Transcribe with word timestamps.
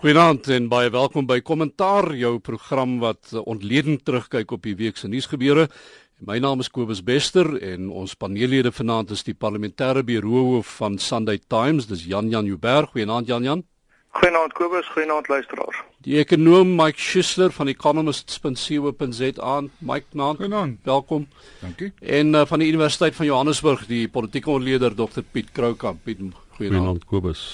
Goeienaand 0.00 0.46
en 0.48 0.70
baie 0.72 0.88
welkom 0.88 1.26
by 1.28 1.42
Kommentaar, 1.44 2.06
jou 2.16 2.38
program 2.40 2.94
wat 3.02 3.34
ontledend 3.36 4.00
terugkyk 4.08 4.54
op 4.56 4.62
die 4.64 4.72
week 4.72 4.96
se 4.96 5.10
nuusgebeure. 5.12 5.66
My 6.24 6.38
naam 6.40 6.62
is 6.64 6.70
Kobus 6.72 7.02
Bester 7.04 7.50
en 7.60 7.90
ons 7.92 8.14
paneellede 8.16 8.72
vanaand 8.72 9.10
is 9.12 9.20
die 9.26 9.34
parlementêre 9.36 10.00
biroohoof 10.08 10.70
van 10.78 10.96
Sunday 10.96 11.36
Times, 11.52 11.84
dis 11.90 12.06
Jan 12.08 12.30
Jan 12.32 12.48
Uberg. 12.48 12.94
Goeienaand 12.94 13.28
Jan 13.28 13.44
Jan. 13.44 13.64
Goeienaand 14.16 14.54
Kobus, 14.56 14.88
goeienaand 14.94 15.28
luisteraars. 15.28 15.82
Die 16.08 16.16
ekonom 16.22 16.72
Mike 16.78 16.96
Schuessler 16.96 17.52
van 17.52 17.68
economist.co.za. 17.68 19.58
Mike 19.84 20.16
Naand. 20.16 20.40
Goeienaand. 20.40 20.78
Welkom. 20.88 21.28
Dankie. 21.60 21.92
En 22.00 22.32
uh, 22.32 22.46
van 22.48 22.64
die 22.64 22.70
Universiteit 22.72 23.20
van 23.20 23.28
Johannesburg, 23.28 23.84
die 23.92 24.08
politieke 24.08 24.50
ontleder 24.50 24.96
Dr 24.96 25.28
Piet 25.28 25.52
Kroukamp. 25.52 26.00
Piet, 26.08 26.24
goeienaand. 26.24 26.56
Goeienaand 26.56 27.04
Kobus. 27.04 27.44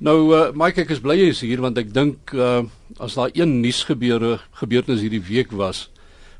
Nou 0.00 0.32
uh, 0.32 0.48
Mike 0.56 0.80
ek 0.80 0.94
is 0.94 1.02
bly 1.04 1.18
jy 1.18 1.30
is 1.34 1.42
hier 1.44 1.60
want 1.60 1.78
ek 1.80 1.90
dink 1.92 2.32
uh, 2.32 2.62
as 2.98 3.18
daar 3.18 3.32
een 3.36 3.58
nuusgebeure 3.60 4.38
gebeurtenis 4.62 5.02
hierdie 5.04 5.24
week 5.26 5.52
was 5.52 5.90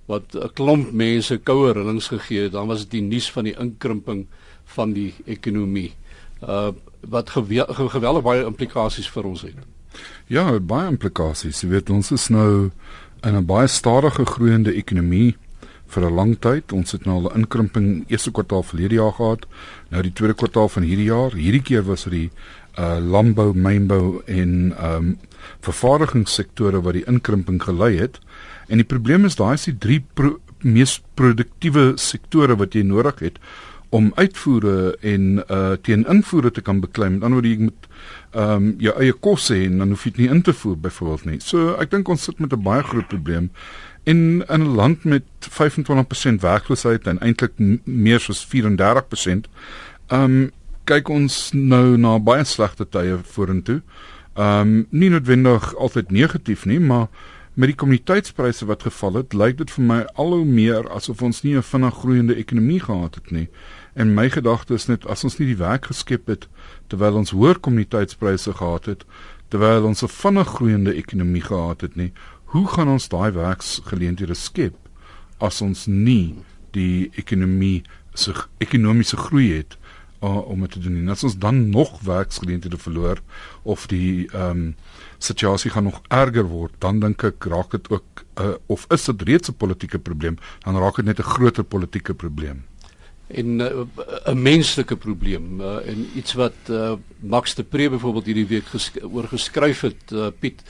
wat 0.08 0.32
'n 0.34 0.48
klomp 0.56 0.92
mense 0.92 1.36
koue 1.38 1.68
herinnings 1.68 2.08
gegee 2.08 2.48
het, 2.48 2.52
dan 2.52 2.66
was 2.66 2.82
dit 2.82 2.90
die 2.98 3.06
nuus 3.06 3.30
van 3.30 3.44
die 3.44 3.54
inkrimping 3.54 4.26
van 4.64 4.92
die 4.92 5.14
ekonomie. 5.26 5.92
Uh 6.40 6.72
wat 7.00 7.30
gewe 7.30 7.64
geweldig 7.68 8.22
baie 8.22 8.44
implikasies 8.44 9.08
vir 9.08 9.24
ons 9.24 9.42
het. 9.42 9.56
Ja, 10.28 10.58
baie 10.60 10.88
implikasies. 10.88 11.62
Jy 11.62 11.68
weet 11.68 11.90
ons 11.90 12.10
is 12.12 12.28
nou 12.28 12.70
in 13.24 13.36
'n 13.36 13.46
baie 13.46 13.68
stadige 13.68 14.24
groeiende 14.24 14.72
ekonomie 14.74 15.36
vir 15.86 16.04
'n 16.04 16.14
lang 16.14 16.38
tyd. 16.38 16.72
Ons 16.72 16.92
het 16.92 17.04
nou 17.04 17.16
al 17.16 17.30
'n 17.30 17.40
inkrimping 17.40 18.04
eerste 18.08 18.30
kwartaal 18.30 18.62
verlede 18.62 18.94
jaar 18.94 19.12
gehad. 19.12 19.46
Nou 19.88 20.02
die 20.02 20.12
tweede 20.12 20.34
kwartaal 20.34 20.68
van 20.68 20.82
hierdie 20.82 21.10
jaar. 21.10 21.32
Hierdie 21.32 21.62
keer 21.62 21.82
was 21.82 22.04
dit 22.04 22.12
die 22.12 22.30
uh 22.78 22.98
landbou, 23.00 23.52
mynbou 23.54 24.22
en 24.26 24.74
um 24.78 25.18
vervaardigingssektore 25.64 26.82
wat 26.84 26.94
die 26.94 27.06
inkrimping 27.08 27.62
gelei 27.62 27.96
het. 27.98 28.20
En 28.68 28.76
die 28.78 28.86
probleem 28.86 29.24
is 29.24 29.36
daai 29.36 29.54
is 29.54 29.64
die 29.64 29.78
drie 29.78 30.04
pro 30.14 30.38
mees 30.60 30.98
produktiewe 31.16 31.94
sektore 31.96 32.56
wat 32.60 32.74
jy 32.76 32.82
nodig 32.84 33.22
het 33.24 33.38
om 33.90 34.12
uitvoere 34.14 34.94
en 35.02 35.40
uh 35.50 35.72
teen 35.82 36.04
invoere 36.06 36.50
te 36.54 36.62
kan 36.62 36.80
beklei. 36.80 37.08
Met 37.10 37.24
ander 37.26 37.40
woorde 37.40 37.54
jy 37.54 37.64
moet 37.66 37.88
ehm 38.30 38.50
um, 38.54 38.68
jou 38.78 38.94
eie 39.02 39.14
kos 39.26 39.48
hê 39.50 39.64
en 39.66 39.80
dan 39.82 39.94
hoef 39.94 40.04
jy 40.06 40.12
dit 40.14 40.22
nie 40.24 40.30
in 40.30 40.42
te 40.46 40.54
voer 40.54 40.76
byvoorbeeld 40.78 41.24
nie. 41.26 41.40
So 41.42 41.74
ek 41.82 41.90
dink 41.90 42.08
ons 42.08 42.28
sit 42.28 42.38
met 42.38 42.52
'n 42.52 42.62
baie 42.62 42.82
groot 42.82 43.08
probleem. 43.08 43.50
In 44.04 44.44
'n 44.48 44.74
land 44.76 45.04
met 45.04 45.24
25% 45.40 46.40
werkloosheid 46.40 47.06
en 47.06 47.18
eintlik 47.18 47.52
meer 47.84 48.24
as 48.28 48.46
34%, 48.46 49.48
ehm 50.08 50.22
um, 50.22 50.50
kyk 50.90 51.10
ons 51.14 51.34
nou 51.54 51.94
na 52.00 52.16
baie 52.18 52.42
slegte 52.48 52.86
tye 52.88 53.20
vorentoe. 53.34 53.80
Ehm 54.34 54.70
um, 54.70 54.86
nie 54.90 55.10
noodwendig 55.12 55.68
altyd 55.76 56.10
negatief 56.10 56.64
nie, 56.66 56.80
maar 56.80 57.06
met 57.54 57.70
die 57.70 57.76
kommoditeitspryse 57.78 58.66
wat 58.66 58.86
geval 58.86 59.20
het, 59.20 59.34
lyk 59.34 59.58
dit 59.60 59.70
vir 59.70 59.84
my 59.86 59.98
al 60.18 60.34
hoe 60.34 60.46
meer 60.46 60.88
asof 60.90 61.22
ons 61.22 61.42
nie 61.44 61.54
'n 61.56 61.62
vinnig 61.62 61.94
groeiende 61.94 62.34
ekonomie 62.34 62.80
gehad 62.80 63.14
het 63.14 63.30
nie. 63.30 63.48
En 63.94 64.14
my 64.14 64.30
gedagte 64.30 64.74
is 64.74 64.86
net 64.88 65.06
as 65.06 65.24
ons 65.24 65.38
nie 65.38 65.46
die 65.46 65.62
werk 65.62 65.86
geskep 65.86 66.26
het 66.26 66.48
terwyl 66.88 67.14
ons 67.22 67.30
hoër 67.30 67.58
kommoditeitspryse 67.58 68.52
gehad 68.52 68.86
het, 68.86 69.04
terwyl 69.48 69.84
ons 69.84 70.02
'n 70.02 70.08
vinnig 70.08 70.48
groeiende 70.48 70.94
ekonomie 70.94 71.42
gehad 71.42 71.80
het 71.80 71.96
nie, 71.96 72.12
hoe 72.44 72.66
gaan 72.66 72.88
ons 72.88 73.08
daai 73.08 73.30
werksgeleenthede 73.30 74.34
skep 74.34 74.74
as 75.38 75.62
ons 75.62 75.86
nie 75.86 76.34
die 76.72 77.10
ekonomie 77.14 77.82
se 78.14 78.34
ekonomiese 78.58 79.16
groei 79.16 79.52
het 79.52 79.78
uh, 80.22 80.48
om 80.48 80.60
dit 80.60 80.70
te 80.70 80.78
doen. 80.78 80.96
En 80.96 81.08
as 81.08 81.24
ons 81.24 81.38
dan 81.38 81.68
nog 81.68 82.00
werksgeleenthede 82.00 82.78
verloor 82.78 83.20
of 83.62 83.86
die 83.86 84.28
ehm 84.30 84.50
um, 84.50 84.74
situasie 85.20 85.70
gaan 85.70 85.84
nog 85.84 86.00
erger 86.08 86.46
word, 86.48 86.72
dan 86.78 87.00
dink 87.00 87.22
ek 87.22 87.44
raak 87.44 87.70
dit 87.70 87.90
ook 87.90 88.24
uh, 88.40 88.54
of 88.66 88.86
is 88.88 89.04
dit 89.04 89.22
reeds 89.22 89.50
'n 89.50 89.56
politieke 89.56 89.98
probleem, 89.98 90.38
dan 90.64 90.78
raak 90.78 90.96
dit 90.96 91.04
net 91.04 91.18
'n 91.18 91.32
groter 91.36 91.64
politieke 91.64 92.14
probleem 92.14 92.64
en 93.30 93.56
'n 93.56 93.60
uh, 94.26 94.34
menslike 94.34 94.96
probleem 94.96 95.60
uh, 95.60 95.86
en 95.86 96.08
iets 96.14 96.32
wat 96.32 96.54
uh, 96.70 96.92
Max 97.18 97.54
de 97.54 97.62
Pre 97.62 97.90
byvoorbeeld 97.90 98.24
hierdie 98.24 98.46
week 98.46 98.66
ges 98.72 98.90
oor 99.02 99.28
geskryf 99.28 99.80
het 99.80 100.12
uh, 100.12 100.26
Piet 100.38 100.62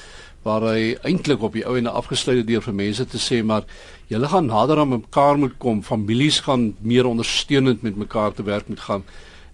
waar 0.42 0.64
hy 0.72 0.96
eintlik 1.04 1.42
op 1.42 1.56
die 1.56 1.64
ou 1.68 1.76
en 1.76 1.86
afgesluit 1.86 2.46
deur 2.46 2.62
vir 2.64 2.76
mense 2.76 3.06
te 3.06 3.20
sê 3.20 3.40
maar 3.44 3.64
julle 4.12 4.28
gaan 4.28 4.48
nader 4.48 4.80
aan 4.80 4.92
mekaar 4.92 5.38
moet 5.38 5.56
kom 5.58 5.82
families 5.82 6.40
gaan 6.40 6.74
meer 6.80 7.08
ondersteunend 7.08 7.82
met 7.82 7.96
mekaar 7.96 8.32
te 8.32 8.42
werk 8.42 8.68
moet 8.68 8.80
gaan 8.80 9.04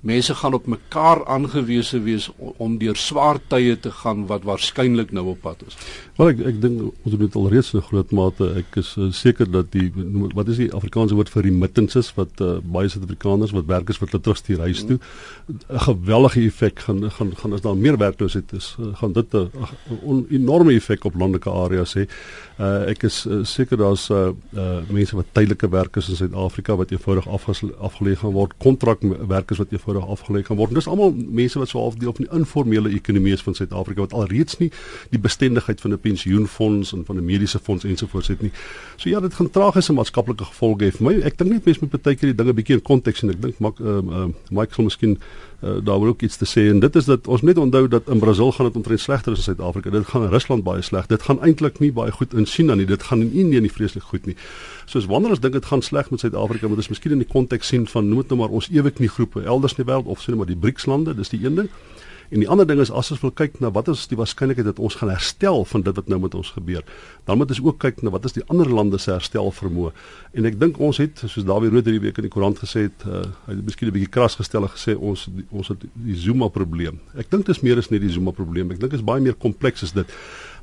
mense 0.07 0.35
gaan 0.39 0.55
op 0.55 0.67
mekaar 0.71 1.25
aangewese 1.37 2.01
wees 2.05 2.29
om 2.39 2.79
deur 2.79 2.97
swaar 2.97 3.41
tye 3.53 3.77
te 3.81 3.91
gaan 4.03 4.27
wat 4.31 4.47
waarskynlik 4.49 5.13
nou 5.17 5.27
op 5.35 5.41
pad 5.45 5.63
is. 5.67 5.79
Wel 6.17 6.33
ek 6.33 6.43
ek 6.53 6.61
dink 6.63 6.83
ons 6.87 7.15
het 7.15 7.23
dit 7.23 7.39
alreeds 7.41 7.73
in 7.75 7.85
groot 7.89 8.13
mate 8.17 8.49
ek 8.63 8.79
is 8.83 8.95
uh, 8.97 9.11
seker 9.13 9.51
dat 9.51 9.73
die 9.75 9.89
wat 10.37 10.53
is 10.53 10.61
die 10.63 10.71
Afrikaanse 10.73 11.19
woord 11.19 11.33
vir 11.35 11.49
remittances 11.49 12.13
wat 12.19 12.41
uh, 12.45 12.57
baie 12.63 12.91
Suid-Afrikaners 12.93 13.55
wat 13.57 13.69
werkers 13.71 14.01
wat 14.03 14.15
hulle 14.15 14.25
terugstuur 14.29 14.63
huis 14.67 14.85
toe 14.87 14.99
'n 15.49 15.85
geweldige 15.89 16.47
effek 16.47 16.85
gaan 16.87 17.11
gaan 17.11 17.35
gaan 17.37 17.53
as 17.53 17.65
daar 17.67 17.77
meer 17.77 17.99
werkloosheid 17.99 18.53
is 18.53 18.77
uh, 18.81 18.95
gaan 19.01 19.13
dit 19.13 19.35
'n 19.35 20.27
enorme 20.31 20.73
effek 20.73 21.05
op 21.05 21.15
landelike 21.15 21.51
areas 21.51 21.95
hê. 21.95 22.07
Uh, 22.59 22.89
ek 22.91 23.03
is 23.03 23.27
uh, 23.27 23.45
seker 23.45 23.77
daar's 23.77 24.09
uh, 24.11 24.31
uh, 24.57 24.81
mense 24.89 25.17
wat 25.17 25.27
tydelike 25.33 25.69
werkers 25.69 26.09
in 26.09 26.17
Suid-Afrika 26.17 26.77
wat 26.77 26.91
eenvoudig 26.91 27.29
afgelê 27.29 28.17
gaan 28.17 28.33
word 28.33 28.55
kontrakwerkers 28.59 29.59
wat 29.59 29.73
eenvoudig 29.73 29.96
eenvoudig 29.97 30.27
afgelê 30.27 30.43
kan 30.43 30.57
word. 30.57 30.75
Dis 30.75 30.87
almal 30.87 31.15
mense 31.15 31.59
wat 31.59 31.69
so 31.69 31.81
half 31.81 31.95
deel 31.95 32.13
van 32.13 32.25
die 32.25 32.39
informele 32.39 32.93
ekonomie 32.95 33.33
is 33.33 33.43
van 33.43 33.55
Suid-Afrika 33.55 34.01
wat 34.01 34.13
alreeds 34.13 34.59
nie 34.59 34.71
die 35.11 35.21
bestendigheid 35.21 35.81
van 35.81 35.93
'n 35.93 36.01
pensioenfonds 36.01 36.93
en 36.93 37.05
van 37.05 37.17
'n 37.17 37.25
mediese 37.25 37.59
fonds 37.59 37.85
ensovoorts 37.85 38.29
het 38.29 38.43
nie. 38.43 38.53
So 38.97 39.09
ja, 39.09 39.21
dit 39.21 39.35
gaan 39.35 39.51
tragiese 39.51 39.93
maatskaplike 39.93 40.45
gevolge 40.45 40.85
hê 40.85 40.91
vir 40.91 41.07
my. 41.07 41.21
Ek 41.25 41.39
dink 41.39 41.51
net 41.51 41.65
mense 41.65 41.81
moet 41.81 42.03
baie 42.03 42.17
keer 42.17 42.35
die 42.35 42.45
dinge 42.45 42.55
bietjie 42.55 42.75
in 42.75 42.83
konteks 42.83 43.23
en 43.23 43.31
ek 43.31 43.43
dink 43.43 43.59
mak 43.59 43.81
uh, 43.81 43.87
uh, 43.87 44.29
Michael 44.51 44.85
miskien 44.85 45.19
uh, 45.63 45.71
daar 45.85 45.99
wil 46.01 46.09
ook 46.09 46.23
iets 46.23 46.37
te 46.37 46.47
sê 46.49 46.67
en 46.71 46.81
dit 46.81 46.97
is 46.97 47.05
dat 47.05 47.27
ons 47.27 47.43
net 47.43 47.59
onthou 47.59 47.89
dat 47.89 48.09
in 48.09 48.19
Brasil 48.19 48.53
gaan 48.53 48.67
dit 48.67 48.77
omtrent 48.77 49.01
slegter 49.01 49.33
as 49.33 49.39
in 49.39 49.45
Suid-Afrika. 49.45 49.91
Dit 49.91 50.07
gaan 50.07 50.23
in 50.23 50.31
Rusland 50.31 50.65
baie 50.65 50.83
sleg. 50.83 51.07
Dit 51.07 51.23
gaan 51.23 51.41
eintlik 51.41 51.79
nie 51.79 51.93
baie 51.93 52.13
goed 52.13 52.35
in 52.35 52.47
China 52.47 52.75
nie. 52.75 52.87
Dit 52.87 53.03
gaan 53.03 53.21
in 53.21 53.33
Indië 53.33 53.61
nie 53.61 53.73
vreeslik 53.73 54.03
goed 54.03 54.27
nie. 54.27 54.37
Soos 54.85 55.07
wanneer 55.07 55.31
ons 55.31 55.41
dink 55.41 55.57
dit 55.57 55.65
gaan 55.65 55.83
sleg 55.83 56.11
met 56.11 56.21
Suid-Afrika, 56.21 56.69
moet 56.69 56.85
ons 56.85 56.89
miskien 56.89 57.13
in 57.13 57.25
die 57.25 57.29
konteks 57.29 57.73
sien 57.73 57.87
van 57.87 58.09
noem 58.09 58.25
dit 58.25 58.35
nou 58.35 58.41
maar 58.41 58.55
ons 58.55 58.69
eweknie 58.71 59.09
groepe 59.09 59.45
elders 59.45 59.77
in 59.77 59.85
die 59.85 59.93
wêreld 59.93 60.07
of 60.07 60.21
sê 60.23 60.33
net 60.33 60.43
maar 60.43 60.53
die 60.53 60.61
BRICS 60.61 60.87
lande, 60.87 61.15
dis 61.15 61.33
die 61.33 61.45
een 61.45 61.63
ding. 61.63 61.71
En 62.31 62.43
die 62.43 62.49
ander 62.49 62.67
ding 62.67 62.81
is 62.81 62.91
as 62.91 63.11
ons 63.15 63.21
wil 63.23 63.31
kyk 63.31 63.61
na 63.61 63.71
wat 63.71 63.89
is 63.93 64.07
die 64.11 64.19
waarskynlikheid 64.19 64.67
dat 64.67 64.81
ons 64.83 64.97
gaan 64.99 65.13
herstel 65.13 65.65
van 65.65 65.85
dit 65.87 65.97
wat 65.97 66.09
nou 66.11 66.19
met 66.21 66.35
ons 66.35 66.51
gebeur. 66.57 66.83
Dan 67.25 67.39
moet 67.39 67.53
ons 67.55 67.63
ook 67.63 67.79
kyk 67.83 68.03
na 68.03 68.11
wat 68.15 68.25
is 68.25 68.37
die 68.37 68.45
ander 68.53 68.69
lande 68.69 68.99
se 68.99 69.13
herstel 69.13 69.53
vermoë. 69.55 69.93
En 70.35 70.49
ek 70.51 70.59
dink 70.61 70.81
ons 70.83 70.99
het 71.03 71.23
soos 71.25 71.47
Dawie 71.47 71.71
Rood 71.71 71.87
hierdie 71.87 72.03
week 72.03 72.19
in 72.19 72.27
die 72.27 72.33
koerant 72.33 72.59
gesê 72.63 72.89
het, 72.89 73.07
uh, 73.07 73.23
hy 73.47 73.55
het 73.55 73.65
miskien 73.65 73.89
'n 73.89 73.95
bietjie 73.95 74.11
kras 74.11 74.37
gestel 74.37 74.67
en 74.67 74.75
gesê 74.75 74.97
ons 74.99 75.29
ons 75.51 75.69
het 75.69 75.87
die 75.95 76.17
Zuma 76.17 76.49
probleem. 76.49 77.01
Ek 77.15 77.31
dink 77.31 77.47
dit 77.47 77.57
is 77.57 77.63
meer 77.63 77.79
as 77.79 77.91
net 77.91 78.01
die 78.01 78.11
Zuma 78.11 78.31
probleem. 78.31 78.71
Ek 78.71 78.81
dink 78.81 78.91
dit 78.91 79.01
is 79.01 79.07
baie 79.07 79.21
meer 79.21 79.35
kompleks 79.35 79.83
as 79.83 79.93
dit. 79.93 80.07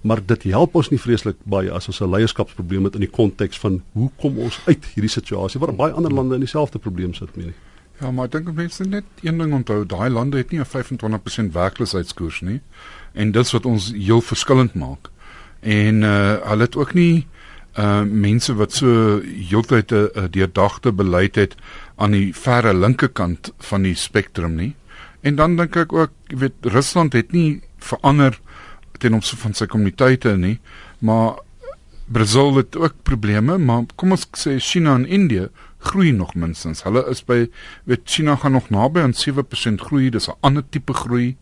Maar 0.03 0.19
dit 0.25 0.43
help 0.43 0.75
ons 0.75 0.89
nie 0.89 0.99
vreeslik 0.99 1.37
baie 1.45 1.71
as 1.71 1.87
ons 1.87 2.01
'n 2.01 2.09
leierskapsprobleem 2.09 2.83
het 2.83 2.95
in 2.95 3.05
die 3.07 3.09
konteks 3.09 3.57
van 3.59 3.81
hoe 3.93 4.09
kom 4.17 4.37
ons 4.37 4.59
uit 4.65 4.83
hierdie 4.95 5.09
situasie 5.09 5.59
waar 5.59 5.73
baie 5.73 5.93
ander 5.93 6.11
lande 6.11 6.35
in 6.35 6.41
dieselfde 6.41 6.79
probleem 6.79 7.13
sit 7.13 7.35
mee. 7.35 7.53
Ja, 7.99 8.11
maar 8.11 8.29
dink 8.29 8.53
mense 8.53 8.83
net 8.83 9.03
een 9.21 9.37
ding 9.37 9.53
onthou, 9.53 9.85
daai 9.85 10.09
lande 10.09 10.37
het 10.37 10.51
nie 10.51 10.59
'n 10.59 10.65
25% 10.65 11.53
werkloosheidskoers 11.53 12.41
nie. 12.41 12.61
En 13.13 13.31
dit 13.31 13.45
is 13.45 13.51
wat 13.51 13.65
ons 13.65 13.91
heel 13.95 14.21
verskillend 14.21 14.73
maak. 14.73 15.09
En 15.59 16.01
uh 16.01 16.41
hulle 16.49 16.63
het 16.63 16.75
ook 16.75 16.93
nie 16.93 17.27
uh 17.77 18.01
mense 18.01 18.53
wat 18.55 18.73
so 18.73 19.21
heeltyd 19.49 19.91
'n 19.91 20.09
uh, 20.15 20.23
deurdagte 20.29 20.91
beleid 20.91 21.35
het 21.35 21.55
aan 21.95 22.11
die 22.11 22.33
verre 22.35 22.73
linkerkant 22.73 23.53
van 23.57 23.81
die 23.81 23.95
spektrum 23.95 24.55
nie. 24.55 24.75
En 25.21 25.35
dan 25.35 25.55
dink 25.55 25.75
ek 25.75 25.93
ook, 25.93 26.11
jy 26.27 26.37
weet, 26.37 26.53
Rusland 26.61 27.13
het 27.13 27.31
nie 27.31 27.61
verander 27.77 28.39
ten 28.99 29.13
opsigte 29.13 29.41
van 29.41 29.53
sy 29.53 29.65
kommuniteite 29.65 30.37
nie, 30.37 30.59
maar 30.99 31.39
Brasil 32.05 32.55
het 32.55 32.75
ook 32.75 32.93
probleme, 33.03 33.57
maar 33.57 33.85
kom 33.95 34.11
ons 34.11 34.27
sê 34.37 34.57
China 34.59 34.95
en 34.95 35.07
Indië 35.07 35.47
groei 35.83 36.11
nog 36.11 36.33
minstens. 36.35 36.83
Hulle 36.83 37.03
is 37.11 37.23
by 37.25 37.49
weet 37.89 38.01
China 38.05 38.35
gaan 38.35 38.51
nog 38.51 38.69
naby 38.69 38.99
aan 38.99 39.13
7% 39.13 39.81
groei, 39.81 40.09
dis 40.09 40.27
'n 40.27 40.37
ander 40.39 40.63
tipe 40.69 40.93
groei. 40.93 41.37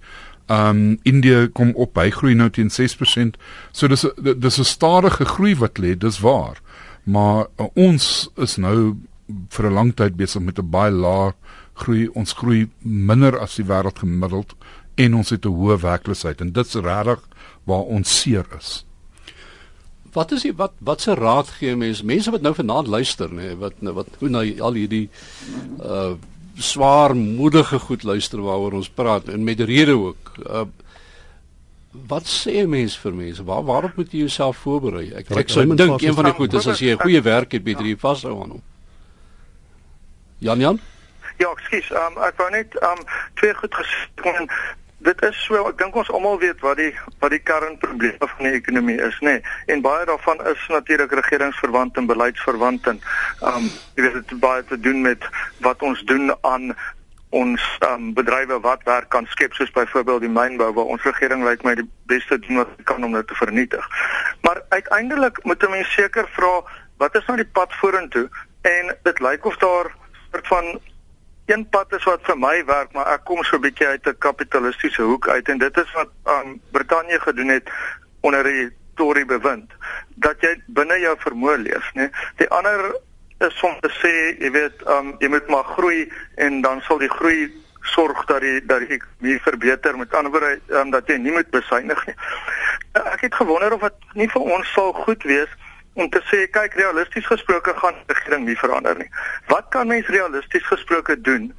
Um 0.47 0.99
Indië 1.03 1.49
kom 1.53 1.71
op 1.75 1.93
by 1.93 2.09
groei 2.09 2.33
nou 2.33 2.49
teen 2.49 2.69
6%. 2.69 3.38
So 3.71 3.88
dis 3.88 4.05
dis 4.38 4.59
'n 4.59 4.63
stadige 4.63 5.25
groei 5.25 5.55
wat 5.55 5.79
lê, 5.79 5.97
dis 5.97 6.19
waar. 6.19 6.61
Maar 7.03 7.47
uh, 7.57 7.65
ons 7.73 8.29
is 8.35 8.57
nou 8.57 8.97
vir 9.49 9.65
'n 9.65 9.73
lang 9.73 9.95
tyd 9.95 10.15
besig 10.15 10.41
met 10.41 10.59
'n 10.59 10.69
baie 10.69 10.91
lae 10.91 11.33
groei. 11.73 12.07
Ons 12.13 12.33
groei 12.33 12.69
minder 12.79 13.39
as 13.39 13.55
die 13.55 13.65
wêreld 13.65 13.99
gemiddeld 13.99 14.55
en 14.95 15.15
ons 15.15 15.29
het 15.29 15.45
'n 15.45 15.49
hoë 15.49 15.79
werkloosheid 15.79 16.41
en 16.41 16.51
dit's 16.51 16.75
regtig 16.75 17.19
waar 17.63 17.83
ons 17.83 18.19
seer 18.21 18.45
is. 18.57 18.85
Wat 20.13 20.31
is 20.31 20.44
die 20.44 20.54
wat 20.56 20.74
wat 20.80 21.02
se 21.02 21.16
raad 21.16 21.50
gee 21.60 21.75
mense 21.75 22.06
mense 22.06 22.31
wat 22.31 22.42
nou 22.42 22.54
vanaand 22.56 22.88
luister 22.88 23.31
nê 23.31 23.54
wat 23.60 23.80
wat 23.80 24.08
hoe 24.19 24.30
na 24.30 24.44
al 24.60 24.74
hierdie 24.80 25.08
uh 25.80 26.13
swaar 26.62 27.16
moedige 27.16 27.80
goed 27.80 28.04
luister 28.04 28.42
waaroor 28.44 28.74
ons 28.81 28.90
praat 28.90 29.30
en 29.31 29.44
met 29.44 29.60
rede 29.60 29.96
ook 29.98 30.34
uh 30.46 30.66
wat 31.92 32.28
sê 32.28 32.63
mense 32.68 33.00
vir 33.00 33.13
mense? 33.13 33.44
Waar 33.44 33.63
waarop 33.68 33.96
moet 33.96 34.12
jy 34.12 34.24
jouself 34.25 34.58
voorberei? 34.63 35.12
Ek 35.16 35.30
Ja, 35.30 35.40
ek 35.42 35.50
sou 35.52 35.66
dink 35.75 36.02
een 36.02 36.16
van 36.16 36.30
die 36.30 36.38
goed 36.38 36.54
is 36.54 36.68
as 36.68 36.80
jy 36.80 36.94
'n 36.96 37.02
goeie 37.04 37.22
werk 37.22 37.52
het, 37.52 37.63
beter 37.63 37.86
jy 37.86 37.98
vashou 37.98 38.42
aan 38.44 38.52
hom. 38.56 38.63
Jan 40.40 40.60
Jan? 40.60 40.80
Ja, 41.38 41.52
ekskuus. 41.52 41.92
Um, 41.92 42.18
ek 42.24 42.38
wou 42.38 42.50
net 42.50 42.75
um 42.84 43.04
twee 43.36 43.54
goed 43.54 43.74
gesê. 43.74 44.48
Dit 45.01 45.21
is 45.25 45.38
so 45.45 45.57
ek 45.68 45.77
dink 45.81 45.95
ons 45.98 46.09
almal 46.13 46.39
weet 46.39 46.59
wat 46.62 46.77
die 46.77 46.92
wat 47.24 47.33
die 47.33 47.42
kernprobleme 47.42 48.27
van 48.36 48.48
die 48.48 48.53
ekonomie 48.53 49.00
is, 49.01 49.18
nê. 49.25 49.38
Nee. 49.39 49.42
En 49.74 49.81
baie 49.81 50.06
daarvan 50.06 50.42
is 50.53 50.65
natuurlik 50.69 51.13
regeringsverwant 51.19 51.98
en 51.98 52.09
beleidsverwant 52.09 52.88
en 52.88 53.01
um 53.51 53.69
jy 53.98 54.06
weet 54.06 54.18
dit 54.19 54.33
het 54.33 54.39
baie 54.39 54.65
te 54.69 54.80
doen 54.80 55.01
met 55.01 55.30
wat 55.65 55.81
ons 55.81 56.03
doen 56.12 56.33
aan 56.42 56.75
ons 57.31 57.63
um, 57.88 58.12
bedrywe 58.13 58.59
wat 58.59 58.83
werk 58.83 59.09
kan 59.09 59.25
skep 59.31 59.53
soos 59.56 59.71
byvoorbeeld 59.71 60.25
die 60.25 60.31
mynbou 60.31 60.68
waar 60.75 60.92
ons 60.95 61.06
regering 61.07 61.45
lyk 61.48 61.63
my 61.63 61.77
die 61.80 61.88
beste 62.12 62.38
doen 62.44 62.59
wat 62.59 62.74
kan 62.89 63.03
om 63.07 63.15
dit 63.15 63.27
te 63.27 63.38
vernietig. 63.39 63.86
Maar 64.44 64.62
uiteindelik 64.69 65.39
moet 65.44 65.63
'n 65.63 65.71
mens 65.71 65.94
seker 65.94 66.27
vra 66.36 66.62
wat 66.98 67.15
is 67.15 67.25
nou 67.25 67.38
die 67.38 67.51
pad 67.57 67.74
vorentoe 67.80 68.30
en 68.62 68.95
dit 69.03 69.19
lyk 69.19 69.45
of 69.45 69.57
daar 69.57 69.88
'n 69.88 69.94
soort 70.31 70.48
van 70.48 70.80
een 71.51 71.69
pad 71.69 71.94
is 71.94 72.03
wat 72.03 72.24
vir 72.24 72.38
my 72.39 72.65
werk, 72.65 72.94
maar 72.95 73.07
ek 73.13 73.24
kom 73.27 73.44
so 73.44 73.57
'n 73.57 73.62
bietjie 73.62 73.88
uit 73.88 74.07
'n 74.07 74.18
kapitalistiese 74.18 75.01
hoek 75.01 75.27
uit 75.27 75.50
en 75.50 75.57
dit 75.57 75.77
is 75.77 75.92
wat 75.94 76.09
um, 76.25 76.62
Brittanje 76.71 77.19
gedoen 77.19 77.48
het 77.48 77.69
onder 78.21 78.44
die 78.44 78.69
Tory 78.95 79.25
bewind 79.25 79.71
dat 80.15 80.42
jy 80.42 80.62
binne 80.68 81.00
jou 81.00 81.15
vermoë 81.18 81.57
leef, 81.57 81.94
né? 81.94 82.09
Die 82.38 82.50
ander 82.50 82.95
is 83.39 83.62
om 83.62 83.80
te 83.81 83.89
sê, 83.89 84.13
jy 84.44 84.51
weet, 84.51 84.83
um, 84.88 85.15
jy 85.19 85.27
moet 85.27 85.48
maar 85.48 85.63
groei 85.63 86.12
en 86.36 86.62
dan 86.62 86.81
sal 86.81 86.98
die 86.98 87.09
groei 87.09 87.50
sorg 87.81 88.25
dat 88.25 88.42
die 88.42 88.65
dat 88.65 88.80
die 88.80 88.98
ekonomie 88.98 89.42
verbeter. 89.42 89.98
Met 89.98 90.13
ander 90.13 90.31
woorde, 90.31 90.59
um, 90.69 90.92
dat 90.92 91.07
jy 91.07 91.18
nie 91.18 91.31
moet 91.31 91.50
besuinig 91.50 92.06
nie. 92.06 92.15
Ek 92.94 93.21
het 93.21 93.36
gewonder 93.36 93.74
of 93.74 93.81
dit 93.81 94.13
nie 94.13 94.30
vir 94.30 94.42
ons 94.42 94.74
sal 94.74 94.94
goed 94.94 95.24
wees 95.24 95.50
om 95.93 96.09
te 96.09 96.21
sê 96.29 96.45
kyk 96.47 96.75
realisties 96.79 97.27
gesproke 97.27 97.73
gaan 97.75 97.95
die 97.99 98.13
regering 98.15 98.45
nie 98.47 98.57
verander 98.57 98.97
nie. 98.97 99.09
Wat 99.51 99.67
kan 99.75 99.88
mens 99.88 100.07
realisties 100.07 100.67
gesproke 100.67 101.17
doen? 101.21 101.51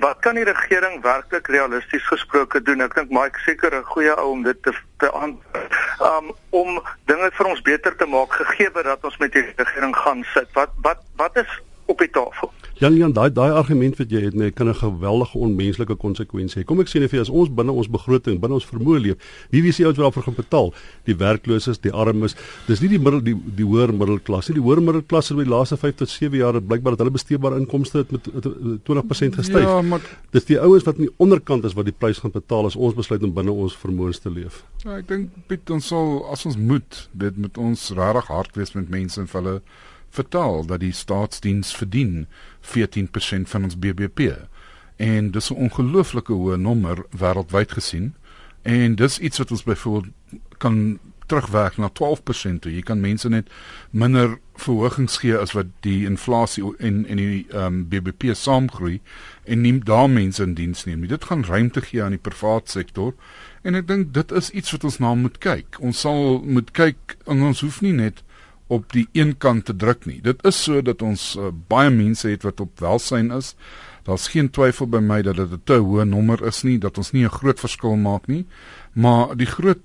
Wat 0.00 0.20
kan 0.24 0.34
die 0.34 0.44
regering 0.44 1.02
werklik 1.02 1.48
realisties 1.52 2.06
gesproke 2.08 2.62
doen? 2.62 2.80
Ek 2.80 2.94
dink 2.94 3.10
Mike 3.10 3.40
seker 3.44 3.74
'n 3.74 3.84
goeie 3.84 4.14
ou 4.16 4.30
om 4.32 4.42
dit 4.42 4.62
te 4.62 4.72
te 4.98 5.10
antwoord. 5.10 5.72
Um 6.00 6.32
om 6.50 6.82
dinge 7.04 7.30
vir 7.32 7.46
ons 7.46 7.62
beter 7.62 7.96
te 7.96 8.06
maak 8.06 8.32
gegee 8.32 8.70
dat 8.70 9.04
ons 9.04 9.16
met 9.18 9.32
die 9.32 9.46
regering 9.56 9.96
gaan 9.96 10.24
sit. 10.34 10.48
Wat 10.52 10.70
wat 10.82 11.00
wat 11.16 11.36
is 11.36 11.60
op 11.86 11.98
die 11.98 12.10
tafel? 12.10 12.52
Jan 12.80 12.94
Jan, 12.96 13.12
daai 13.12 13.28
daai 13.28 13.50
argument 13.52 13.98
wat 14.00 14.08
jy 14.08 14.22
het, 14.24 14.34
nee, 14.34 14.50
kan 14.56 14.68
'n 14.68 14.74
geweldige 14.74 15.36
onmenslike 15.38 15.96
konsekwensie 16.00 16.62
hê. 16.62 16.64
Kom 16.64 16.80
ek 16.80 16.88
sê 16.88 17.00
net 17.00 17.10
vir 17.10 17.20
jou, 17.20 17.24
as 17.28 17.28
ons 17.28 17.48
binne 17.54 17.72
ons 17.72 17.88
begroting, 17.88 18.40
binne 18.40 18.54
ons 18.54 18.64
vermoë 18.64 19.00
leef, 19.00 19.16
wie 19.50 19.60
wie 19.62 19.72
se 19.72 19.84
ouens 19.84 19.98
wat 19.98 20.06
daarvoor 20.06 20.22
gaan 20.22 20.34
betaal? 20.34 20.72
Die 21.04 21.14
werklooses, 21.14 21.78
die 21.78 21.92
armes. 21.92 22.34
Dis 22.66 22.80
nie 22.80 22.88
die 22.88 22.98
middel 22.98 23.20
die 23.20 23.34
die 23.34 23.64
hoër 23.64 23.92
middelklas 23.92 24.48
nie. 24.48 24.54
Die 24.54 24.64
hoër 24.64 24.80
middelklas 24.80 25.28
het 25.28 25.36
oor 25.36 25.44
die 25.44 25.50
laaste 25.50 25.76
5 25.76 25.94
tot 25.94 26.08
7 26.08 26.38
jaar 26.38 26.60
blykbaar 26.62 26.96
dat 26.96 26.98
hulle 27.00 27.10
besteedbare 27.10 27.58
inkomste 27.60 27.98
het 27.98 28.10
met, 28.12 28.32
met, 28.34 28.44
met 28.44 28.80
20% 28.88 29.34
gestyg. 29.36 29.60
Ja, 29.60 29.82
maar 29.82 30.00
Dis 30.30 30.44
die 30.44 30.58
ouens 30.60 30.84
wat 30.84 30.96
aan 30.96 31.04
die 31.04 31.14
onderkant 31.18 31.64
is 31.64 31.74
wat 31.74 31.84
die 31.84 31.92
prys 31.98 32.18
gaan 32.18 32.30
betaal 32.32 32.64
as 32.64 32.76
ons 32.76 32.94
besluit 32.94 33.22
om 33.22 33.34
binne 33.34 33.52
ons 33.52 33.76
vermoëns 33.76 34.18
te 34.20 34.30
leef. 34.30 34.64
ja, 34.84 34.96
ek 34.96 35.08
dink 35.08 35.28
Piet 35.48 35.70
ons 35.70 35.86
sal 35.86 36.24
as 36.32 36.46
ons 36.46 36.56
moet, 36.56 37.08
dit 37.12 37.36
met 37.36 37.58
ons 37.58 37.90
regtig 37.90 38.26
hard 38.26 38.56
wees 38.56 38.72
met 38.72 38.88
mense 38.88 39.20
en 39.20 39.28
hulle 39.32 39.60
vertel 40.10 40.66
dat 40.66 40.80
die 40.80 40.92
staatsdiens 40.92 41.74
verdien 41.76 42.26
14% 42.60 43.48
van 43.52 43.62
ons 43.62 43.78
BBP. 43.78 44.34
En 44.96 45.30
dis 45.30 45.50
'n 45.50 45.54
ongelooflike 45.54 46.32
hoë 46.32 46.56
nommer 46.56 47.04
wêreldwyd 47.10 47.72
gesien. 47.72 48.14
En 48.62 48.94
dis 48.94 49.18
iets 49.18 49.38
wat 49.38 49.50
ons 49.50 49.62
byvoorbeeld 49.62 50.12
kan 50.58 50.98
terugwerk 51.30 51.76
na 51.76 51.88
12% 51.88 52.60
toe. 52.60 52.72
Jy 52.74 52.82
kan 52.86 53.00
mense 53.00 53.28
net 53.28 53.50
minder 53.90 54.38
verhogings 54.60 55.20
gee 55.22 55.36
as 55.38 55.54
wat 55.56 55.70
die 55.86 56.02
inflasie 56.08 56.64
en 56.78 57.04
en 57.06 57.20
die 57.22 57.44
ehm 57.50 57.66
um, 57.66 57.84
BBP 57.88 58.34
saamgroei 58.36 58.98
en 59.44 59.62
nie 59.64 59.76
daar 59.92 60.10
mense 60.10 60.42
in 60.42 60.56
diens 60.58 60.84
neem. 60.84 61.06
Dit 61.06 61.28
gaan 61.30 61.44
ruimte 61.44 61.84
gee 61.86 62.02
aan 62.02 62.16
die 62.16 62.24
privaat 62.30 62.68
sektor 62.70 63.14
en 63.62 63.78
ek 63.78 63.86
dink 63.88 64.12
dit 64.16 64.34
is 64.42 64.50
iets 64.50 64.74
wat 64.74 64.88
ons 64.90 64.98
na 64.98 65.14
moet 65.14 65.38
kyk. 65.38 65.78
Ons 65.80 66.02
sal 66.06 66.42
moet 66.44 66.70
kyk 66.76 67.16
en 67.26 67.46
ons 67.52 67.62
hoef 67.66 67.80
nie 67.86 67.94
net 67.94 68.24
op 68.70 68.92
die 68.94 69.08
een 69.12 69.34
kant 69.42 69.64
te 69.66 69.74
druk 69.76 70.06
nie. 70.06 70.20
Dit 70.22 70.44
is 70.46 70.62
so 70.62 70.82
dat 70.86 71.02
ons 71.02 71.34
uh, 71.36 71.50
baie 71.68 71.90
mense 71.90 72.28
het 72.30 72.46
wat 72.46 72.60
op 72.62 72.78
welsyn 72.80 73.32
is. 73.34 73.54
Daar's 74.06 74.28
geen 74.30 74.50
twyfel 74.54 74.86
by 74.90 75.00
my 75.02 75.20
dat 75.26 75.36
dit 75.36 75.52
'n 75.52 75.62
te 75.64 75.78
hoë 75.82 76.06
nommer 76.06 76.42
is 76.46 76.62
nie, 76.62 76.78
dat 76.78 76.98
ons 76.98 77.10
nie 77.12 77.24
'n 77.24 77.38
groot 77.38 77.60
verskil 77.60 77.96
maak 77.96 78.26
nie. 78.26 78.46
Maar 78.92 79.36
die 79.36 79.46
groot 79.46 79.82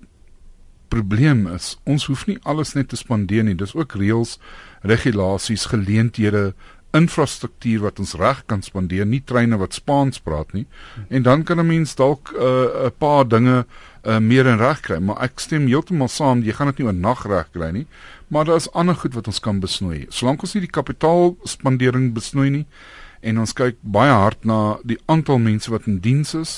probleem 0.88 1.48
is, 1.48 1.78
ons 1.84 2.06
hoef 2.06 2.28
nie 2.28 2.38
alles 2.44 2.74
net 2.74 2.90
te 2.90 2.96
spandeer 2.96 3.44
nie. 3.44 3.56
Dis 3.56 3.76
ook 3.76 3.94
reëls, 3.94 4.40
regulasies, 4.82 5.66
geleenthede, 5.66 6.54
infrastruktuur 6.96 7.80
wat 7.80 8.00
ons 8.00 8.14
reg 8.14 8.44
kan 8.46 8.62
spandeer, 8.62 9.06
nie 9.06 9.22
treine 9.28 9.58
wat 9.58 9.74
Spaans 9.74 10.22
praat 10.24 10.54
nie. 10.54 10.66
En 11.10 11.24
dan 11.24 11.44
kan 11.44 11.60
'n 11.60 11.68
mens 11.68 11.96
dalk 11.96 12.32
'n 12.32 12.38
uh, 12.40 12.90
paar 12.98 13.28
dinge 13.28 13.66
uh, 14.06 14.20
meer 14.20 14.46
in 14.46 14.58
reg 14.58 14.80
kry, 14.80 15.00
maar 15.00 15.22
ek 15.24 15.40
stem 15.40 15.68
heeltemal 15.68 16.08
saam, 16.08 16.44
jy 16.44 16.54
gaan 16.54 16.68
dit 16.68 16.78
nie 16.78 16.88
oornag 16.88 17.26
reg 17.26 17.50
kry 17.52 17.72
nie, 17.72 17.86
maar 18.28 18.46
daar 18.46 18.62
is 18.62 18.72
ander 18.72 18.96
goed 18.96 19.14
wat 19.14 19.28
ons 19.28 19.40
kan 19.40 19.60
besnoei. 19.60 20.06
Solank 20.10 20.42
ons 20.42 20.54
nie 20.54 20.66
die 20.66 20.76
kapitaalspandering 20.78 22.14
besnoei 22.14 22.50
nie 22.50 22.66
en 23.26 23.40
ons 23.42 23.54
kyk 23.58 23.78
baie 23.82 24.14
hard 24.14 24.46
na 24.46 24.78
die 24.84 25.00
aantal 25.06 25.40
mense 25.42 25.72
wat 25.72 25.88
in 25.90 26.00
diens 26.00 26.34
is 26.38 26.54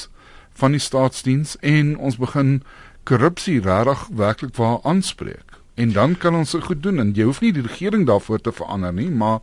van 0.57 0.73
die 0.75 0.83
staatsdiens 0.83 1.55
en 1.61 1.95
ons 1.97 2.17
begin 2.19 2.61
korrupsie 3.07 3.61
regtig 3.63 4.07
werklik 4.19 4.55
waar 4.55 4.79
aanspreek. 4.83 5.59
En 5.77 5.93
dan 5.93 6.17
kan 6.17 6.35
ons 6.35 6.55
goed 6.59 6.81
doen 6.83 6.99
en 6.99 7.13
jy 7.15 7.27
hoef 7.29 7.41
nie 7.41 7.53
die 7.53 7.63
regering 7.63 8.07
daarvoor 8.09 8.41
te 8.41 8.51
verander 8.51 8.93
nie, 8.93 9.09
maar 9.09 9.39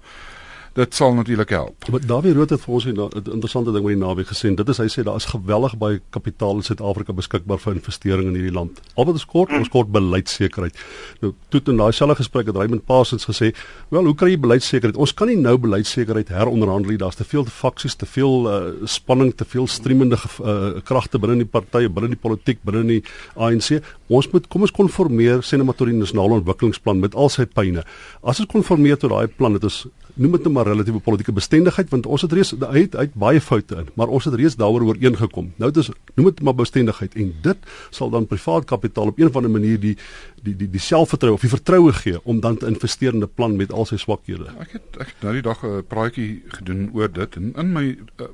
dit 0.74 0.94
sal 0.94 1.14
natuurlik 1.14 1.52
help. 1.54 1.88
Maar 1.90 2.06
Dawie 2.06 2.32
Rood 2.34 2.50
het 2.50 2.60
vir 2.60 2.74
ons 2.74 2.84
'n 2.84 2.98
interessante 3.32 3.72
ding 3.72 3.84
met 3.84 3.94
die 3.94 4.04
naweek 4.04 4.26
gesê. 4.26 4.54
Dit 4.54 4.68
is 4.68 4.78
hy 4.78 4.88
sê 4.88 5.02
daar 5.04 5.16
is 5.16 5.24
geweldig 5.24 5.78
baie 5.78 6.00
kapitaal 6.10 6.56
in 6.56 6.62
Suid-Afrika 6.62 7.12
beskikbaar 7.12 7.58
vir 7.58 7.74
investering 7.74 8.28
in 8.28 8.34
hierdie 8.34 8.52
land. 8.52 8.80
Al 8.94 9.04
wat 9.04 9.14
ons 9.14 9.24
kort, 9.26 9.50
ons 9.52 9.68
kort 9.68 9.92
beleidsekerheid. 9.92 10.74
Nou, 11.20 11.32
toe 11.48 11.60
in 11.66 11.76
daai 11.76 11.92
selfde 11.92 12.16
gesprek 12.16 12.46
het 12.46 12.56
Raymond 12.56 12.84
Parsons 12.84 13.24
gesê, 13.24 13.54
"Wel, 13.88 14.04
hoe 14.04 14.14
kry 14.14 14.30
jy 14.30 14.38
beleidsekerheid? 14.38 14.96
Ons 14.96 15.14
kan 15.14 15.28
nie 15.28 15.36
nou 15.36 15.56
beleidsekerheid 15.58 16.28
heronderhandel 16.28 16.90
nie. 16.90 16.98
Daar's 16.98 17.14
te 17.14 17.24
veel 17.24 17.44
faksies, 17.44 17.94
te 17.94 18.06
veel 18.06 18.48
uh, 18.48 18.86
spanning, 18.88 19.34
te 19.34 19.44
veel 19.44 19.66
streamende 19.66 20.16
uh, 20.16 20.80
kragte 20.84 21.18
binne 21.18 21.36
die 21.36 21.48
partye, 21.48 21.88
binne 21.88 22.08
die 22.08 22.20
politiek, 22.20 22.58
binne 22.66 22.84
die 22.86 23.02
ANC. 23.36 23.80
Ons 24.08 24.30
moet 24.32 24.48
kom 24.48 24.60
ons 24.60 24.74
konformeer 24.74 25.42
net 25.54 25.64
maar 25.64 25.76
tot 25.78 25.86
die 25.86 25.96
nasionale 25.96 26.40
ontwikkelingsplan 26.40 27.00
met 27.00 27.14
al 27.14 27.28
sy 27.28 27.46
pyne. 27.46 27.84
As 28.22 28.40
ons 28.40 28.50
konformeer 28.50 28.98
tot 28.98 29.10
daai 29.10 29.28
plan, 29.28 29.52
dit 29.52 29.64
is 29.64 29.86
noem 30.14 30.36
dit 30.36 30.44
net 30.46 30.52
maar 30.54 30.68
relatiewe 30.68 31.00
politieke 31.02 31.34
bestendigheid 31.34 31.90
want 31.90 32.06
ons 32.06 32.22
het 32.22 32.32
reeds 32.32 32.52
hy 32.60 32.84
het, 32.84 32.94
hy 32.94 33.06
het 33.08 33.16
baie 33.18 33.40
foute 33.42 33.78
in, 33.82 33.88
maar 33.98 34.12
ons 34.14 34.28
het 34.28 34.36
reeds 34.38 34.56
daaroor 34.60 34.86
ooreengekom. 34.92 35.50
Nou 35.58 35.70
dit 35.72 35.82
is 35.82 35.90
noem 36.14 36.30
dit 36.30 36.42
maar 36.46 36.56
bestendigheid 36.58 37.16
en 37.18 37.32
dit 37.42 37.70
sal 37.90 38.12
dan 38.14 38.28
privaat 38.30 38.68
kapitaal 38.70 39.10
op 39.10 39.18
een 39.18 39.32
of 39.32 39.36
ander 39.40 39.50
manier 39.50 39.80
die 39.80 39.96
die 40.42 40.54
die 40.56 40.70
die 40.70 40.82
selfvertroue 40.82 41.34
of 41.34 41.46
die 41.46 41.52
vertroue 41.52 41.92
gee 41.98 42.20
om 42.22 42.40
dan 42.44 42.56
te 42.56 42.70
investeer 42.70 43.14
in 43.14 43.22
'n 43.22 43.30
plan 43.34 43.56
met 43.56 43.72
al 43.72 43.86
sy 43.86 43.96
swakhede. 43.96 44.54
Ek 44.60 44.72
het 44.78 45.00
ek 45.00 45.06
het 45.14 45.22
nou 45.22 45.32
die 45.32 45.42
dag 45.42 45.64
'n 45.64 45.84
praatjie 45.88 46.42
gedoen 46.48 46.90
oor 46.92 47.12
dit 47.12 47.36
en 47.36 47.52
in 47.56 47.72
my 47.72 47.96
uh, 48.20 48.26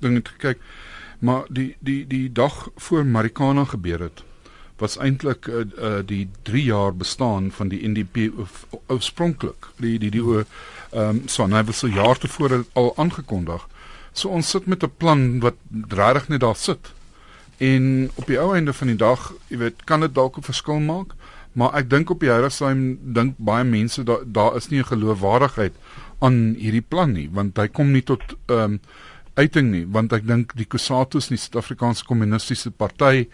ding 0.00 0.14
het 0.14 0.28
gekyk 0.28 0.58
maar 1.18 1.44
die 1.48 1.76
die 1.80 2.06
die 2.06 2.32
dag 2.32 2.68
voor 2.76 3.06
Marikana 3.06 3.64
gebeur 3.64 4.00
het 4.00 4.24
was 4.82 4.98
eintlik 4.98 5.46
uh, 5.46 5.62
uh, 5.78 6.00
die 6.06 6.28
3 6.42 6.62
jaar 6.64 6.96
bestaan 6.96 7.50
van 7.50 7.68
die 7.68 7.88
NDP 7.88 8.32
oorspronklik 8.86 9.68
die 9.78 9.98
die 9.98 10.10
die 10.10 10.44
ehm 10.92 11.08
um, 11.08 11.22
so 11.28 11.46
nou 11.46 11.64
was 11.64 11.78
so 11.78 11.88
jaar 11.88 12.18
tevore 12.18 12.64
al 12.72 12.92
aangekondig. 12.96 13.68
So 14.12 14.28
ons 14.28 14.50
sit 14.50 14.66
met 14.66 14.82
'n 14.84 14.92
plan 14.96 15.40
wat 15.40 15.54
regtig 15.88 16.28
net 16.28 16.40
daar 16.40 16.56
sit. 16.56 16.92
En 17.58 18.10
op 18.14 18.26
die 18.26 18.38
ou 18.38 18.54
einde 18.54 18.72
van 18.72 18.86
die 18.86 18.96
dag, 18.96 19.32
jy 19.48 19.56
weet, 19.56 19.84
kan 19.84 20.00
dit 20.00 20.14
dalk 20.14 20.36
'n 20.36 20.42
verskil 20.42 20.80
maak, 20.80 21.14
maar 21.52 21.74
ek 21.74 21.90
dink 21.90 22.10
op 22.10 22.20
die 22.20 22.28
huidige 22.28 22.54
stadium 22.54 22.98
dink 23.02 23.34
baie 23.36 23.64
mense 23.64 24.04
daar 24.04 24.24
daar 24.26 24.56
is 24.56 24.68
nie 24.68 24.78
'n 24.78 24.84
geloofwaardigheid 24.92 25.72
aan 26.18 26.54
hierdie 26.58 26.84
plan 26.88 27.12
nie, 27.12 27.28
want 27.32 27.56
hy 27.56 27.68
kom 27.68 27.92
nie 27.92 28.02
tot 28.02 28.22
ehm 28.46 28.58
um, 28.58 28.80
uiting 29.34 29.70
nie, 29.70 29.86
want 29.88 30.12
ek 30.12 30.26
dink 30.26 30.52
die 30.58 30.66
Kusatus 30.68 31.30
in 31.30 31.36
die 31.36 31.40
Suid-Afrikaanse 31.40 32.04
Kommunistiese 32.04 32.70
Party 32.70 33.28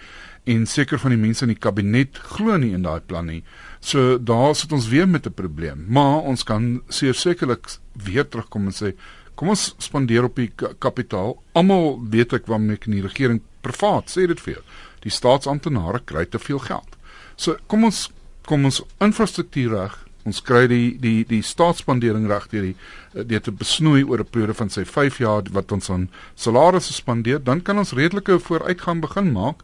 en 0.44 0.66
seker 0.66 0.98
van 0.98 1.10
die 1.10 1.20
mense 1.20 1.44
in 1.44 1.48
die 1.48 1.58
kabinet 1.58 2.20
glo 2.36 2.56
nie 2.56 2.72
in 2.76 2.82
daai 2.86 3.00
plan 3.00 3.26
nie. 3.26 3.42
So 3.80 4.18
daar 4.18 4.54
sit 4.54 4.72
ons 4.72 4.88
weer 4.88 5.08
met 5.08 5.26
'n 5.26 5.34
probleem, 5.34 5.86
maar 5.88 6.20
ons 6.22 6.42
kan 6.44 6.82
sekerlik 6.88 7.78
weer 7.92 8.28
terugkom 8.28 8.66
en 8.66 8.72
sê 8.72 8.94
kom 9.34 9.48
ons 9.48 9.74
spandeer 9.78 10.24
op 10.24 10.36
die 10.36 10.52
kapitaal. 10.78 11.42
Almal 11.52 12.00
weet 12.10 12.32
ek 12.32 12.46
waarmee 12.46 12.76
ek 12.76 12.86
in 12.86 12.92
die 12.92 13.06
regering 13.06 13.40
privaat 13.60 14.10
sê 14.10 14.26
dit 14.26 14.40
vir 14.40 14.54
jou. 14.54 14.62
Die 15.00 15.10
staatsamptenare 15.10 16.00
kry 16.04 16.24
te 16.26 16.38
veel 16.38 16.58
geld. 16.58 16.96
So 17.36 17.56
kom 17.66 17.84
ons 17.84 18.10
kom 18.48 18.64
ons 18.64 18.82
infrastruktuur 19.04 19.70
reg. 19.70 19.98
Ons 20.24 20.40
kry 20.42 20.66
die 20.66 20.98
die 21.00 21.24
die 21.28 21.42
staatsspandering 21.42 22.26
reg 22.26 22.48
deur 22.48 22.62
die 22.62 23.24
deur 23.30 23.40
te 23.40 23.52
besnoei 23.52 24.02
oor 24.04 24.20
'n 24.20 24.30
periode 24.30 24.54
van 24.54 24.70
sy 24.70 24.84
5 24.84 25.18
jaar 25.18 25.42
wat 25.52 25.72
ons 25.72 25.90
aan 25.90 26.10
salarisse 26.34 26.92
spandeer, 26.92 27.44
dan 27.44 27.62
kan 27.62 27.78
ons 27.78 27.92
redelike 27.92 28.38
vooruitgang 28.38 29.00
begin 29.00 29.32
maak 29.32 29.62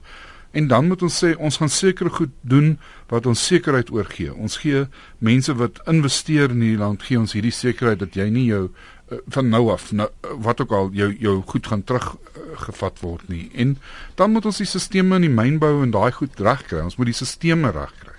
En 0.54 0.68
dan 0.70 0.86
moet 0.86 1.02
ons 1.02 1.16
sê 1.24 1.32
ons 1.34 1.56
gaan 1.58 1.70
seker 1.72 2.10
goed 2.14 2.34
doen 2.46 2.76
wat 3.10 3.26
ons 3.26 3.46
sekerheid 3.46 3.90
oorgee. 3.90 4.30
Ons 4.34 4.60
gee 4.62 4.84
mense 5.18 5.54
wat 5.58 5.80
investeer 5.90 6.54
in 6.54 6.62
hierdie 6.62 6.82
land 6.82 7.02
gee 7.02 7.18
ons 7.18 7.34
hierdie 7.34 7.54
sekerheid 7.54 7.98
dat 8.04 8.14
jy 8.14 8.28
nie 8.30 8.44
jou 8.46 8.68
uh, 8.68 9.18
van 9.34 9.50
nou 9.50 9.64
af 9.74 9.88
nou, 9.92 10.06
wat 10.46 10.62
ook 10.62 10.74
al 10.78 10.92
jou 10.94 11.10
jou 11.18 11.34
goed 11.50 11.66
gaan 11.72 11.82
terug 11.82 12.06
uh, 12.14 12.44
gevat 12.66 13.02
word 13.02 13.26
nie. 13.32 13.48
En 13.54 13.74
dan 14.14 14.30
moet 14.30 14.46
ons 14.46 14.62
die 14.62 14.68
sisteme 14.70 15.18
in 15.18 15.26
die 15.26 15.32
mynbou 15.32 15.72
en 15.82 15.94
daai 15.94 16.12
goed 16.14 16.38
regkry. 16.38 16.84
Ons 16.86 16.98
moet 17.00 17.10
die 17.10 17.18
sisteme 17.18 17.74
regkry. 17.74 18.14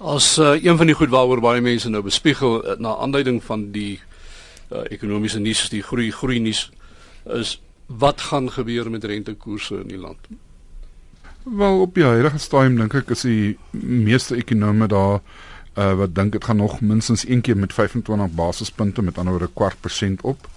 As 0.00 0.38
uh, 0.38 0.54
een 0.56 0.80
van 0.80 0.88
die 0.88 0.96
goed 0.96 1.12
waaroor 1.12 1.44
baie 1.44 1.60
mense 1.64 1.92
nou 1.92 2.02
bespiegel 2.04 2.56
uh, 2.62 2.78
na 2.80 2.96
aanduiding 3.04 3.42
van 3.44 3.68
die 3.76 3.98
uh, 4.72 4.86
ekonomiese 4.88 5.44
nuus, 5.44 5.66
die 5.72 5.84
groei 5.84 6.08
groei 6.12 6.40
nuus 6.40 6.70
is 7.36 7.58
wat 7.86 8.20
gaan 8.32 8.48
gebeur 8.52 8.88
met 8.90 9.04
rentekoerse 9.04 9.82
in 9.84 9.92
die 9.92 10.00
land? 10.00 10.32
Wel 11.44 11.80
op 11.80 11.94
die 11.94 12.04
huidige 12.04 12.38
stadium 12.40 12.78
dink 12.80 12.94
ek 12.96 13.10
is 13.12 13.22
die 13.28 13.56
meeste 13.76 14.38
ekonome 14.40 14.86
daar 14.88 15.18
uh, 15.76 15.90
wat 15.98 16.14
dink 16.16 16.32
dit 16.32 16.44
gaan 16.48 16.56
nog 16.56 16.78
minstens 16.80 17.26
een 17.28 17.42
keer 17.44 17.58
met 17.60 17.74
25 17.76 18.30
basispunte 18.32 19.02
met 19.04 19.18
ander 19.18 19.36
woorde 19.36 19.52
kwart 19.52 19.76
persent 19.80 20.24
op. 20.24 20.48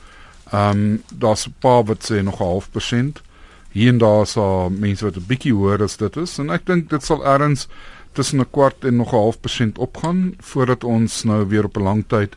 Ehm 0.52 0.80
um, 0.80 1.04
daar's 1.12 1.44
'n 1.48 1.56
paar 1.60 1.84
wat 1.84 2.08
sê 2.12 2.24
nog 2.24 2.40
'n 2.40 2.44
half 2.44 2.72
persent. 2.72 3.22
Hier 3.72 3.90
en 3.92 3.98
daar 3.98 4.28
sal 4.28 4.70
mense 4.70 5.06
wat 5.06 5.18
'n 5.18 5.28
bietjie 5.28 5.54
hoor 5.54 5.84
as 5.84 5.98
dit 5.98 6.16
is 6.16 6.38
en 6.38 6.50
ek 6.50 6.66
dink 6.66 6.90
dit 6.90 7.04
sal 7.04 7.26
ergens 7.26 7.68
tussen 8.12 8.40
'n 8.40 8.52
kwart 8.52 8.86
en 8.86 8.96
nog 8.96 9.12
'n 9.12 9.16
half 9.16 9.40
persent 9.40 9.78
opgaan 9.78 10.36
voordat 10.40 10.84
ons 10.84 11.24
nou 11.24 11.48
weer 11.48 11.66
op 11.66 11.78
'n 11.78 11.84
lang 11.84 12.04
tyd 12.08 12.36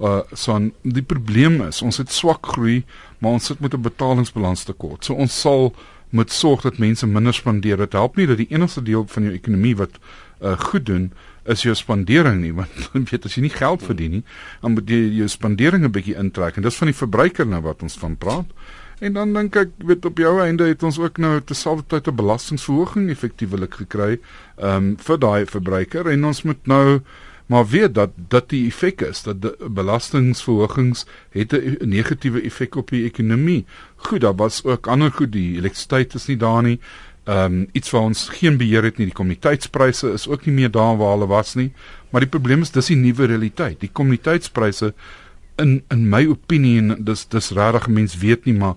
uh 0.00 0.20
so 0.32 0.70
die 0.82 1.02
probleem 1.02 1.62
is 1.62 1.82
ons 1.82 1.96
het 1.96 2.10
swak 2.10 2.46
groei 2.46 2.84
maar 3.18 3.32
ons 3.32 3.44
sit 3.44 3.60
met 3.60 3.74
'n 3.74 3.82
betalingsbalans 3.82 4.64
tekort. 4.64 5.04
So 5.04 5.14
ons 5.14 5.40
sal 5.40 5.74
moet 6.10 6.32
sorg 6.32 6.62
dat 6.66 6.78
mense 6.78 7.06
minder 7.06 7.34
spandeer. 7.34 7.76
Dit 7.76 7.92
help 7.92 8.16
nie 8.16 8.26
dat 8.26 8.40
die 8.40 8.50
enigste 8.50 8.82
deel 8.82 9.06
van 9.06 9.28
jou 9.28 9.34
ekonomie 9.34 9.76
wat 9.76 9.98
uh 10.40 10.56
goed 10.58 10.86
doen 10.86 11.10
is 11.44 11.62
jou 11.62 11.74
spandering 11.74 12.40
nie, 12.40 12.52
want 12.58 13.10
weet 13.10 13.24
as 13.24 13.36
jy 13.36 13.42
nie 13.46 13.54
geld 13.54 13.82
verdien 13.84 14.18
nie, 14.18 14.22
dan 14.62 14.76
moet 14.76 14.88
jy 14.88 15.00
jou 15.20 15.28
spandering 15.28 15.84
'n 15.84 15.92
bietjie 15.92 16.16
intrek 16.16 16.56
en 16.56 16.62
dis 16.62 16.76
van 16.76 16.88
die 16.92 16.96
verbruiker 16.96 17.46
nou 17.46 17.60
wat 17.62 17.82
ons 17.82 17.98
van 17.98 18.16
praat. 18.16 18.48
En 19.00 19.12
dan 19.16 19.32
dink 19.32 19.56
ek 19.56 19.70
weet 19.88 20.04
op 20.04 20.18
jou 20.18 20.34
einde 20.44 20.66
het 20.68 20.82
ons 20.84 20.98
ook 21.00 21.18
nou 21.18 21.40
terselfdertyd 21.40 22.08
'n 22.08 22.16
belastingverhoging 22.16 23.10
effektiewelik 23.10 23.74
gekry 23.74 24.20
ehm 24.58 24.76
um, 24.76 24.96
vir 24.96 25.18
daai 25.18 25.46
verbruiker 25.46 26.06
en 26.06 26.24
ons 26.24 26.42
moet 26.42 26.66
nou 26.66 27.00
maar 27.50 27.66
weet 27.66 27.94
dat 27.94 28.10
dat 28.14 28.48
die 28.48 28.66
effek 28.66 29.00
is 29.02 29.22
dat 29.26 29.56
belastingverhogings 29.74 31.06
het 31.34 31.52
'n 31.52 31.88
negatiewe 31.88 32.40
effek 32.42 32.74
op 32.74 32.90
die 32.90 33.04
ekonomie. 33.04 33.64
Goed, 33.96 34.20
daar 34.20 34.34
was 34.34 34.64
ook 34.64 34.86
ander 34.86 35.12
goed, 35.12 35.32
die 35.32 35.56
elektrisiteit 35.56 36.14
is 36.14 36.26
nie 36.26 36.36
daar 36.36 36.62
nie. 36.62 36.80
Ehm 37.24 37.52
um, 37.52 37.68
iets 37.72 37.90
waar 37.90 38.02
ons 38.02 38.28
geen 38.28 38.56
beheer 38.56 38.82
het 38.82 38.96
nie, 38.96 39.06
die 39.06 39.14
kommoditeitspryse 39.14 40.12
is 40.12 40.28
ook 40.28 40.44
nie 40.46 40.54
meer 40.54 40.70
daar 40.70 40.96
waar 40.96 41.12
hulle 41.12 41.26
was 41.26 41.54
nie. 41.54 41.72
Maar 42.10 42.20
die 42.20 42.30
probleem 42.30 42.60
is 42.60 42.70
dis 42.70 42.86
die 42.86 42.96
nuwe 42.96 43.24
realiteit. 43.24 43.80
Die 43.80 43.90
kommoditeitspryse 43.92 44.94
in 45.56 45.82
in 45.88 46.08
my 46.08 46.26
opinie 46.26 46.78
en 46.78 47.04
dis 47.04 47.26
dis 47.28 47.50
regtig 47.50 47.88
mense 47.88 48.18
weet 48.18 48.44
nie 48.44 48.54
maar 48.54 48.76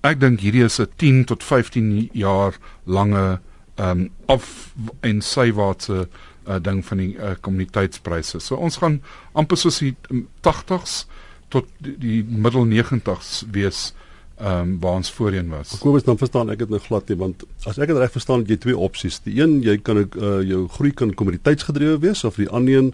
ek 0.00 0.20
dink 0.20 0.40
hierdie 0.40 0.64
is 0.64 0.80
'n 0.80 0.88
10 0.96 1.24
tot 1.24 1.42
15 1.42 2.08
jaar 2.12 2.56
lange 2.84 3.40
ehm 3.76 3.90
um, 3.90 4.10
af 4.26 4.74
en 5.00 5.20
sywaartse 5.20 6.08
uh, 6.46 6.60
ding 6.62 6.84
van 6.86 7.02
die 7.02 7.12
uh, 7.16 7.34
kommoditeitspryse. 7.40 8.40
So 8.40 8.56
ons 8.56 8.76
gaan 8.82 9.00
amper 9.32 9.60
soos 9.60 9.78
die 9.84 9.94
80s 10.42 11.04
tot 11.48 11.68
die, 11.78 11.96
die 12.00 12.22
middel 12.24 12.66
90s 12.66 13.44
wees 13.54 13.92
ehm 14.34 14.60
um, 14.60 14.70
waar 14.80 14.96
ons 14.98 15.10
voorheen 15.14 15.48
was. 15.48 15.76
Kobus 15.78 16.02
dan 16.02 16.18
verstaan 16.18 16.48
ek 16.50 16.58
dit 16.64 16.70
nou 16.72 16.80
glad 16.82 17.06
nie 17.08 17.16
want 17.20 17.44
as 17.70 17.76
ek 17.78 17.92
dit 17.92 18.00
reg 18.02 18.10
verstaan 18.10 18.42
jy 18.48 18.56
twee 18.58 18.74
opsies. 18.74 19.20
Die 19.22 19.36
een 19.38 19.60
jy 19.62 19.76
kan 19.78 20.00
uh, 20.02 20.40
jou 20.42 20.64
groei 20.74 20.90
kan 20.90 21.12
kommoditeitsgedrewe 21.14 22.00
wees 22.02 22.24
of 22.26 22.40
die 22.42 22.48
ander 22.50 22.74
een 22.74 22.88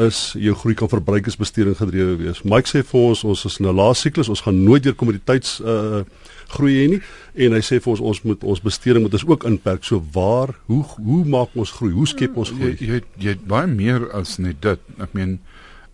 is 0.00 0.32
jou 0.40 0.54
groei 0.56 0.72
kan 0.74 0.88
verbruikersbesteding 0.88 1.76
gedrewe 1.76 2.16
wees. 2.22 2.40
Mike 2.40 2.72
sê 2.72 2.80
vir 2.80 3.00
ons 3.10 3.24
ons 3.28 3.44
is 3.44 3.60
in 3.60 3.68
'n 3.68 3.76
laas 3.76 4.00
siklus, 4.00 4.32
ons 4.32 4.40
gaan 4.40 4.64
nooit 4.64 4.84
weer 4.84 4.96
kommoditeits 4.96 5.60
uh, 5.60 6.00
groei 6.48 6.74
hê 6.78 6.86
nie 6.94 7.00
en 7.44 7.56
hy 7.56 7.62
sê 7.64 7.78
vir 7.82 7.92
ons 7.92 8.00
ons 8.00 8.22
moet 8.24 8.44
ons 8.44 8.62
besteding 8.64 9.04
moet 9.04 9.14
ons 9.18 9.26
ook 9.28 9.44
inperk. 9.44 9.84
So 9.84 10.02
waar 10.14 10.54
hoe 10.66 10.82
hoe 10.96 11.24
maak 11.24 11.54
ons 11.54 11.72
groei? 11.78 11.92
Hoe 11.92 12.06
skep 12.06 12.36
ons 12.36 12.52
groei? 12.54 12.76
Jy 12.80 12.98
jy, 12.98 13.02
jy 13.18 13.36
baie 13.46 13.66
meer 13.66 14.08
as 14.16 14.38
net 14.38 14.62
dit. 14.64 14.80
Ek 14.98 15.14
meen 15.14 15.38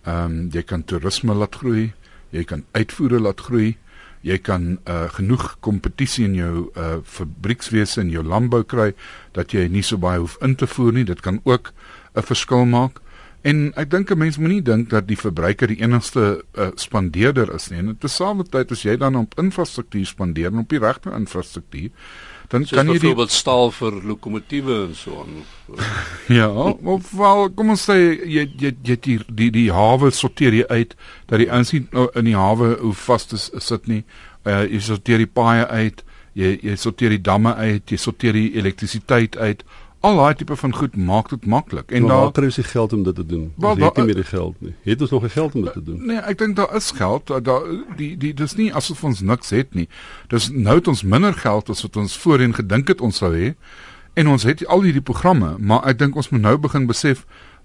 ehm 0.04 0.24
um, 0.24 0.50
jy 0.52 0.62
kan 0.62 0.84
toerisme 0.84 1.34
laat 1.34 1.56
groei, 1.56 1.92
jy 2.30 2.44
kan 2.44 2.64
uitvoere 2.76 3.22
laat 3.22 3.40
groei 3.40 3.74
jy 4.24 4.38
kan 4.40 4.78
uh, 4.88 5.04
genoeg 5.12 5.58
kompetisie 5.64 6.24
in 6.28 6.36
jou 6.38 6.52
uh, 6.80 6.96
fabriekswese 7.04 8.00
en 8.00 8.12
jou 8.12 8.24
landbou 8.24 8.62
kry 8.64 8.92
dat 9.36 9.52
jy 9.52 9.66
nie 9.68 9.84
so 9.84 10.00
baie 10.00 10.22
hoef 10.22 10.38
in 10.44 10.56
te 10.56 10.68
voer 10.70 10.96
nie. 10.96 11.04
Dit 11.04 11.20
kan 11.20 11.40
ook 11.44 11.72
'n 12.16 12.22
verskil 12.22 12.64
maak. 12.64 13.03
En 13.44 13.72
ek 13.76 13.90
dink 13.92 14.10
'n 14.10 14.18
mens 14.18 14.38
moenie 14.40 14.62
dink 14.62 14.88
dat 14.90 15.04
die 15.08 15.18
verbruiker 15.20 15.68
die 15.68 15.82
enigste 15.84 16.44
uh, 16.56 16.70
spandeerder 16.80 17.52
is 17.54 17.68
nie. 17.68 17.78
En 17.78 17.96
terselfdertyd 18.00 18.70
as 18.72 18.82
jy 18.82 18.96
dan 18.96 19.16
op 19.20 19.36
infrastruktuur 19.40 20.06
spandeer 20.06 20.48
en 20.48 20.62
op 20.62 20.68
die 20.72 20.80
regte 20.80 21.12
infrastruktuur, 21.12 21.90
dan 22.48 22.64
so 22.64 22.76
kan 22.76 22.88
jy 22.88 22.96
byvoorbeeld 22.98 23.30
staal 23.30 23.70
vir 23.70 24.00
lokomotiewe 24.00 24.78
en 24.86 24.94
so 24.96 25.20
aan. 25.20 25.44
ja, 26.40 26.48
of 26.48 27.12
wel 27.12 27.50
kom 27.52 27.74
ons 27.76 27.84
sê 27.90 27.98
jy 28.24 28.48
jy 28.56 28.72
jy 28.80 28.96
die 28.96 29.18
die, 29.28 29.50
die 29.50 29.68
hawe 29.72 30.10
sorteer 30.10 30.56
jy 30.56 30.64
uit 30.68 30.96
dat 31.26 31.38
die 31.38 31.50
ouens 31.52 31.72
nie 31.72 31.84
nou 31.92 32.08
in 32.14 32.24
die 32.24 32.36
hawe 32.36 32.76
hoe 32.80 32.96
vas 33.04 33.28
is 33.32 33.50
sit 33.58 33.86
nie. 33.92 34.04
Uh, 34.44 34.64
jy 34.64 34.80
sorteer 34.80 35.20
die 35.20 35.28
paaie 35.28 35.68
uit, 35.68 36.04
jy 36.32 36.58
jy 36.62 36.80
sorteer 36.80 37.12
die 37.12 37.24
damme 37.28 37.54
uit, 37.60 37.90
jy 37.92 38.00
sorteer 38.00 38.32
die 38.32 38.54
elektrisiteit 38.56 39.36
uit 39.36 39.64
al 40.04 40.18
daai 40.20 40.34
tipe 40.40 40.56
van 40.60 40.74
goed 40.76 40.96
maak 40.96 41.30
dit 41.32 41.46
maklik. 41.46 41.92
En 41.96 42.06
daar 42.10 42.32
kry 42.36 42.50
ons 42.50 42.58
die 42.60 42.66
geld 42.68 42.92
om 42.92 43.02
dit 43.06 43.14
te 43.14 43.24
doen. 43.26 43.46
Ons 43.56 43.80
het 43.80 43.96
nie 44.00 44.04
meer 44.10 44.20
die 44.20 44.26
geld 44.28 44.60
nie. 44.60 44.74
Het 44.84 45.00
ons 45.06 45.14
nog 45.16 45.24
die 45.24 45.32
geld 45.32 45.54
om 45.54 45.64
dit 45.64 45.72
te 45.72 45.82
doen? 45.82 46.04
Nee, 46.10 46.20
ek 46.32 46.38
dink 46.42 46.56
daar 46.60 46.74
is 46.76 46.90
geld. 46.98 47.32
Daar 47.48 47.64
die 47.96 48.12
die 48.20 48.34
dis 48.36 48.56
nie 48.60 48.68
asof 48.74 49.04
ons 49.04 49.24
niks 49.24 49.54
het 49.56 49.74
nie. 49.74 49.88
Dis 50.32 50.50
nou 50.52 50.76
het 50.80 50.90
ons 50.92 51.02
minder 51.02 51.32
geld 51.32 51.72
as 51.72 51.82
wat 51.86 51.96
ons 51.96 52.16
voorheen 52.20 52.54
gedink 52.54 52.92
het 52.92 53.00
ons 53.00 53.22
sou 53.22 53.32
hê. 53.34 53.54
En 54.14 54.28
ons 54.30 54.46
het 54.46 54.66
al 54.66 54.86
hierdie 54.86 55.02
programme, 55.02 55.56
maar 55.58 55.88
ek 55.90 55.98
dink 55.98 56.16
ons 56.16 56.30
moet 56.30 56.44
nou 56.44 56.56
begin 56.68 56.86
besef 56.86 57.24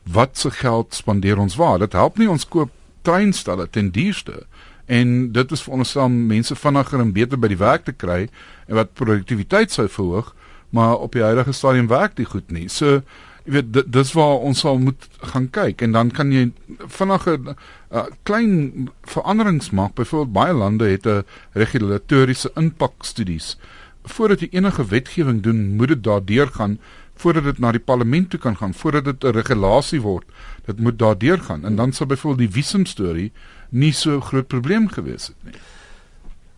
wat 0.10 0.38
se 0.38 0.50
geld 0.52 0.96
spandeer 0.96 1.38
ons 1.38 1.60
waar. 1.60 1.78
Dit 1.84 1.94
help 1.94 2.18
nie 2.18 2.30
ons 2.30 2.48
koop 2.48 2.72
treinstalle 3.06 3.68
ten 3.70 3.92
duurste 3.92 4.46
en 4.90 5.32
dit 5.32 5.52
is 5.54 5.62
vir 5.62 5.74
ons 5.74 5.96
om 6.02 6.16
mense 6.32 6.56
vinniger 6.58 7.04
en 7.04 7.14
beter 7.14 7.38
by 7.38 7.52
die 7.52 7.60
werk 7.60 7.86
te 7.86 7.94
kry 7.94 8.24
en 8.68 8.78
wat 8.80 8.96
produktiwiteit 8.98 9.74
sou 9.74 9.86
verhoog 9.88 10.34
maar 10.70 10.98
op 10.98 11.12
die 11.12 11.24
huidige 11.24 11.52
stadium 11.52 11.88
werk 11.88 12.16
dit 12.16 12.28
goed 12.28 12.52
nie. 12.52 12.68
So 12.70 13.02
jy 13.46 13.56
weet 13.56 13.92
dis 13.94 14.14
waar 14.14 14.44
ons 14.46 14.60
sal 14.60 14.78
moet 14.78 15.08
gaan 15.32 15.50
kyk 15.50 15.82
en 15.82 15.92
dan 15.92 16.12
kan 16.12 16.32
jy 16.32 16.52
vinnige 16.86 17.40
uh, 17.48 18.06
klein 18.24 18.90
veranderings 19.10 19.72
maak. 19.72 19.96
Byvoorbeeld 19.98 20.34
baie 20.34 20.54
lande 20.54 20.90
het 20.90 21.08
'n 21.08 21.24
regulatoriese 21.54 22.52
impakstudies. 22.56 23.58
Voordat 24.04 24.40
jy 24.40 24.50
enige 24.52 24.86
wetgewing 24.86 25.42
doen, 25.42 25.76
moet 25.76 25.88
dit 25.88 26.04
daardeur 26.04 26.48
gaan 26.48 26.80
voordat 27.20 27.44
dit 27.44 27.60
na 27.60 27.72
die 27.76 27.84
parlement 27.84 28.30
toe 28.30 28.40
kan 28.40 28.56
gaan, 28.58 28.74
voordat 28.74 29.04
dit 29.04 29.24
'n 29.24 29.36
regulasie 29.36 30.02
word. 30.02 30.26
Dit 30.66 30.80
moet 30.80 31.00
daardeur 31.00 31.40
gaan 31.40 31.66
en 31.66 31.76
dan 31.76 31.92
sal 31.92 32.08
byvoorbeeld 32.08 32.52
die 32.52 32.62
visum 32.62 32.86
storie 32.86 33.32
nie 33.70 33.92
so 33.92 34.20
groot 34.20 34.48
probleem 34.48 34.88
gewees 34.88 35.28
het 35.28 35.44
nie. 35.44 35.54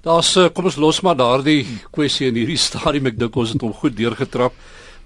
Daar's 0.01 0.33
eh, 0.35 0.49
kom 0.49 0.65
ons 0.65 0.79
los 0.81 0.99
maar 1.05 1.17
daardie 1.17 1.61
kwessie 1.93 2.31
in 2.31 2.39
hierdie 2.39 2.57
stadium 2.69 3.11
ek 3.11 3.19
dink 3.21 3.35
ons 3.37 3.51
het 3.53 3.61
hom 3.61 3.73
goed 3.77 3.93
deurgetrap. 3.97 4.55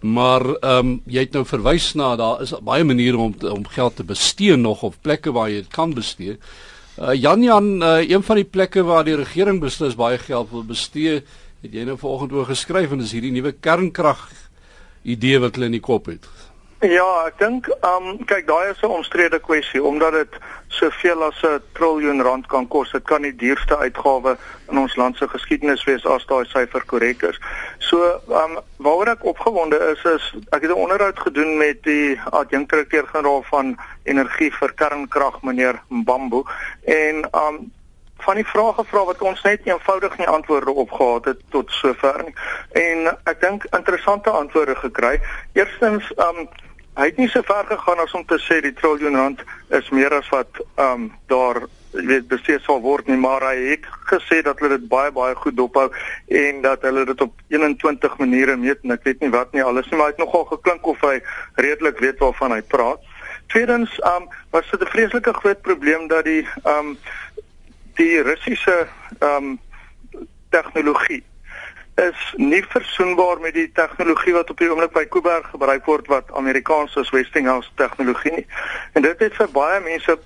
Maar 0.05 0.43
ehm 0.53 0.77
um, 0.79 0.93
jy 1.09 1.25
het 1.25 1.35
nou 1.35 1.43
verwys 1.47 1.93
na 1.99 2.13
daar 2.19 2.43
is 2.43 2.53
baie 2.63 2.85
maniere 2.85 3.17
om 3.19 3.33
te, 3.35 3.51
om 3.51 3.65
geld 3.67 3.95
te 3.97 4.05
bestee 4.07 4.55
nog 4.55 4.83
of 4.87 4.99
plekke 5.01 5.33
waar 5.35 5.49
jy 5.49 5.63
dit 5.63 5.73
kan 5.73 5.95
bestee. 5.95 6.37
Uh, 6.95 7.11
Jan 7.11 7.43
Jan 7.43 7.69
uh, 7.83 7.97
een 8.07 8.23
van 8.23 8.39
die 8.39 8.47
plekke 8.47 8.83
waar 8.87 9.03
die 9.03 9.17
regering 9.19 9.59
beslis 9.59 9.97
baie 9.99 10.19
geld 10.21 10.51
wil 10.51 10.63
bestee, 10.63 11.23
het 11.63 11.73
jy 11.73 11.83
nou 11.87 11.97
vanoggend 11.99 12.35
oor 12.37 12.47
geskryf 12.47 12.93
en 12.93 13.01
dis 13.03 13.15
hierdie 13.17 13.33
nuwe 13.35 13.51
kernkrag 13.51 14.29
idee 15.03 15.41
wat 15.43 15.57
hulle 15.57 15.71
in 15.71 15.79
die 15.79 15.83
kop 15.83 16.07
het. 16.11 16.27
Ja, 16.83 17.23
ek 17.23 17.37
dink 17.39 17.67
ehm 17.71 18.07
um, 18.11 18.17
kyk 18.27 18.47
daai 18.49 18.69
is 18.69 18.81
'n 18.83 18.91
omstrede 18.91 19.39
kwessie 19.39 19.83
omdat 19.83 20.11
dit 20.11 20.33
soveel 20.67 21.23
as 21.23 21.41
'n 21.43 21.61
triljoen 21.71 22.21
rand 22.21 22.47
kan 22.47 22.67
kos. 22.67 22.91
Dit 22.91 23.03
kan 23.03 23.21
die 23.21 23.35
duurste 23.35 23.77
uitgawe 23.77 24.37
in 24.69 24.77
ons 24.77 24.95
land 24.95 25.17
se 25.17 25.27
geskiedenis 25.27 25.83
wees 25.83 26.05
as 26.05 26.25
daai 26.25 26.45
syfer 26.45 26.83
korrek 26.85 27.21
is. 27.21 27.39
So, 27.77 28.19
ehm 28.27 28.57
um, 28.57 28.59
waaroor 28.77 29.07
ek 29.07 29.23
opgewonde 29.23 29.79
is 29.95 30.03
is 30.03 30.35
ek 30.51 30.61
het 30.61 30.71
'n 30.71 30.83
onderhoud 30.83 31.19
gedoen 31.19 31.57
met 31.57 31.83
die 31.83 32.19
adjunkdirekteur-generaal 32.29 33.43
van 33.43 33.77
energie 34.03 34.51
vir 34.51 34.73
kernkrag 34.73 35.41
meneer 35.41 35.81
Mbambo 35.87 36.43
en 36.83 37.23
ehm 37.31 37.55
um, 37.55 37.71
van 38.17 38.35
die 38.35 38.47
vrae 38.47 38.73
gevra 38.73 39.03
wat 39.05 39.21
ons 39.21 39.41
net 39.41 39.61
eenvoudig 39.63 40.17
nie 40.17 40.27
antwoorde 40.27 40.71
op 40.71 40.91
gehad 40.91 41.25
het 41.25 41.39
tot 41.49 41.71
sover 41.71 42.23
nie. 42.23 42.35
En 42.71 43.17
ek 43.23 43.41
dink 43.41 43.63
interessante 43.63 44.29
antwoorde 44.29 44.75
gekry. 44.75 45.21
Eerstens, 45.53 46.13
ehm 46.15 46.37
um, 46.37 46.49
hy 46.95 47.05
het 47.09 47.17
nie 47.17 47.27
so 47.29 47.43
ver 47.43 47.65
gegaan 47.67 47.99
as 47.99 48.13
om 48.15 48.25
te 48.25 48.37
sê 48.39 48.61
die 48.63 48.73
triljoen 48.73 49.17
rand 49.19 49.41
is 49.75 49.89
meer 49.89 50.13
as 50.15 50.29
wat 50.31 50.61
ehm 50.75 50.91
um, 50.91 51.09
daar 51.27 51.65
weet 51.95 52.27
bestuur 52.27 52.59
sal 52.59 52.81
word 52.83 53.07
nie, 53.07 53.17
maar 53.19 53.43
hy 53.47 53.55
het 53.71 53.85
gesê 54.11 54.41
dat 54.43 54.59
hulle 54.59 54.77
dit 54.77 54.87
baie 54.91 55.11
baie 55.15 55.35
goed 55.39 55.55
dophou 55.55 55.85
en 56.27 56.61
dat 56.63 56.83
hulle 56.87 57.05
dit 57.07 57.21
op 57.21 57.33
21 57.53 58.17
maniere 58.19 58.55
meet 58.59 58.83
en 58.83 58.95
ek 58.95 59.05
weet 59.07 59.21
nie 59.23 59.31
wat 59.35 59.53
nie 59.55 59.63
alles 59.63 59.87
nie, 59.89 59.99
maar 59.99 60.11
hy 60.11 60.15
het 60.15 60.23
nogal 60.23 60.47
geklink 60.51 60.87
of 60.91 61.03
hy 61.07 61.19
redelik 61.67 62.01
weet 62.03 62.19
waarvan 62.23 62.55
hy 62.55 62.61
praat. 62.61 63.03
Tweedens, 63.53 63.93
um 64.15 64.27
was 64.51 64.67
dit 64.71 64.81
'n 64.81 64.91
vreeslike 64.95 65.33
groot 65.33 65.61
probleem 65.61 66.07
dat 66.07 66.25
die 66.25 66.47
um 66.63 66.97
die 67.95 68.21
Russiese 68.21 68.87
um 69.19 69.59
tegnologie 70.49 71.23
is 71.95 72.33
nie 72.35 72.63
versoenbaar 72.67 73.39
met 73.39 73.53
die 73.53 73.71
tegnologie 73.71 74.33
wat 74.33 74.49
op 74.49 74.59
die 74.59 74.67
oomblik 74.69 74.91
by 74.91 75.05
Kuiberg 75.07 75.47
gebruik 75.53 75.85
word 75.87 76.07
wat 76.11 76.31
Amerikaanse 76.35 77.05
Westinghouse 77.11 77.71
tegnologie 77.79 78.33
nie. 78.35 78.47
En 78.93 79.05
dit 79.05 79.19
het 79.19 79.37
vir 79.39 79.51
baie 79.55 79.79
mense 79.83 80.17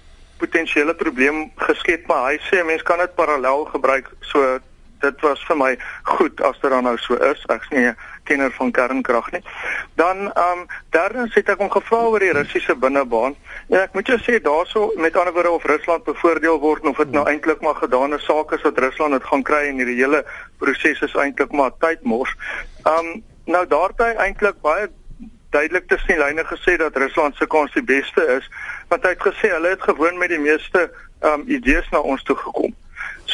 potensiële 0.41 0.95
probleem 0.95 1.51
geskep, 1.55 2.07
maar 2.07 2.31
hy 2.31 2.39
sê 2.47 2.63
mense 2.65 2.87
kan 2.87 3.01
dit 3.03 3.13
parallel 3.15 3.67
gebruik. 3.69 4.09
So 4.31 4.57
dit 5.03 5.21
was 5.21 5.43
vir 5.47 5.59
my 5.59 5.71
goed 6.09 6.41
as 6.41 6.57
dit 6.63 6.73
dan 6.73 6.87
nou 6.89 6.97
so 6.97 7.19
is. 7.29 7.45
Ek's 7.53 7.69
nie 7.69 7.85
'n 7.85 7.95
kenner 8.29 8.51
van 8.57 8.71
kernkrag 8.71 9.31
nie. 9.35 9.41
Dan 9.99 10.27
ehm 10.29 10.59
um, 10.61 10.65
derdens 10.95 11.35
het 11.37 11.49
ek 11.53 11.61
hom 11.63 11.71
gevra 11.73 12.01
oor 12.09 12.23
die 12.23 12.33
Russiese 12.37 12.75
binnebaan. 12.75 13.35
En 13.69 13.79
ek 13.81 13.97
moet 13.97 14.11
jou 14.13 14.19
sê 14.25 14.37
daaroor 14.45 14.93
met 15.01 15.17
ander 15.17 15.33
woorde 15.33 15.55
of 15.57 15.65
Rusland 15.73 16.05
bevoordeel 16.07 16.59
word 16.61 16.85
of 16.91 17.01
dit 17.01 17.17
nou 17.17 17.25
eintlik 17.29 17.65
maar 17.65 17.77
gedane 17.81 18.19
saak 18.25 18.53
is 18.57 18.65
wat 18.67 18.79
Rusland 18.85 19.17
dit 19.17 19.27
gaan 19.31 19.43
kry 19.49 19.65
en 19.69 19.81
hierdie 19.81 19.99
hele 20.01 20.23
proses 20.61 21.03
is 21.09 21.17
eintlik 21.25 21.51
maar 21.51 21.75
tydmors. 21.83 22.35
Ehm 22.85 23.13
um, 23.13 23.19
nou 23.49 23.65
daarby 23.65 24.13
eintlik 24.21 24.61
baie 24.61 24.89
duidelik 25.49 25.87
tussen 25.89 26.13
die 26.13 26.19
lyne 26.21 26.43
gesê 26.45 26.77
dat 26.77 26.97
Rusland 27.01 27.35
se 27.35 27.47
kans 27.47 27.73
die 27.73 27.83
beste 27.83 28.25
is 28.37 28.49
want 28.89 29.05
hy 29.05 29.15
het 29.15 29.25
gesê 29.25 29.49
hulle 29.55 29.73
het 29.73 29.87
gewoon 29.87 30.17
met 30.21 30.29
die 30.29 30.43
meeste 30.43 30.85
ehm 30.87 31.41
um, 31.41 31.47
idees 31.47 31.89
na 31.91 31.99
ons 31.99 32.23
toe 32.23 32.37
gekom. 32.37 32.75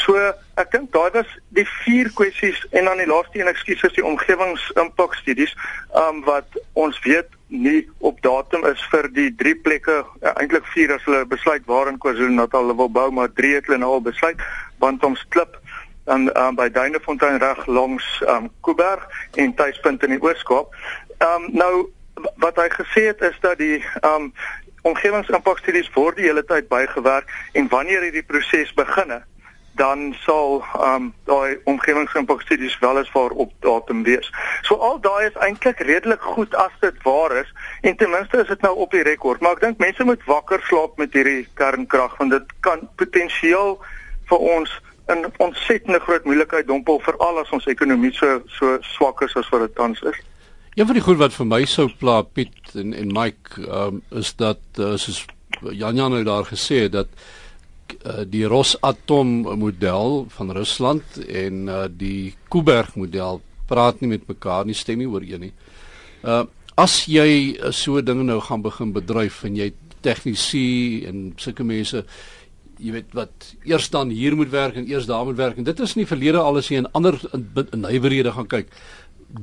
So 0.06 0.22
ek 0.62 0.70
dink 0.72 0.92
daai 0.94 1.10
was 1.16 1.30
die 1.58 1.66
vier 1.84 2.12
kwessies 2.14 2.60
en 2.78 2.86
dan 2.86 3.02
die 3.02 3.10
laaste 3.10 3.40
een 3.40 3.50
ekskuus 3.50 3.88
is 3.88 3.96
die 3.98 4.06
omgewingsimpak 4.06 5.18
studies 5.18 5.56
um 6.02 6.22
wat 6.28 6.60
ons 6.74 7.00
weet 7.06 7.32
nie 7.50 7.82
op 8.06 8.22
datum 8.26 8.68
is 8.70 8.82
vir 8.92 9.10
die 9.16 9.32
drie 9.40 9.56
plekke 9.66 9.98
ja, 10.22 10.36
eintlik 10.36 10.68
vier 10.76 10.94
as 10.96 11.04
hulle 11.10 11.26
besluit 11.30 11.66
waar 11.70 11.90
in 11.90 11.98
KwaZulu-Natal 12.02 12.68
hulle 12.68 12.78
wil 12.84 12.94
bou 13.00 13.08
maar 13.18 13.34
drie 13.34 13.56
het 13.56 13.66
hulle 13.70 13.82
nou 13.82 13.96
al 13.98 14.06
besluit 14.06 14.46
want 14.84 15.04
ons 15.10 15.26
klip 15.34 15.58
dan 16.06 16.30
um, 16.38 16.54
by 16.54 16.70
Duinefontein 16.70 17.42
reg 17.42 17.66
langs 17.66 18.06
um 18.30 18.52
Kuiberg 18.62 19.10
en 19.42 19.58
tuispunt 19.58 20.04
in 20.06 20.14
die 20.14 20.22
Oos-Kaap. 20.22 20.76
Um 21.26 21.50
nou 21.58 21.74
wat 22.44 22.62
hy 22.62 22.70
gesê 22.78 23.10
het 23.10 23.26
is 23.26 23.40
dat 23.42 23.58
die 23.58 23.82
um 24.06 24.30
omgewingsimpak 24.86 25.64
studies 25.64 25.90
word 25.98 26.22
die 26.22 26.30
hele 26.30 26.46
tyd 26.46 26.70
bygewerk 26.70 27.32
en 27.58 27.72
wanneer 27.74 28.06
hierdie 28.06 28.28
proses 28.30 28.70
beginne 28.78 29.24
dan 29.76 30.16
sal 30.24 30.64
ehm 30.74 30.94
um, 30.96 31.14
daai 31.24 31.58
omgewingsimpakstudies 31.64 32.80
wel 32.80 32.98
eens 32.98 33.12
voor 33.12 33.30
op 33.30 33.52
datum 33.60 34.04
wees. 34.04 34.32
So 34.62 34.76
al 34.76 35.00
daai 35.02 35.28
is 35.28 35.40
eintlik 35.48 35.80
redelik 35.80 36.22
goed 36.22 36.56
as 36.56 36.72
dit 36.80 37.04
waar 37.04 37.36
is 37.36 37.54
en 37.82 37.96
ten 37.96 38.10
minste 38.10 38.38
is 38.38 38.48
dit 38.48 38.62
nou 38.62 38.76
op 38.76 38.92
die 38.92 39.04
rekord, 39.04 39.42
maar 39.42 39.60
ek 39.60 39.60
dink 39.68 39.78
mense 39.78 40.04
moet 40.04 40.24
wakker 40.26 40.64
slaap 40.68 40.98
met 40.98 41.14
hierdie 41.14 41.48
kernkrag 41.54 42.18
want 42.18 42.32
dit 42.32 42.56
kan 42.60 42.88
potensieel 42.96 43.80
vir 44.32 44.38
ons 44.38 44.82
'n 45.08 45.26
ontsettende 45.38 46.00
groot 46.00 46.24
moeilikheid 46.24 46.68
dompel 46.68 47.00
veral 47.00 47.40
as 47.40 47.50
ons 47.50 47.66
ekonomie 47.66 48.14
so 48.14 48.42
so 48.48 48.78
swak 48.82 49.22
is 49.22 49.36
as 49.36 49.50
wat 49.50 49.62
dit 49.68 49.76
tans 49.76 50.02
is. 50.02 50.20
Een 50.76 50.86
van 50.86 50.98
die 50.98 51.04
goed 51.04 51.18
wat 51.18 51.34
vir 51.34 51.46
my 51.46 51.66
sou 51.66 51.90
pla 52.00 52.22
Piet 52.22 52.74
en 52.76 52.94
en 52.94 53.12
Mike 53.14 53.62
um, 53.68 54.02
is 54.10 54.36
dat 54.36 54.60
uh, 54.80 54.96
soos 54.96 55.26
Jan 55.62 55.96
Jan 55.96 56.12
nou 56.12 56.24
daar 56.24 56.46
gesê 56.46 56.82
het 56.88 56.92
dat 56.92 57.08
die 58.30 58.46
Rosatom 58.50 59.44
model 59.60 60.26
van 60.34 60.52
Rusland 60.52 61.20
en 61.28 61.68
uh, 61.70 61.86
die 61.90 62.36
Kuiberg 62.50 62.96
model 62.96 63.42
praat 63.70 64.02
nie 64.02 64.10
met 64.10 64.28
mekaar 64.30 64.66
nie, 64.66 64.78
stem 64.78 65.02
nie 65.02 65.10
ooreen 65.10 65.50
nie. 65.50 65.56
Uh 66.24 66.46
as 66.76 67.06
jy 67.08 67.56
uh, 67.56 67.70
so 67.72 68.02
dinge 68.04 68.26
nou 68.28 68.42
gaan 68.44 68.60
begin 68.60 68.90
bedryf 68.92 69.46
en 69.48 69.56
jy 69.56 69.70
tegnisi 70.04 71.06
en 71.08 71.30
sulke 71.40 71.64
mense 71.64 72.02
jy 72.84 72.92
weet 72.98 73.14
wat 73.16 73.54
eers 73.64 73.88
dan 73.94 74.12
hier 74.12 74.36
moet 74.36 74.52
werk 74.52 74.76
en 74.76 74.90
eers 74.90 75.08
daar 75.08 75.24
moet 75.24 75.40
werk 75.40 75.62
en 75.62 75.68
dit 75.68 75.80
is 75.86 75.96
nie 75.96 76.08
verlede 76.10 76.42
alles 76.42 76.68
hier 76.68 76.84
in 76.84 76.92
ander 76.92 77.16
nywerhede 77.72 78.34
gaan 78.36 78.50
kyk. 78.52 78.74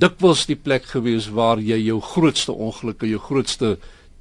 Dikwels 0.03 0.45
die 0.51 0.59
plek 0.61 0.85
gewees 0.91 1.31
waar 1.33 1.61
jy 1.61 1.79
jou 1.87 1.99
grootste 2.05 2.53
ongelukke, 2.53 3.09
jou 3.09 3.21
grootste 3.21 3.79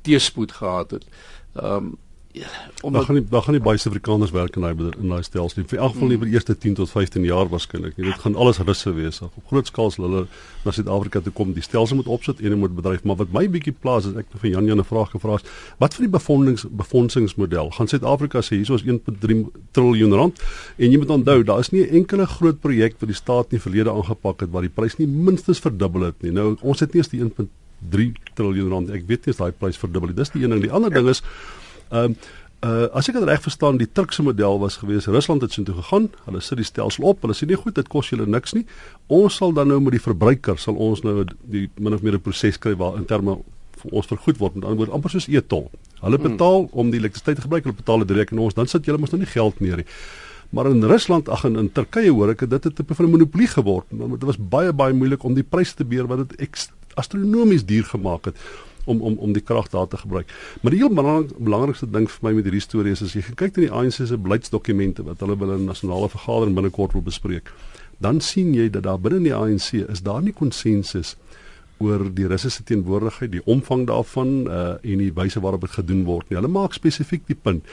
teëspoed 0.08 0.56
gehad 0.62 0.98
het. 0.98 1.12
Ehm 1.60 1.92
um, 1.92 1.92
Ja, 2.34 2.48
omdat 2.82 3.06
gaan 3.06 3.16
nie 3.16 3.26
dan 3.30 3.44
gaan 3.44 3.54
nie 3.54 3.62
baie 3.64 3.78
Suid-Afrikaners 3.78 4.32
werk 4.32 4.56
in 4.56 4.64
daai 4.64 4.76
in 5.02 5.10
daai 5.12 5.24
stelsel 5.24 5.60
nie. 5.60 5.68
Vir 5.68 5.82
elk 5.84 5.96
geval 5.98 6.12
nie 6.14 6.18
vir 6.22 6.30
die 6.30 6.36
eerste 6.38 6.54
10 6.56 6.78
tot 6.80 6.90
15 6.90 7.26
jaar 7.28 7.50
waarskynlik. 7.52 7.98
Dit 7.98 8.22
gaan 8.24 8.38
alles 8.40 8.62
russe 8.64 8.94
wees. 8.96 9.20
Op 9.26 9.50
groot 9.50 9.68
skaal 9.68 9.92
sal 9.92 10.08
hulle 10.08 10.22
na 10.64 10.72
Suid-Afrika 10.72 11.20
toe 11.26 11.34
kom. 11.36 11.52
Die 11.58 11.66
stelsel 11.66 12.00
moet 12.00 12.08
opsit 12.08 12.40
en 12.40 12.56
moet 12.62 12.76
bedryf. 12.78 13.04
Maar 13.04 13.20
wat 13.24 13.36
my 13.36 13.44
bietjie 13.52 13.74
plaas 13.76 14.08
is 14.08 14.16
ek 14.16 14.32
vir 14.40 14.52
Jan 14.54 14.70
Jan 14.72 14.80
'n 14.80 14.88
vraag 14.88 15.12
gevra 15.12 15.36
het. 15.42 15.52
Wat 15.78 15.94
vir 15.94 16.08
die 16.08 16.14
befondings 16.16 16.66
befondsingsmodel? 16.70 17.72
Gaan 17.72 17.88
Suid-Afrika 17.88 18.40
sê 18.40 18.56
hier 18.62 18.72
is 18.72 18.84
1.3 18.84 19.52
triljoen 19.72 20.14
rand 20.14 20.40
en 20.78 20.92
jy 20.92 20.98
moet 20.98 21.10
onthou 21.10 21.44
daar 21.44 21.60
is 21.60 21.72
nie 21.72 21.84
'n 21.84 21.96
enkele 21.96 22.26
groot 22.26 22.62
projek 22.62 22.96
wat 23.00 23.10
die 23.10 23.16
staat 23.16 23.52
nie 23.52 23.60
verlede 23.60 23.92
aangepak 23.92 24.40
het 24.42 24.52
waar 24.52 24.62
die 24.62 24.72
prys 24.72 24.98
nie 24.98 25.08
minstens 25.08 25.60
verdubbel 25.60 26.02
het 26.02 26.22
nie. 26.22 26.32
Nou 26.32 26.56
ons 26.62 26.80
het 26.80 26.94
nie 26.94 27.02
eens 27.02 27.10
die 27.10 27.20
1.3 27.20 28.14
triljoen 28.36 28.70
rand. 28.70 28.90
Ek 28.90 29.04
weet 29.08 29.26
nie 29.26 29.34
as 29.34 29.38
daai 29.38 29.52
prys 29.52 29.78
verdubbel 29.78 30.08
het. 30.08 30.18
Dis 30.18 30.30
die 30.30 30.44
een 30.44 30.50
ding. 30.50 30.62
Die 30.62 30.72
ander 30.72 30.90
ding 30.90 31.10
is 31.10 31.24
Ehm 31.92 32.04
um, 32.04 32.16
uh 32.62 32.86
as 32.94 33.08
ek 33.10 33.16
dit 33.18 33.24
reg 33.26 33.42
verstaan, 33.42 33.80
die 33.82 33.90
Turkse 33.90 34.22
model 34.22 34.60
was 34.62 34.76
gewees 34.78 35.08
Rusland 35.10 35.42
het 35.42 35.56
soontoe 35.56 35.76
gegaan. 35.80 36.12
Hulle 36.28 36.42
sit 36.46 36.60
die 36.62 36.66
stelsel 36.66 37.08
op. 37.10 37.24
Hulle 37.26 37.34
sê 37.34 37.48
nee 37.50 37.58
goed, 37.58 37.74
dit 37.76 37.88
kos 37.90 38.12
julle 38.14 38.28
niks 38.30 38.54
nie. 38.54 38.66
Ons 39.08 39.40
sal 39.42 39.56
dan 39.58 39.72
nou 39.74 39.80
met 39.82 39.98
die 39.98 40.04
verbruiker 40.04 40.60
sal 40.62 40.78
ons 40.78 41.02
nou 41.02 41.26
die 41.26 41.70
min 41.80 41.98
of 41.98 42.04
meer 42.06 42.20
'n 42.20 42.22
proses 42.22 42.60
kry 42.62 42.76
waar 42.78 42.98
in 42.98 43.06
terme 43.06 43.40
vir 43.82 43.92
ons 43.92 44.06
vergoed 44.06 44.38
word 44.38 44.56
met 44.56 44.64
ander 44.64 44.78
woorde 44.78 44.94
amper 44.94 45.10
soos 45.10 45.28
e-tol. 45.28 45.72
Hulle 46.02 46.18
hmm. 46.18 46.30
betaal 46.30 46.60
hmm. 46.60 46.80
om 46.80 46.92
die 46.92 47.00
elektrisiteit 47.00 47.36
te 47.36 47.42
gebruik, 47.42 47.64
hulle 47.64 47.76
betaal 47.76 48.06
dit 48.06 48.08
direk 48.08 48.32
aan 48.32 48.40
ons. 48.40 48.54
Dan 48.54 48.68
sit 48.68 48.86
julle 48.86 49.00
mos 49.00 49.12
nou 49.12 49.20
nie 49.20 49.34
geld 49.34 49.60
meer 49.60 49.78
nie. 49.78 49.90
Maar 50.52 50.70
in 50.70 50.84
Rusland, 50.84 51.30
ag 51.30 51.46
in, 51.46 51.56
in 51.56 51.72
Turkye 51.72 52.12
hoor 52.12 52.30
ek 52.30 52.46
dit 52.46 52.52
het 52.52 52.66
'n 52.66 52.74
tipe 52.74 52.94
van 52.94 53.06
'n 53.06 53.12
monopolie 53.12 53.48
geword. 53.48 53.88
Dit 53.90 54.24
was 54.24 54.38
baie 54.38 54.74
baie 54.74 54.94
moeilik 54.94 55.24
om 55.24 55.34
die 55.34 55.44
pryse 55.44 55.76
te 55.76 55.84
beheer 55.86 56.08
wat 56.08 56.30
dit 56.30 56.70
astronomies 56.94 57.66
duur 57.66 57.86
gemaak 57.86 58.26
het 58.26 58.36
om 58.86 59.02
om 59.02 59.18
om 59.18 59.34
die 59.34 59.44
krag 59.44 59.70
daar 59.70 59.88
te 59.88 59.98
gebruik. 59.98 60.32
Maar 60.62 60.72
die 60.72 60.80
heel 60.80 60.94
belangrijk, 60.94 61.38
belangrikste 61.38 61.90
ding 61.90 62.10
vir 62.12 62.28
my 62.28 62.34
met 62.38 62.48
hierdie 62.50 62.64
storie 62.64 62.92
is 62.92 63.04
as 63.06 63.14
jy 63.14 63.24
kyk 63.36 63.56
na 63.58 63.64
die 63.66 63.72
ANC 63.72 64.00
se 64.00 64.18
beleidsdokumente 64.18 65.04
wat 65.04 65.20
hulle 65.20 65.38
in 65.42 65.62
'n 65.62 65.66
nasionale 65.66 66.10
vergadering 66.10 66.56
binnekort 66.56 66.94
wil 66.94 67.02
bespreek, 67.02 67.52
dan 68.00 68.22
sien 68.22 68.54
jy 68.54 68.70
dat 68.70 68.84
daar 68.84 69.00
binne 69.00 69.24
die 69.24 69.36
ANC 69.36 69.74
is 69.74 70.02
daar 70.02 70.22
nie 70.22 70.34
konsensus 70.34 71.16
oor 71.82 72.06
die 72.14 72.28
russiese 72.28 72.64
teenwoordigheid, 72.64 73.32
die 73.32 73.46
omvang 73.46 73.88
daarvan 73.88 74.48
uh 74.48 74.78
en 74.82 74.98
die 74.98 75.14
wyse 75.14 75.40
waarop 75.40 75.62
dit 75.62 75.72
gedoen 75.72 76.04
word 76.04 76.30
nie. 76.30 76.38
Hulle 76.38 76.52
maak 76.52 76.74
spesifiek 76.74 77.28
die 77.28 77.36
punt 77.36 77.66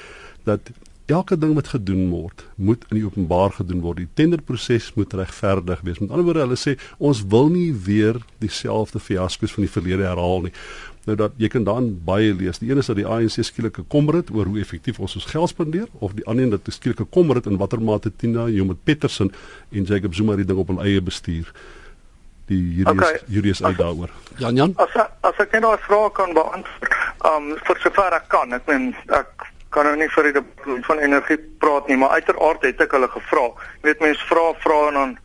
dat 0.44 0.70
elke 1.08 1.38
ding 1.40 1.54
wat 1.56 1.70
gedoen 1.72 2.08
word, 2.12 2.44
moet 2.54 2.84
in 2.90 2.98
die 2.98 3.04
openbaar 3.06 3.54
gedoen 3.56 3.80
word. 3.80 4.02
Die 4.02 4.10
tenderproses 4.14 4.90
moet 4.96 5.14
regverdig 5.16 5.80
wees. 5.86 6.00
Met 6.02 6.10
ander 6.12 6.26
woorde, 6.26 6.44
hulle 6.44 6.58
sê 6.60 6.74
ons 6.98 7.22
wil 7.32 7.48
nie 7.52 7.70
weer 7.72 8.20
dieselfde 8.42 9.00
fiasko's 9.00 9.54
van 9.56 9.64
die 9.64 9.72
verlede 9.72 10.04
herhaal 10.04 10.44
nie. 10.48 10.52
Nou 11.08 11.16
dat 11.16 11.38
jy 11.40 11.48
kan 11.48 11.64
dan 11.64 11.88
baie 12.04 12.34
lees. 12.36 12.60
Die 12.60 12.68
een 12.68 12.82
is 12.82 12.90
dat 12.90 12.98
die 12.98 13.06
ANC 13.08 13.40
skielik 13.40 13.78
'n 13.78 13.86
kommer 13.88 14.14
het 14.20 14.30
oor 14.30 14.44
hoe 14.44 14.60
effektief 14.60 14.98
ons 14.98 15.14
ons 15.14 15.24
geld 15.24 15.48
spandeer 15.48 15.88
of 15.98 16.12
die 16.12 16.26
ander 16.26 16.44
een 16.44 16.50
dat 16.50 16.68
skielik 16.68 17.00
'n 17.00 17.08
kommer 17.10 17.36
het 17.36 17.46
in 17.46 17.56
watter 17.56 17.80
mate 17.80 18.12
Tina 18.16 18.48
Jomet 18.48 18.84
Petersen 18.84 19.32
en 19.72 19.82
Jacob 19.82 20.14
Zuma 20.14 20.36
die 20.36 20.44
ding 20.44 20.58
op 20.58 20.68
hul 20.68 20.82
eie 20.82 21.00
bestuur. 21.00 21.52
Die 22.46 22.62
hierdie 22.74 22.92
okay. 22.92 23.14
is 23.14 23.20
hierdie 23.26 23.50
is 23.50 23.62
uit 23.62 23.76
daaroor. 23.76 24.10
Jan 24.36 24.54
Jan. 24.54 24.72
As 24.76 24.96
as 25.20 25.38
ek 25.38 25.52
net 25.52 25.64
'n 25.64 25.78
vraag 25.78 26.12
kan 26.12 26.32
beantwoord. 26.32 26.92
Um 27.24 27.56
vir 27.56 27.76
sover 27.80 28.12
ek 28.12 28.28
kan. 28.28 28.52
Ek 28.52 28.66
meen 28.66 28.94
ek 29.06 29.28
kan 29.70 29.84
nou 29.84 29.96
nie 29.96 30.08
vir 30.08 30.32
die 30.32 30.42
van 30.82 30.98
energie 30.98 31.38
praat 31.58 31.88
nie, 31.88 31.96
maar 31.96 32.10
uiteraard 32.10 32.62
het 32.62 32.80
ek 32.80 32.92
hulle 32.92 33.08
gevra. 33.08 33.46
Jy 33.80 33.88
weet 33.88 34.00
mense 34.00 34.26
vra 34.26 34.52
vra 34.60 34.88
en 34.88 34.94
dan 34.94 35.18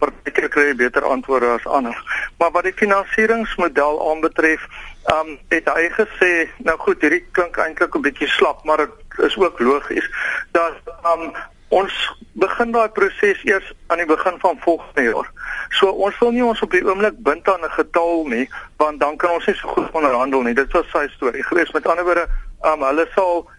partykeer 0.00 0.48
kry 0.48 0.64
jy 0.70 0.76
beter 0.80 1.04
antwoorde 1.04 1.46
as 1.46 1.66
ander. 1.66 1.96
Maar 2.38 2.50
wat 2.50 2.64
die 2.64 2.76
finansieringsmodel 2.76 4.00
aanbetref, 4.10 4.64
ehm 5.04 5.28
um, 5.28 5.38
het 5.48 5.68
hy 5.68 5.88
gesê, 5.96 6.48
nou 6.58 6.76
goed, 6.78 7.00
hierdie 7.00 7.24
klink 7.32 7.56
eintlik 7.56 7.94
'n 7.94 8.02
bietjie 8.02 8.28
slap, 8.28 8.64
maar 8.64 8.76
dit 8.76 8.90
is 9.18 9.36
ook 9.36 9.60
logies 9.60 10.10
dat 10.52 10.74
ehm 10.86 11.20
um, 11.20 11.32
ons 11.68 11.92
begin 12.32 12.72
daai 12.72 12.88
proses 12.88 13.44
eers 13.44 13.72
aan 13.86 13.98
die 14.02 14.06
begin 14.06 14.38
van 14.38 14.58
volgende 14.60 15.02
jaar. 15.02 15.28
So 15.70 15.90
ons 15.90 16.18
wil 16.18 16.30
nie 16.30 16.44
ons 16.44 16.60
op 16.60 16.70
die 16.70 16.84
oomblik 16.86 17.22
bind 17.22 17.48
aan 17.48 17.64
'n 17.64 17.70
getal 17.70 18.26
nie, 18.26 18.50
want 18.76 19.00
dan 19.00 19.16
kan 19.16 19.30
ons 19.30 19.46
nie 19.46 19.54
so 19.54 19.68
goed 19.68 19.90
onderhandel 19.92 20.42
nie. 20.42 20.54
Dit 20.54 20.72
was 20.72 20.90
sy 20.90 21.08
storie 21.08 21.42
gewees. 21.42 21.72
Met 21.72 21.86
ander 21.86 22.04
woorde, 22.04 22.28
ehm 22.62 22.72
um, 22.72 22.82
hulle 22.82 23.08
sal 23.14 23.50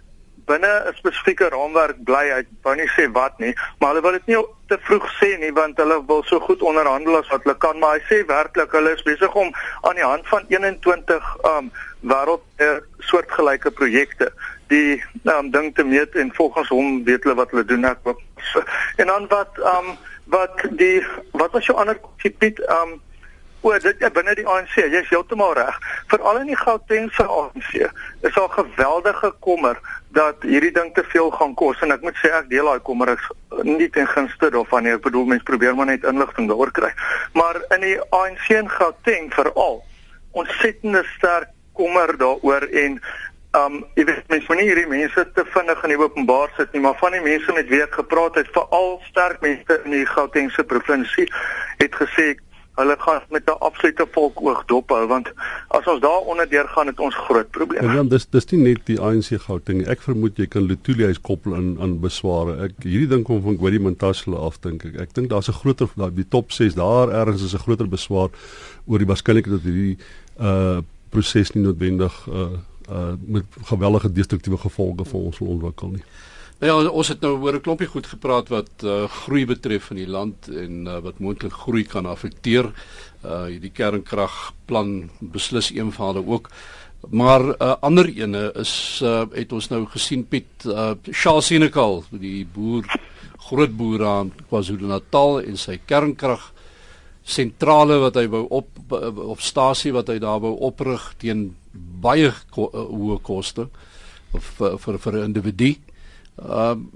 binne 0.45 0.71
'n 0.87 0.95
spesifieke 0.95 1.49
raamwerk 1.49 2.03
bly. 2.03 2.25
Ek 2.39 2.47
wou 2.63 2.75
nie 2.75 2.89
sê 2.95 3.11
wat 3.11 3.39
nie, 3.39 3.53
maar 3.79 3.89
hulle 3.89 4.01
wil 4.01 4.11
dit 4.11 4.27
nie 4.27 4.43
te 4.67 4.77
vroeg 4.87 5.07
sê 5.19 5.37
nie 5.39 5.51
want 5.51 5.77
hulle 5.77 6.05
wil 6.07 6.23
so 6.23 6.39
goed 6.39 6.61
onderhandel 6.61 7.17
as 7.17 7.27
wat 7.27 7.43
hulle 7.43 7.57
kan, 7.57 7.79
maar 7.79 7.97
hy 7.97 8.03
sê 8.09 8.25
werklik 8.25 8.71
hulle 8.71 8.93
is 8.95 9.03
besig 9.03 9.35
om 9.35 9.53
aan 9.81 9.95
die 9.95 10.05
hand 10.05 10.27
van 10.27 10.45
21 10.47 11.37
um 11.43 11.71
wêreld 12.01 12.43
uh, 12.57 12.77
soortgelyke 12.99 13.71
projekte 13.71 14.31
die 14.67 15.03
um 15.23 15.51
ding 15.51 15.75
te 15.75 15.83
meet 15.83 16.15
en 16.15 16.33
volgens 16.33 16.69
hom 16.69 17.03
weet 17.03 17.23
hulle 17.23 17.35
wat 17.35 17.51
hulle 17.51 17.65
doen 17.65 17.85
ek 17.85 17.99
en 19.01 19.07
dan 19.07 19.27
wat 19.29 19.59
um 19.75 19.93
wat 20.31 20.63
die 20.79 21.03
wat 21.31 21.51
was 21.51 21.65
jou 21.65 21.77
ander 21.77 21.99
Piet 22.39 22.59
um 22.69 23.01
O, 23.61 23.71
dit 23.77 23.99
ja 24.01 24.09
binne 24.09 24.33
die 24.33 24.45
ANC, 24.49 24.73
jy's 24.89 25.09
heeltemal 25.13 25.53
reg. 25.53 25.75
Veral 26.09 26.39
in 26.41 26.49
die 26.49 26.57
Gautengse 26.57 27.25
ANC 27.29 27.75
is 27.77 28.33
daar 28.33 28.49
geweldige 28.55 29.33
kommer 29.39 29.77
dat 30.17 30.41
hierdie 30.41 30.73
ding 30.73 30.89
te 30.95 31.03
veel 31.13 31.29
gaan 31.35 31.53
kos 31.59 31.81
en 31.85 31.93
ek 31.93 32.01
moet 32.01 32.17
sê 32.17 32.31
ek 32.33 32.49
deel 32.49 32.65
daai 32.65 32.81
kommer 32.87 33.13
ek 33.13 33.27
nie 33.67 33.89
ten 33.93 34.09
gunste 34.09 34.49
daarvan 34.53 34.87
nie. 34.87 34.95
Ek 34.97 35.05
bedoel 35.05 35.29
mense 35.35 35.45
probeer 35.45 35.77
maar 35.77 35.91
net 35.91 36.07
inligting 36.09 36.49
daaroor 36.49 36.73
kry. 36.73 36.89
Maar 37.37 37.61
in 37.77 37.85
die 37.85 37.97
ANC 38.17 38.49
in 38.57 38.69
Gauteng 38.69 39.29
veral 39.37 39.83
ontsettende 40.31 41.05
sterk 41.17 41.53
kommer 41.77 42.17
daaroor 42.17 42.65
en 42.65 42.97
Um 43.51 43.81
jy 43.99 44.05
weet 44.07 44.29
mens 44.31 44.45
moenie 44.47 44.69
hierdie 44.69 44.87
mense 44.87 45.25
te 45.35 45.43
vinnig 45.51 45.81
in 45.83 45.91
die 45.91 45.97
openbaar 45.99 46.53
sit 46.55 46.71
nie, 46.71 46.79
maar 46.85 46.95
van 47.01 47.11
die 47.11 47.19
mense 47.25 47.51
met 47.51 47.67
wie 47.67 47.81
ek 47.83 47.97
gepraat 47.99 48.37
het, 48.39 48.47
veral 48.55 48.93
sterk 49.09 49.41
mense 49.43 49.75
in 49.83 49.91
die 49.91 50.05
Gautengse 50.07 50.63
provinsie, 50.63 51.25
het 51.81 51.97
gesê 51.99 52.29
hulle 52.81 52.95
gaan 52.99 53.21
met 53.29 53.47
'n 53.47 53.57
absolute 53.67 54.05
volkoog 54.11 54.63
dop 54.65 54.89
hou 54.89 55.07
want 55.07 55.27
as 55.77 55.87
ons 55.87 56.01
daar 56.01 56.21
onder 56.31 56.49
deur 56.49 56.67
gaan 56.67 56.87
het 56.87 56.99
ons 56.99 57.15
groot 57.15 57.49
probleme. 57.51 57.93
Ja, 57.93 58.03
dis 58.03 58.25
dis 58.29 58.45
nie 58.51 58.61
net 58.61 58.85
die 58.85 58.99
ANC 58.99 59.29
Gauteng. 59.45 59.87
Ek 59.87 60.01
vermoed 60.01 60.37
jy 60.37 60.47
kan 60.47 60.67
Lutuli 60.67 61.03
huis 61.03 61.21
koppel 61.21 61.55
aan 61.55 61.77
aan 61.81 61.99
besware. 61.99 62.57
Ek 62.67 62.83
hierdie 62.83 63.07
ding 63.07 63.23
kom 63.23 63.41
van 63.41 63.57
Gwedi 63.57 63.79
Mantashe 63.79 64.35
af 64.35 64.59
dink 64.59 64.85
ek. 64.85 64.99
Ek 65.01 65.13
dink 65.13 65.29
daar's 65.29 65.49
'n 65.49 65.59
groter 65.61 65.89
daai 65.95 66.11
die 66.15 66.27
top 66.27 66.51
6 66.51 66.75
daar 66.75 67.09
ergens 67.09 67.43
is 67.43 67.53
'n 67.53 67.63
groter 67.65 67.87
beswaar 67.87 68.29
oor 68.85 68.97
die 68.97 69.07
waarskynlikheid 69.07 69.55
dat 69.55 69.63
hierdie 69.63 69.97
uh 70.39 70.81
proses 71.09 71.51
nie 71.53 71.63
noodwendig 71.63 72.27
uh 72.27 72.57
uh 72.89 73.13
met 73.25 73.43
geweldige 73.63 74.11
destruktiewe 74.11 74.57
gevolge 74.57 75.05
vir 75.05 75.19
ons 75.19 75.39
ontwikkel 75.39 75.87
nie. 75.87 76.03
Ja, 76.61 76.75
ons 76.77 77.09
het 77.09 77.23
nou 77.25 77.39
oor 77.41 77.55
'n 77.57 77.61
klompie 77.65 77.87
goed 77.89 78.05
gepraat 78.05 78.49
wat 78.53 78.83
uh, 78.85 79.09
groei 79.09 79.45
betref 79.49 79.89
in 79.89 79.97
die 79.97 80.07
land 80.07 80.45
en 80.47 80.85
uh, 80.85 80.99
wat 81.01 81.17
moontlik 81.17 81.53
groei 81.53 81.83
kan 81.83 82.05
affekteer. 82.05 82.69
Uh 83.25 83.49
die 83.61 83.71
kernkragplan 83.73 85.09
beslis 85.19 85.71
een 85.73 85.91
van 85.91 86.07
hulle 86.13 86.27
ook. 86.27 86.51
Maar 87.09 87.41
'n 87.41 87.55
uh, 87.57 87.75
ander 87.81 88.05
ene 88.05 88.53
is 88.53 89.01
uh, 89.03 89.25
het 89.33 89.51
ons 89.51 89.69
nou 89.69 89.85
gesien 89.85 90.27
Piet 90.27 90.65
uh, 90.65 90.91
Charles 91.09 91.45
Senekal, 91.45 92.03
die 92.11 92.45
boer 92.45 92.85
groot 93.37 93.75
boer 93.77 94.05
aan 94.05 94.31
KwaZulu-Natal 94.49 95.41
en 95.41 95.57
sy 95.57 95.79
kernkrag 95.85 96.53
sentrale 97.23 97.97
wat 97.97 98.15
hy 98.15 98.27
wou 98.27 98.45
op 98.49 98.69
op 99.17 99.41
stasie 99.41 99.93
wat 99.93 100.07
hy 100.07 100.19
daar 100.19 100.39
wou 100.39 100.57
oprig 100.59 101.13
teen 101.17 101.55
baie 101.73 102.33
ko, 102.51 102.69
uh, 102.73 102.85
hoë 102.85 103.21
koste 103.21 103.69
of 104.31 104.45
vir 104.57 104.99
vir 104.99 105.13
'n 105.13 105.23
individu. 105.23 105.75
Ehm 106.41 106.71
um, 106.71 106.89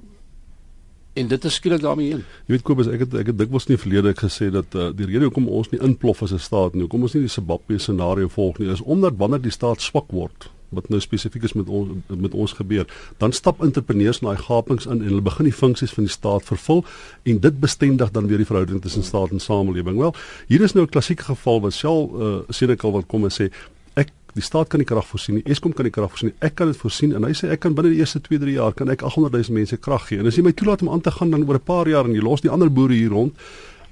en 1.15 1.27
dit 1.27 1.45
is 1.45 1.53
skielik 1.53 1.81
daarmee 1.81 2.09
heen. 2.11 2.23
Jy 2.45 2.57
weet 2.57 2.63
Kobus, 2.67 2.89
ek 2.91 3.05
het 3.05 3.13
ek 3.15 3.29
het 3.31 3.37
dikwels 3.39 3.69
nie 3.69 3.77
verlede 3.79 4.11
ek 4.11 4.25
gesê 4.25 4.49
dat 4.51 4.75
uh, 4.75 4.89
die 4.91 5.07
rede 5.07 5.29
hoekom 5.29 5.47
ons 5.47 5.69
nie 5.71 5.79
inplof 5.79 6.25
as 6.25 6.33
'n 6.35 6.43
staat 6.43 6.73
nie, 6.75 6.83
hoekom 6.83 7.07
ons 7.07 7.15
nie 7.15 7.23
die 7.23 7.31
Zimbabwe 7.31 7.79
scenario 7.79 8.27
volg 8.27 8.59
nie, 8.59 8.67
is 8.67 8.81
omdat 8.81 9.15
wanneer 9.17 9.41
die 9.41 9.53
staat 9.53 9.81
swak 9.81 10.11
word, 10.11 10.49
wat 10.75 10.89
nou 10.89 10.99
spesifiek 10.99 11.43
is 11.47 11.53
met 11.53 11.69
ons 11.69 11.89
met 12.09 12.33
ons 12.33 12.53
gebeur, 12.53 12.83
dan 13.17 13.31
stap 13.31 13.63
entrepreneurs 13.63 14.19
na 14.21 14.33
daai 14.33 14.43
gapings 14.43 14.85
in 14.85 14.99
en 14.99 15.07
hulle 15.07 15.23
begin 15.23 15.47
die 15.47 15.55
funksies 15.55 15.93
van 15.95 16.03
die 16.03 16.11
staat 16.11 16.43
vervul 16.43 16.83
en 17.23 17.39
dit 17.39 17.59
bestendig 17.59 18.11
dan 18.11 18.27
weer 18.27 18.43
die 18.43 18.49
verhouding 18.51 18.81
tussen 18.81 19.03
staat 19.03 19.31
en 19.31 19.39
samelewing. 19.39 19.97
Wel, 19.97 20.13
hier 20.47 20.61
is 20.61 20.73
nou 20.73 20.83
'n 20.83 20.91
klassieke 20.91 21.23
geval 21.23 21.61
wat 21.61 21.73
Shell 21.73 22.09
uh, 22.11 22.39
Senekal 22.49 22.91
wat 22.91 23.07
kom 23.07 23.23
en 23.23 23.31
sê 23.31 23.51
Die 24.35 24.43
staat 24.43 24.67
kan 24.67 24.81
die 24.83 24.87
krag 24.87 25.05
voorsien, 25.07 25.37
die 25.39 25.51
Eskom 25.51 25.71
kan 25.73 25.87
die 25.87 25.93
krag 25.95 26.09
voorsien. 26.11 26.33
Ek 26.43 26.57
kan 26.59 26.67
dit 26.67 26.79
voorsien 26.79 27.13
en 27.15 27.23
hy 27.23 27.31
sê 27.37 27.47
ek 27.55 27.61
kan 27.63 27.75
binne 27.75 27.93
die 27.93 28.01
eerste 28.03 28.19
2-3 28.19 28.57
jaar 28.57 28.73
kan 28.75 28.89
ek 28.91 29.05
800 29.07 29.31
000 29.47 29.55
mense 29.55 29.77
krag 29.79 30.09
gee. 30.09 30.19
En 30.19 30.27
as 30.27 30.35
jy 30.35 30.43
my 30.43 30.51
toelaat 30.51 30.83
om 30.83 30.91
aan 30.91 31.03
te 31.05 31.13
gaan 31.15 31.31
dan 31.31 31.45
oor 31.47 31.55
'n 31.55 31.63
paar 31.63 31.87
jaar 31.87 32.05
en 32.05 32.15
jy 32.15 32.21
los 32.21 32.43
die 32.43 32.51
ander 32.51 32.69
boere 32.69 32.93
hier 32.93 33.15
rond 33.15 33.33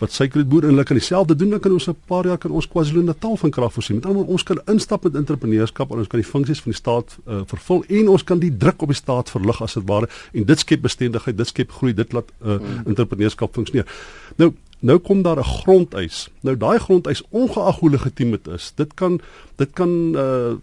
wat 0.03 0.11
suikerboere 0.11 0.67
en 0.67 0.73
hulle 0.73 0.83
kan 0.83 0.97
dieselfde 0.99 1.35
doen, 1.35 1.53
dan 1.55 1.59
kan 1.59 1.71
ons 1.71 1.87
'n 1.87 1.95
paar 2.07 2.25
jaar 2.25 2.37
kan 2.37 2.51
ons 2.51 2.67
KwaZulu-Natal 2.67 3.37
van 3.37 3.51
krag 3.51 3.73
voorsien. 3.73 3.95
Met 3.95 4.05
ander 4.05 4.17
woorde, 4.17 4.31
ons 4.31 4.43
kan 4.43 4.59
instap 4.65 5.03
met 5.03 5.15
entrepreneurskap 5.15 5.91
en 5.91 5.97
ons 5.97 6.07
kan 6.07 6.19
die 6.19 6.29
funksies 6.29 6.61
van 6.61 6.71
die 6.71 6.79
staat 6.79 7.17
uh, 7.27 7.41
vervul 7.45 7.83
en 7.87 8.09
ons 8.09 8.23
kan 8.23 8.39
die 8.39 8.57
druk 8.57 8.81
op 8.81 8.87
die 8.87 8.97
staat 8.97 9.29
verlig 9.29 9.61
as 9.61 9.73
dit 9.73 9.83
ware 9.87 10.09
en 10.33 10.43
dit 10.43 10.59
skep 10.59 10.81
bestendigheid, 10.81 11.37
dit 11.37 11.47
skep 11.47 11.71
groei, 11.71 11.93
dit 11.93 12.13
laat 12.13 12.31
uh, 12.45 12.59
entrepreneurskap 12.85 13.53
funksioneer. 13.53 13.87
Nou 14.35 14.53
Nou 14.83 14.97
kom 14.99 15.21
daar 15.21 15.39
'n 15.39 15.43
grondeis. 15.43 16.29
Nou 16.41 16.57
daai 16.57 16.79
grondeis 16.79 17.23
ongeag 17.29 17.79
hoe 17.79 17.89
legitiem 17.89 18.31
dit 18.31 18.47
is, 18.47 18.71
dit 18.75 18.93
kan 18.93 19.21
dit 19.55 19.71
kan 19.73 19.89
uh 20.15 20.53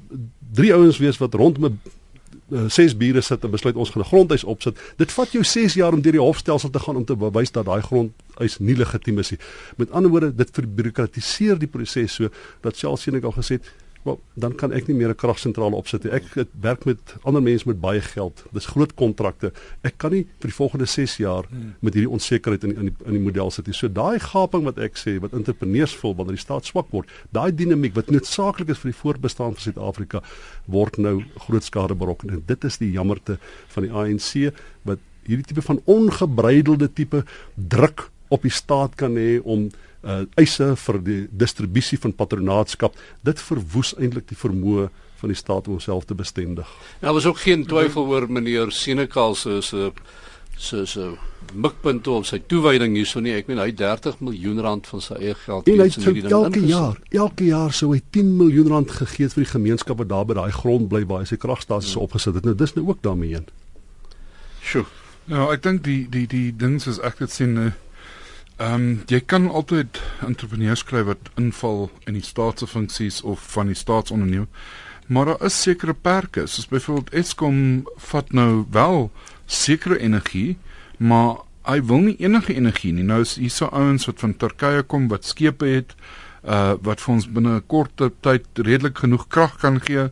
drie 0.52 0.74
ouens 0.74 0.98
wees 0.98 1.18
wat 1.18 1.35
rondom 1.35 1.64
'n 1.64 1.80
uh, 2.50 2.64
ses 2.68 2.96
bure 2.96 3.20
sit 3.20 3.44
en 3.44 3.50
besluit 3.50 3.76
ons 3.76 3.90
gaan 3.90 4.02
'n 4.02 4.06
grondeis 4.12 4.44
opsit. 4.44 4.78
Dit 4.96 5.12
vat 5.12 5.33
jou 5.33 5.44
6 5.44 5.74
jaar 5.74 5.92
om 5.92 6.00
deur 6.00 6.12
die 6.12 6.20
hofstelsel 6.20 6.70
te 6.70 6.78
gaan 6.78 6.96
om 6.96 7.04
te 7.04 7.16
bewys 7.16 7.50
dat 7.50 7.64
daai 7.64 7.83
grondeis 7.83 8.59
nie 8.59 8.76
legitiem 8.76 9.18
is 9.18 9.30
nie. 9.30 9.38
Met 9.76 9.90
ander 9.90 10.11
woorde, 10.11 10.35
dit 10.35 10.50
verbureaukratiseer 10.52 11.59
die 11.59 11.68
proses 11.68 12.14
so 12.14 12.28
dat 12.61 12.76
selfs 12.76 13.02
sien 13.02 13.14
ek 13.14 13.24
al 13.24 13.37
gesê 13.38 13.48
het 13.48 13.72
Wel, 14.02 14.16
dan 14.40 14.54
kan 14.56 14.72
ek 14.72 14.86
nie 14.88 14.94
meer 14.96 15.10
'n 15.12 15.14
kragsentrale 15.14 15.76
opsit 15.76 16.04
nie. 16.04 16.12
Ek 16.12 16.24
werk 16.60 16.84
met 16.84 17.16
ander 17.22 17.42
mense 17.42 17.68
met 17.68 17.80
baie 17.80 18.00
geld. 18.00 18.44
Dis 18.52 18.66
groot 18.66 18.94
kontrakte. 18.94 19.52
Ek 19.82 19.98
kan 19.98 20.10
nie 20.10 20.26
vir 20.40 20.48
die 20.48 20.56
volgende 20.56 20.86
6 20.86 21.16
jaar 21.16 21.44
hmm. 21.48 21.74
met 21.80 21.94
hierdie 21.94 22.10
onsekerheid 22.10 22.64
in 22.64 22.76
in 22.76 22.84
die, 22.84 22.94
in 23.04 23.12
die 23.12 23.20
model 23.20 23.50
sit 23.50 23.66
nie. 23.66 23.74
So 23.74 23.88
daai 23.88 24.18
gaping 24.18 24.64
wat 24.64 24.78
ek 24.78 24.96
sê 24.96 25.20
wat 25.20 25.32
entrepreneurs 25.32 25.94
voel 25.94 26.14
wanneer 26.14 26.36
die 26.36 26.44
staat 26.44 26.64
swak 26.64 26.88
word, 26.90 27.08
daai 27.30 27.52
dinamiek 27.54 27.94
wat 27.94 28.10
noodsaaklik 28.10 28.68
is 28.68 28.78
vir 28.78 28.90
die 28.92 29.00
voortbestaan 29.00 29.54
van 29.54 29.60
Suid-Afrika 29.60 30.22
word 30.66 30.96
nou 30.98 31.22
groot 31.46 31.64
skade 31.64 31.94
berokken 31.94 32.30
en 32.30 32.42
dit 32.46 32.64
is 32.64 32.78
die 32.78 32.92
jammerte 32.92 33.38
van 33.68 33.82
die 33.82 33.92
ANC 33.92 34.54
wat 34.82 34.98
hierdie 35.26 35.44
tipe 35.44 35.62
van 35.62 35.82
ongebreidelde 35.84 36.88
tipe 36.88 37.24
druk 37.54 38.08
op 38.30 38.42
die 38.42 38.54
staat 38.54 38.96
kan 38.96 39.18
hê 39.18 39.40
om 39.42 39.68
uh 40.02 40.22
eise 40.40 40.72
vir 40.76 40.98
die 41.04 41.20
distribusie 41.30 41.98
van 42.00 42.14
patronaatskap 42.16 42.96
dit 43.26 43.40
verwoes 43.40 43.92
eintlik 43.98 44.30
die 44.30 44.38
vermoë 44.38 44.88
van 45.20 45.32
die 45.32 45.36
staat 45.36 45.68
om 45.68 45.76
homself 45.76 46.06
te 46.08 46.14
bestendig. 46.16 46.68
Ja, 47.02 47.12
was 47.12 47.26
ook 47.26 47.42
geen 47.44 47.66
twyfel 47.68 48.06
oor 48.08 48.30
meneer 48.32 48.72
Senekal 48.72 49.34
se 49.34 49.60
se 49.60 49.92
se 50.56 50.86
se 50.86 51.10
mikpunt 51.54 52.06
op 52.06 52.26
sy 52.28 52.38
toewyding 52.46 52.94
hierso 52.96 53.20
nie. 53.24 53.32
Ek 53.32 53.48
meen 53.48 53.58
hy 53.58 53.70
30 53.76 54.20
miljoen 54.20 54.60
rand 54.60 54.86
van 54.86 55.02
sy 55.04 55.16
eie 55.16 55.34
geld 55.34 55.68
in 55.68 55.80
hierdie 55.80 56.22
ding. 56.22 56.32
Elke 56.32 56.64
jaar, 56.68 56.98
elke 57.10 57.46
jaar 57.48 57.72
sou 57.72 57.92
hy 57.94 58.02
10 58.12 58.34
miljoen 58.36 58.68
rand 58.68 58.92
gegee 58.92 59.28
het 59.28 59.36
vir 59.36 59.46
die 59.46 59.52
gemeenskap 59.52 60.02
wat 60.02 60.10
daar 60.12 60.26
by 60.28 60.36
daai 60.36 60.52
grond 60.52 60.90
bly 60.92 61.06
waar 61.08 61.24
hy 61.24 61.30
sy 61.30 61.40
kragstasies 61.40 61.96
ja. 61.96 62.04
opgesit 62.04 62.36
het. 62.36 62.48
Nou 62.48 62.54
dis 62.54 62.76
nou 62.76 62.86
ook 62.90 63.00
daarmee 63.02 63.38
heen. 63.38 63.48
Sjoe. 64.60 64.84
Ja, 65.30 65.46
ek 65.48 65.64
dink 65.64 65.84
die 65.86 66.02
die 66.12 66.26
die 66.28 66.50
ding 66.56 66.76
is 66.80 67.00
ek 67.00 67.24
het 67.24 67.32
sien 67.32 67.56
uh 67.56 67.70
Ehm 68.60 68.74
um, 68.74 69.02
jy 69.08 69.22
kan 69.24 69.46
altyd 69.48 69.96
entrepreneurs 70.20 70.82
kry 70.84 71.00
wat 71.08 71.30
inval 71.40 71.86
in 72.04 72.18
die 72.18 72.24
staatse 72.24 72.66
funksies 72.68 73.22
of 73.24 73.40
van 73.54 73.70
die 73.72 73.76
staatsonderneming. 73.78 74.48
Maar 75.08 75.30
daar 75.30 75.44
is 75.48 75.62
sekere 75.62 75.94
perke. 75.94 76.44
Soos 76.46 76.68
byvoorbeeld 76.68 77.14
Eskom 77.14 77.56
vat 77.96 78.32
nou 78.36 78.66
wel 78.70 79.10
sekere 79.46 79.96
energie, 79.98 80.58
maar 80.98 81.40
hy 81.64 81.78
wil 81.88 82.04
nie 82.04 82.16
enige 82.20 82.54
energie 82.54 82.92
nie. 82.92 83.04
Nou 83.08 83.22
is 83.24 83.38
hier 83.40 83.50
so 83.50 83.66
ouens 83.72 84.04
wat 84.06 84.20
van 84.20 84.36
Turkye 84.36 84.82
kom 84.82 85.08
wat 85.08 85.24
skepe 85.24 85.66
het 85.66 85.94
uh 86.44 86.74
wat 86.84 87.00
vir 87.00 87.14
ons 87.14 87.28
binne 87.32 87.54
'n 87.56 87.66
kort 87.66 87.96
tyd 88.20 88.44
redelik 88.54 88.98
genoeg 88.98 89.24
krag 89.28 89.56
kan 89.56 89.80
gee 89.80 90.10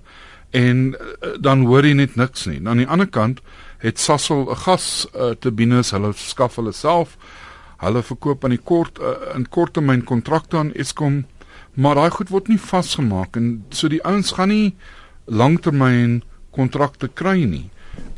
en 0.50 0.96
uh, 0.96 1.36
dan 1.40 1.66
hoor 1.66 1.84
jy 1.84 1.92
net 1.92 2.16
niks 2.16 2.46
nie. 2.46 2.60
Aan 2.64 2.80
die 2.80 2.88
ander 2.88 3.08
kant 3.08 3.40
het 3.78 4.00
Sasol 4.00 4.48
'n 4.50 4.56
gas 4.56 5.06
uh, 5.14 5.30
turbines, 5.36 5.90
hulle 5.90 6.12
skaf 6.16 6.56
hulle 6.56 6.72
self 6.72 7.16
Hulle 7.78 8.02
verkoop 8.02 8.44
aan 8.44 8.54
die 8.56 8.64
kort 8.70 8.98
uh, 8.98 9.14
in 9.36 9.46
korttermyn 9.54 10.04
kontrakte 10.04 10.58
aan 10.58 10.72
Eskom, 10.74 11.24
maar 11.74 11.98
daai 11.98 12.10
goed 12.10 12.32
word 12.34 12.48
nie 12.50 12.58
vasgemaak 12.58 13.38
en 13.38 13.50
so 13.70 13.90
die 13.92 14.02
ouens 14.06 14.34
gaan 14.34 14.50
nie 14.50 14.74
langtermyn 15.26 16.22
kontrakte 16.54 17.08
kry 17.08 17.44
nie. 17.46 17.68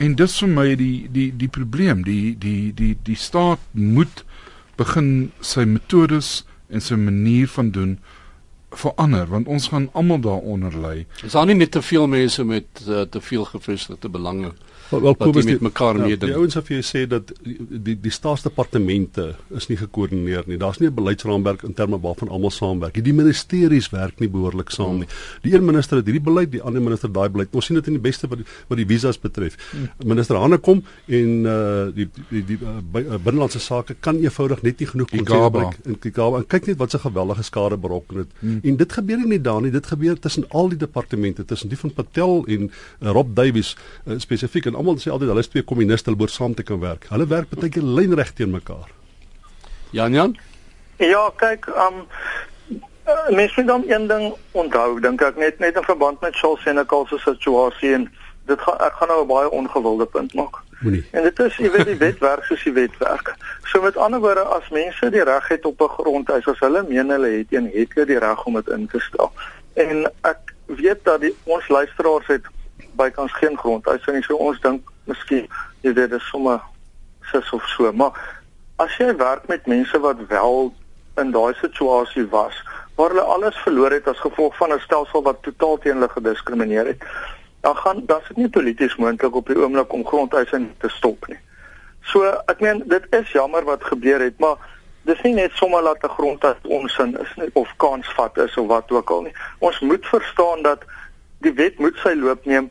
En 0.01 0.14
dis 0.16 0.38
vir 0.42 0.53
my 0.53 0.66
die 0.81 1.09
die 1.12 1.29
die 1.37 1.49
probleem, 1.49 2.05
die 2.05 2.37
die 2.40 2.73
die 2.77 2.94
die 3.05 3.18
staat 3.18 3.61
moet 3.73 4.25
begin 4.81 5.31
sy 5.44 5.66
metodes 5.68 6.40
en 6.70 6.81
sy 6.85 6.96
manier 6.96 7.49
van 7.53 7.73
doen 7.75 7.99
verander 8.70 9.26
want 9.26 9.48
ons 9.48 9.68
gaan 9.68 9.88
almal 9.92 10.20
daaronder 10.20 10.72
lê. 10.72 11.06
Is 11.24 11.33
daar 11.33 11.46
nie 11.46 11.54
net 11.54 11.70
te 11.70 11.83
veel 11.83 12.06
mense 12.06 12.44
met 12.44 12.85
uh, 12.88 13.02
te 13.02 13.20
veel 13.20 13.44
gevestigde 13.44 14.09
belange 14.09 14.52
Wel, 14.90 15.00
wel 15.00 15.14
Kobus 15.14 15.44
met 15.44 15.61
mekaar 15.61 15.96
ja, 15.96 16.02
meeding. 16.02 16.33
Die 16.33 16.35
ouens 16.35 16.56
vir 16.59 16.72
jou 16.74 16.83
sê 16.83 17.04
dat 17.06 17.30
die 17.42 17.94
die 18.02 18.11
staatsdepartemente 18.11 19.28
is 19.54 19.68
nie 19.70 19.76
gekoördineer 19.78 20.48
nie. 20.50 20.59
Daar's 20.59 20.80
nie 20.80 20.88
'n 20.88 20.94
beleidsraamwerk 20.94 21.62
in 21.62 21.74
terme 21.74 22.00
waarvan 22.00 22.28
almal 22.28 22.50
saamwerk. 22.50 22.98
Die 23.04 23.14
ministeries 23.14 23.90
werk 23.90 24.18
nie 24.18 24.28
behoorlik 24.28 24.70
saam 24.70 24.98
nie. 24.98 25.09
Die 25.42 25.54
een 25.54 25.64
minister 25.64 25.96
het 25.96 26.06
hierdie 26.06 26.22
beleid, 26.22 26.50
die 26.50 26.62
ander 26.62 26.83
minister 26.83 27.12
daai 27.12 27.28
beleid. 27.28 27.48
Ons 27.52 27.66
sien 27.66 27.76
dit 27.76 27.87
in 27.87 27.92
die 27.92 28.02
beste 28.02 28.28
wat 28.28 28.38
die, 28.38 28.46
wat 28.68 28.78
die 28.78 28.87
visas 28.87 29.18
betref. 29.18 29.56
Hmm. 29.70 29.88
Minister 30.04 30.37
Hanne 30.37 30.59
kom 30.59 30.83
en 31.06 31.46
uh 31.46 31.94
die 31.94 32.09
die 32.30 32.44
die 32.44 32.59
uh, 32.59 33.16
binnelandse 33.24 33.61
sake 33.61 33.94
kan 34.00 34.16
eenvoudig 34.16 34.62
net 34.62 34.78
nie 34.80 34.87
genoeg 34.87 35.09
konsep 35.09 35.26
in 35.87 35.98
Kigaba. 35.98 36.38
En 36.38 36.46
kyk 36.46 36.66
net 36.66 36.78
wat 36.78 36.94
'n 36.94 36.98
geweldige 36.98 37.42
skade 37.42 37.76
berokken 37.76 38.16
het. 38.16 38.28
Hmm. 38.40 38.60
En 38.62 38.77
dit 38.77 38.92
gebeur 38.92 39.27
nie 39.27 39.40
daar 39.40 39.61
nie. 39.61 39.70
Dit 39.70 39.87
gebeur 39.87 40.18
tussen 40.18 40.44
al 40.49 40.68
die 40.68 40.79
departemente, 40.79 41.44
tussen 41.44 41.68
die 41.68 41.79
van 41.79 41.92
Patel 41.94 42.44
en 42.46 42.68
uh, 42.70 43.11
Rob 43.11 43.35
Davies 43.37 43.77
uh, 43.77 44.18
spesifiek 44.18 44.66
en 44.70 44.79
almal 44.79 45.01
sê 45.01 45.12
altyd 45.12 45.33
hulle 45.33 45.44
is 45.44 45.53
twee 45.53 45.66
kommuniste, 45.66 46.11
hulle 46.11 46.20
behoort 46.20 46.37
saam 46.37 46.55
te 46.55 46.66
kan 46.66 46.81
werk. 46.83 47.09
Hulle 47.12 47.27
werk 47.31 47.53
baie 47.55 47.73
keer 47.73 47.87
lynreg 47.87 48.33
teen 48.37 48.53
mekaar. 48.55 48.88
Jan 49.96 50.14
Jan? 50.14 50.37
Ja, 51.01 51.31
kyk, 51.40 51.66
um 51.81 52.05
uh, 53.11 53.29
mens 53.37 53.57
moet 53.57 53.66
dan 53.66 53.85
een 53.88 54.07
ding 54.07 54.35
onthou, 54.53 55.01
dink 55.01 55.23
ek 55.25 55.38
net 55.40 55.59
net 55.59 55.77
in 55.77 55.87
verband 55.87 56.20
met 56.20 56.37
Charles 56.37 56.62
Senekal 56.62 57.07
se 57.11 57.18
situasie 57.25 57.94
en 57.96 58.11
dit 58.46 58.61
gaan 58.61 58.79
ek 58.79 58.92
gaan 58.92 59.09
nou 59.09 59.22
'n 59.22 59.26
baie 59.26 59.50
ongewilde 59.50 60.07
punt 60.07 60.35
maak. 60.35 60.57
Moenie. 60.81 61.09
En 61.11 61.22
dit 61.22 61.38
is 61.38 61.57
jy 61.57 61.70
weet 61.70 61.87
die 61.87 61.96
wet 61.96 62.18
werk 62.18 62.44
soos 62.44 62.62
die 62.64 62.72
wet 62.72 62.96
werk. 62.98 63.35
So 63.64 63.83
met 63.83 63.96
ander 63.96 64.20
woorde 64.20 64.40
as 64.40 64.68
mense 64.68 65.11
die 65.11 65.24
reg 65.24 65.48
het 65.48 65.64
op 65.64 65.81
'n 65.81 65.88
grondhuis 65.88 66.46
as 66.46 66.59
hulle 66.59 66.85
meen 66.88 67.11
hulle 67.11 67.29
het 67.29 67.46
een 67.50 67.70
het 67.72 67.92
hulle 67.94 68.07
die 68.07 68.18
reg 68.18 68.44
om 68.44 68.55
dit 68.55 68.68
in 68.68 68.87
te 68.87 69.00
stel. 69.00 69.33
En 69.74 70.12
ek 70.20 70.55
weet 70.66 71.05
dat 71.05 71.20
die 71.20 71.37
ons 71.44 71.68
luisteraars 71.68 72.26
het 72.26 72.44
bykans 72.96 73.33
geen 73.33 73.59
grondhuis 73.59 74.07
nie. 74.07 74.22
So 74.22 74.37
ons 74.37 74.61
dink 74.61 74.90
miskien 75.05 75.48
jy 75.81 75.92
weet 75.92 76.11
dit 76.11 76.20
is 76.20 76.29
sommer 76.29 76.61
sis 77.31 77.53
of 77.53 77.66
so, 77.66 77.92
maar 77.92 78.12
as 78.76 78.96
jy 78.96 79.16
werk 79.16 79.46
met 79.48 79.66
mense 79.66 80.00
wat 80.00 80.16
wel 80.29 80.72
in 81.20 81.31
daai 81.31 81.55
situasie 81.61 82.26
was 82.33 82.57
waar 82.96 83.12
hulle 83.14 83.26
alles 83.35 83.57
verloor 83.64 83.92
het 83.92 84.09
as 84.09 84.20
gevolg 84.20 84.57
van 84.57 84.72
'n 84.72 84.81
stelsel 84.81 85.22
wat 85.22 85.42
totaal 85.42 85.79
teen 85.79 85.92
hulle 85.92 86.09
gediskrimineer 86.09 86.87
het 86.87 87.05
dan 87.61 87.77
gaan 87.77 88.03
dan 88.07 88.20
is 88.20 88.29
dit 88.29 88.37
nie 88.37 88.49
polities 88.49 88.96
moontlik 88.96 89.35
op 89.35 89.46
die 89.46 89.59
oomblik 89.59 89.92
om 89.92 90.07
grondeise 90.07 90.61
te 90.79 90.88
stop 90.88 91.27
nie. 91.29 91.38
So 92.01 92.25
ek 92.46 92.61
meen 92.61 92.83
dit 92.88 93.07
is 93.11 93.33
jammer 93.33 93.64
wat 93.64 93.85
gebeur 93.85 94.20
het, 94.20 94.38
maar 94.38 94.57
dis 95.09 95.20
nie 95.23 95.35
net 95.35 95.53
sommer 95.55 95.83
dat 95.83 96.03
'n 96.05 96.16
grondhuis 96.16 96.57
onsin 96.62 97.18
is 97.20 97.33
nie 97.37 97.51
of 97.53 97.77
kansvat 97.77 98.37
is 98.38 98.57
of 98.57 98.66
wat 98.66 98.90
ook 98.90 99.11
al 99.11 99.23
nie. 99.23 99.37
Ons 99.59 99.81
moet 99.81 100.07
verstaan 100.07 100.62
dat 100.62 100.85
die 101.38 101.53
wet 101.53 101.79
moet 101.79 101.96
sy 101.96 102.14
loop 102.14 102.44
neem. 102.44 102.70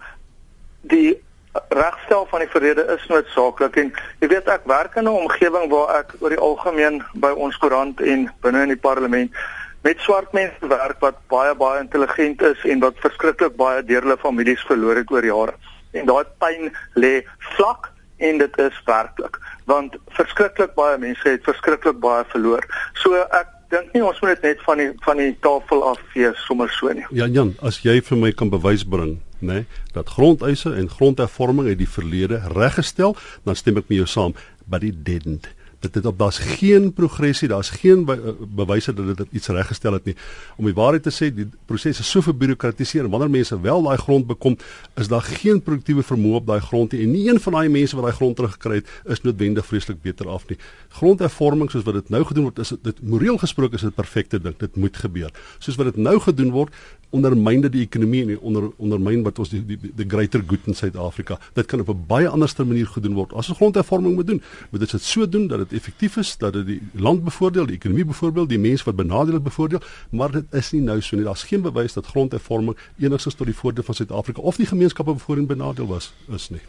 Die 0.82 1.22
regstel 1.70 2.26
van 2.30 2.40
die 2.40 2.50
verlede 2.50 2.86
is 2.96 3.08
noodsaaklik 3.08 3.76
en 3.76 3.94
jy 4.20 4.28
weet 4.28 4.48
ek 4.48 4.66
werk 4.70 4.96
in 4.96 5.04
'n 5.04 5.22
omgewing 5.26 5.70
waar 5.70 5.96
ek 6.00 6.14
oor 6.20 6.30
die 6.30 6.40
algemeen 6.50 7.04
by 7.14 7.32
ons 7.32 7.58
koerant 7.58 8.02
en 8.02 8.32
binne 8.42 8.62
in 8.62 8.74
die 8.74 8.84
parlement 8.88 9.32
met 9.82 10.02
swart 10.04 10.34
mense 10.36 10.68
werk 10.68 11.00
wat 11.04 11.20
baie 11.32 11.54
baie 11.56 11.84
intelligent 11.84 12.42
is 12.42 12.66
en 12.66 12.82
wat 12.84 13.00
verskriklik 13.04 13.56
baie 13.60 13.84
deur 13.84 14.04
hulle 14.08 14.18
families 14.22 14.66
verloor 14.68 15.00
het 15.00 15.12
oor 15.12 15.26
jare. 15.26 15.56
En 15.92 16.10
daai 16.10 16.26
pyn 16.42 16.74
lê 17.00 17.14
vlak 17.56 17.92
en 18.18 18.42
dit 18.42 18.60
is 18.60 18.82
werklik 18.86 19.40
want 19.70 19.96
verskriklik 20.18 20.74
baie 20.78 20.98
mense 20.98 21.26
het 21.30 21.46
verskriklik 21.46 22.00
baie 22.02 22.26
verloor. 22.34 22.66
So 23.04 23.18
ek 23.38 23.52
dink 23.70 23.94
nie 23.94 24.02
ons 24.06 24.18
moet 24.24 24.34
dit 24.34 24.48
net 24.50 24.64
van 24.66 24.82
die 24.82 24.90
van 25.06 25.22
die 25.22 25.34
tafel 25.46 25.84
af 25.92 26.02
vee 26.14 26.32
sommer 26.48 26.72
so 26.74 26.94
nie. 26.96 27.06
Jan 27.16 27.36
Jan, 27.38 27.54
as 27.66 27.82
jy 27.86 28.00
vir 28.06 28.18
my 28.18 28.32
kan 28.34 28.50
bewys 28.50 28.86
bring, 28.96 29.20
nê, 29.40 29.62
nee, 29.62 29.68
dat 29.94 30.10
grondeise 30.16 30.74
en 30.76 30.90
grondhervorming 30.90 31.70
uit 31.70 31.78
die 31.84 31.90
verlede 31.90 32.42
reggestel, 32.56 33.16
dan 33.46 33.60
stem 33.60 33.78
ek 33.82 33.92
met 33.92 34.02
jou 34.02 34.10
saam, 34.10 34.36
but 34.66 34.86
it 34.86 35.04
didn't 35.06 35.52
dit 35.80 35.96
het 35.96 36.06
op 36.06 36.18
daar's 36.18 36.38
geen 36.38 36.94
progressie, 36.94 37.48
daar's 37.48 37.70
geen 37.70 38.06
be 38.06 38.14
eh, 38.14 38.34
bewyse 38.56 38.94
dat 38.94 39.18
dit 39.18 39.28
iets 39.32 39.48
reggestel 39.48 39.94
het 39.94 40.06
nie. 40.06 40.16
Om 40.58 40.66
die 40.66 40.74
waarheid 40.74 41.04
te 41.04 41.14
sê, 41.14 41.30
die 41.34 41.48
proses 41.66 42.00
is 42.00 42.10
so 42.10 42.22
verbureaukratiseer 42.22 43.08
en 43.08 43.10
wanneer 43.14 43.30
mense 43.30 43.60
wel 43.62 43.84
daai 43.84 43.98
grond 43.98 44.28
bekom, 44.28 44.58
is 45.00 45.08
daar 45.08 45.24
geen 45.24 45.62
produktiewe 45.64 46.04
vermoë 46.04 46.42
op 46.42 46.48
daai 46.48 46.60
grond 46.60 46.92
nie 46.92 47.04
en 47.06 47.12
nie 47.16 47.26
een 47.30 47.40
van 47.40 47.60
daai 47.60 47.70
mense 47.70 47.96
wat 47.96 48.10
daai 48.10 48.16
grond 48.20 48.36
teruggekry 48.36 48.82
het, 48.82 48.94
is 49.06 49.24
noodwendig 49.24 49.66
vreeslik 49.66 50.02
beter 50.02 50.30
af 50.30 50.48
nie. 50.50 50.58
Grondhervorming 51.00 51.72
soos 51.72 51.88
wat 51.88 52.00
dit 52.02 52.10
nou 52.10 52.24
gedoen 52.26 52.50
word, 52.50 52.60
is 52.60 52.74
dit 52.84 53.02
moreel 53.02 53.38
gesproke 53.38 53.76
is 53.80 53.88
dit 53.88 53.96
perfekte 53.96 54.40
ding. 54.42 54.58
Dit 54.60 54.76
moet 54.76 54.98
gebeur. 54.98 55.32
Soos 55.60 55.78
wat 55.80 55.94
dit 55.94 56.04
nou 56.04 56.20
gedoen 56.20 56.52
word, 56.52 56.76
ondermyn 57.16 57.64
dit 57.66 57.74
die 57.74 57.82
ekonomie 57.86 58.22
en 58.22 58.40
onder 58.46 58.68
ondermyn 58.78 59.24
wat 59.26 59.40
ons 59.42 59.50
die 59.54 59.62
die 59.66 59.92
the 59.98 60.06
greater 60.08 60.44
good 60.46 60.68
in 60.70 60.78
Suid-Afrika. 60.78 61.40
Dit 61.58 61.66
kan 61.66 61.82
op 61.82 61.90
'n 61.90 62.06
baie 62.08 62.28
anderste 62.28 62.64
manier 62.64 62.88
gedoen 62.88 63.14
word. 63.14 63.34
As 63.34 63.50
ons 63.50 63.58
grondhervorming 63.58 64.16
moet 64.16 64.28
doen, 64.28 64.42
moet 64.70 64.80
dit 64.80 65.02
so 65.02 65.30
doen 65.30 65.48
dat 65.48 65.58
dit 65.60 65.74
effektief 65.74 66.18
is, 66.18 66.38
dat 66.38 66.54
dit 66.54 66.66
die 66.66 66.82
land 66.94 67.24
bevoordeel, 67.24 67.66
die 67.66 67.76
ekonomie 67.76 68.06
bevoordeel, 68.06 68.48
die 68.48 68.60
mense 68.60 68.84
wat 68.84 68.96
benadeel 68.96 69.40
bevoordeel, 69.40 69.82
maar 70.12 70.32
dit 70.32 70.46
is 70.52 70.72
nie 70.72 70.82
nou 70.82 71.02
so 71.02 71.16
nie. 71.16 71.26
Daar's 71.26 71.44
geen 71.44 71.62
bewys 71.62 71.94
dat 71.94 72.06
grondhervorming 72.06 72.78
enigstens 73.00 73.36
tot 73.36 73.46
die 73.46 73.56
voordeel 73.56 73.84
van 73.84 73.96
Suid-Afrika 73.96 74.42
of 74.42 74.56
die 74.56 74.66
gemeenskappe 74.66 75.14
bevoordeel 75.14 75.46
benadeel 75.46 75.88
was 75.88 76.14
is 76.28 76.50
nie. 76.50 76.62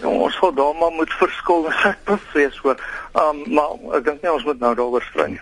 Ja, 0.00 0.08
ons 0.08 0.34
sal 0.34 0.54
daar 0.54 0.74
maar 0.74 0.92
moet 0.92 1.12
verskil, 1.12 1.66
ek 1.90 1.98
bevrees 2.04 2.56
hoor. 2.56 2.78
Um 3.14 3.42
maar 3.54 3.96
ek 3.96 4.04
dink 4.04 4.22
nie 4.22 4.32
ons 4.32 4.44
moet 4.44 4.58
nou 4.58 4.74
daaroor 4.74 5.02
stry 5.02 5.28
nie. 5.28 5.40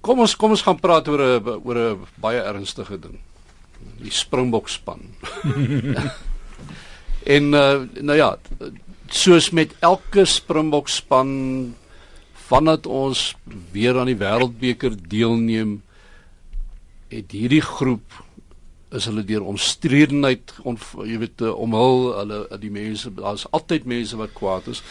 Kom 0.00 0.18
ons 0.18 0.36
kom 0.36 0.50
ons 0.50 0.62
gaan 0.62 0.80
praat 0.80 1.08
oor 1.08 1.20
'n 1.20 1.60
oor 1.64 1.78
'n 1.78 2.06
baie 2.16 2.40
ernstige 2.40 2.98
ding 2.98 3.18
die 4.00 4.12
Springbok 4.14 4.68
span. 4.68 5.02
en 7.36 7.52
uh, 7.52 7.82
nou 8.00 8.16
ja, 8.16 8.30
soos 9.10 9.50
met 9.56 9.74
elke 9.84 10.24
Springbok 10.24 10.88
span 10.88 11.30
vandat 12.50 12.86
ons 12.86 13.34
weer 13.74 13.98
aan 13.98 14.10
die 14.10 14.18
Wêreldbeker 14.18 14.96
deelneem, 15.08 15.80
het 17.10 17.32
hierdie 17.34 17.62
groep 17.62 18.20
is 18.94 19.06
hulle 19.06 19.22
deur 19.26 19.46
omstredenheid 19.46 20.54
on, 20.66 20.78
jy 21.06 21.18
weet 21.22 21.44
uh, 21.46 21.52
omhul 21.62 22.08
hulle 22.16 22.40
die 22.62 22.72
mense 22.74 23.10
daar's 23.14 23.46
altyd 23.54 23.86
mense 23.90 24.18
wat 24.18 24.34
kwaad 24.34 24.70
is 24.72 24.82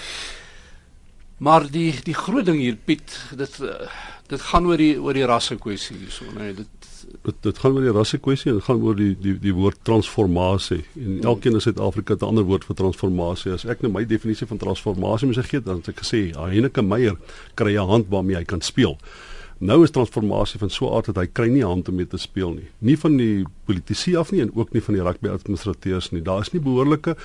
maar 1.43 1.67
die 1.71 1.91
die 2.07 2.15
groot 2.15 2.47
ding 2.47 2.61
hier 2.61 2.79
Piet 2.79 3.15
dit 3.39 3.59
uh, 3.65 3.75
dit 4.29 4.41
gaan 4.41 4.65
oor 4.69 4.77
die 4.77 4.95
oor 5.01 5.17
die 5.17 5.25
rasse 5.25 5.57
kwessie 5.57 5.97
hierso 5.97 6.25
nee 6.37 6.53
dit 6.53 6.89
dit 7.25 7.37
dit 7.41 7.61
gaan 7.61 7.77
oor 7.77 7.85
die 7.87 7.95
rasse 7.95 8.19
kwessie 8.21 8.51
en 8.51 8.59
dit 8.59 8.67
gaan 8.67 8.81
oor 8.85 8.97
die 8.97 9.13
die 9.17 9.35
die 9.41 9.53
woord 9.55 9.79
transformasie. 9.87 10.83
En 10.99 11.23
elkeen 11.31 11.57
in 11.57 11.63
Suid-Afrika 11.63 12.13
het 12.13 12.21
'n 12.23 12.31
ander 12.33 12.43
woord 12.43 12.65
vir 12.65 12.75
transformasie. 12.75 13.51
As 13.51 13.65
ek 13.65 13.81
nou 13.81 13.91
my 13.91 14.05
definisie 14.05 14.47
van 14.47 14.57
transformasie 14.57 15.27
moet 15.27 15.45
gee, 15.45 15.61
dan 15.61 15.77
het 15.77 15.87
ek 15.87 16.03
gesê, 16.03 16.35
Heineke 16.35 16.81
Meyer 16.81 17.17
kry 17.55 17.75
'n 17.75 17.87
hand 17.87 18.05
waarmee 18.09 18.35
hy 18.35 18.43
kan 18.43 18.61
speel. 18.61 18.97
Nou 19.59 19.83
is 19.83 19.91
transformasie 19.91 20.59
van 20.59 20.69
so 20.69 20.87
'n 20.87 20.95
aard 20.95 21.05
dat 21.05 21.15
hy 21.15 21.27
kry 21.27 21.47
nie 21.47 21.63
hand 21.63 21.89
om 21.89 21.95
mee 21.95 22.07
te 22.07 22.17
speel 22.17 22.53
nie. 22.53 22.69
Nie 22.79 22.97
van 22.97 23.17
die 23.17 23.45
politici 23.65 24.15
af 24.15 24.31
nie 24.31 24.41
en 24.41 24.51
ook 24.55 24.71
nie 24.73 24.81
van 24.81 24.93
die 24.93 25.03
rugby 25.03 25.27
administrateurs 25.27 26.11
nie. 26.11 26.21
Daar 26.21 26.39
is 26.39 26.51
nie 26.51 26.61
behoorlike 26.61 27.17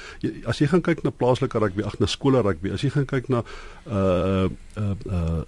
as 0.45 0.59
jy 0.59 0.67
gaan 0.67 0.81
kyk 0.81 1.03
na 1.03 1.11
plaaslike 1.11 1.59
rugby, 1.59 1.83
ag 1.83 1.99
na 1.99 2.07
skole 2.07 2.43
rugby, 2.43 2.71
as 2.71 2.83
jy 2.83 2.91
gaan 2.91 3.07
kyk 3.07 3.29
na 3.29 3.45
uh 3.87 4.49
uh 4.79 4.95
uh 5.07 5.43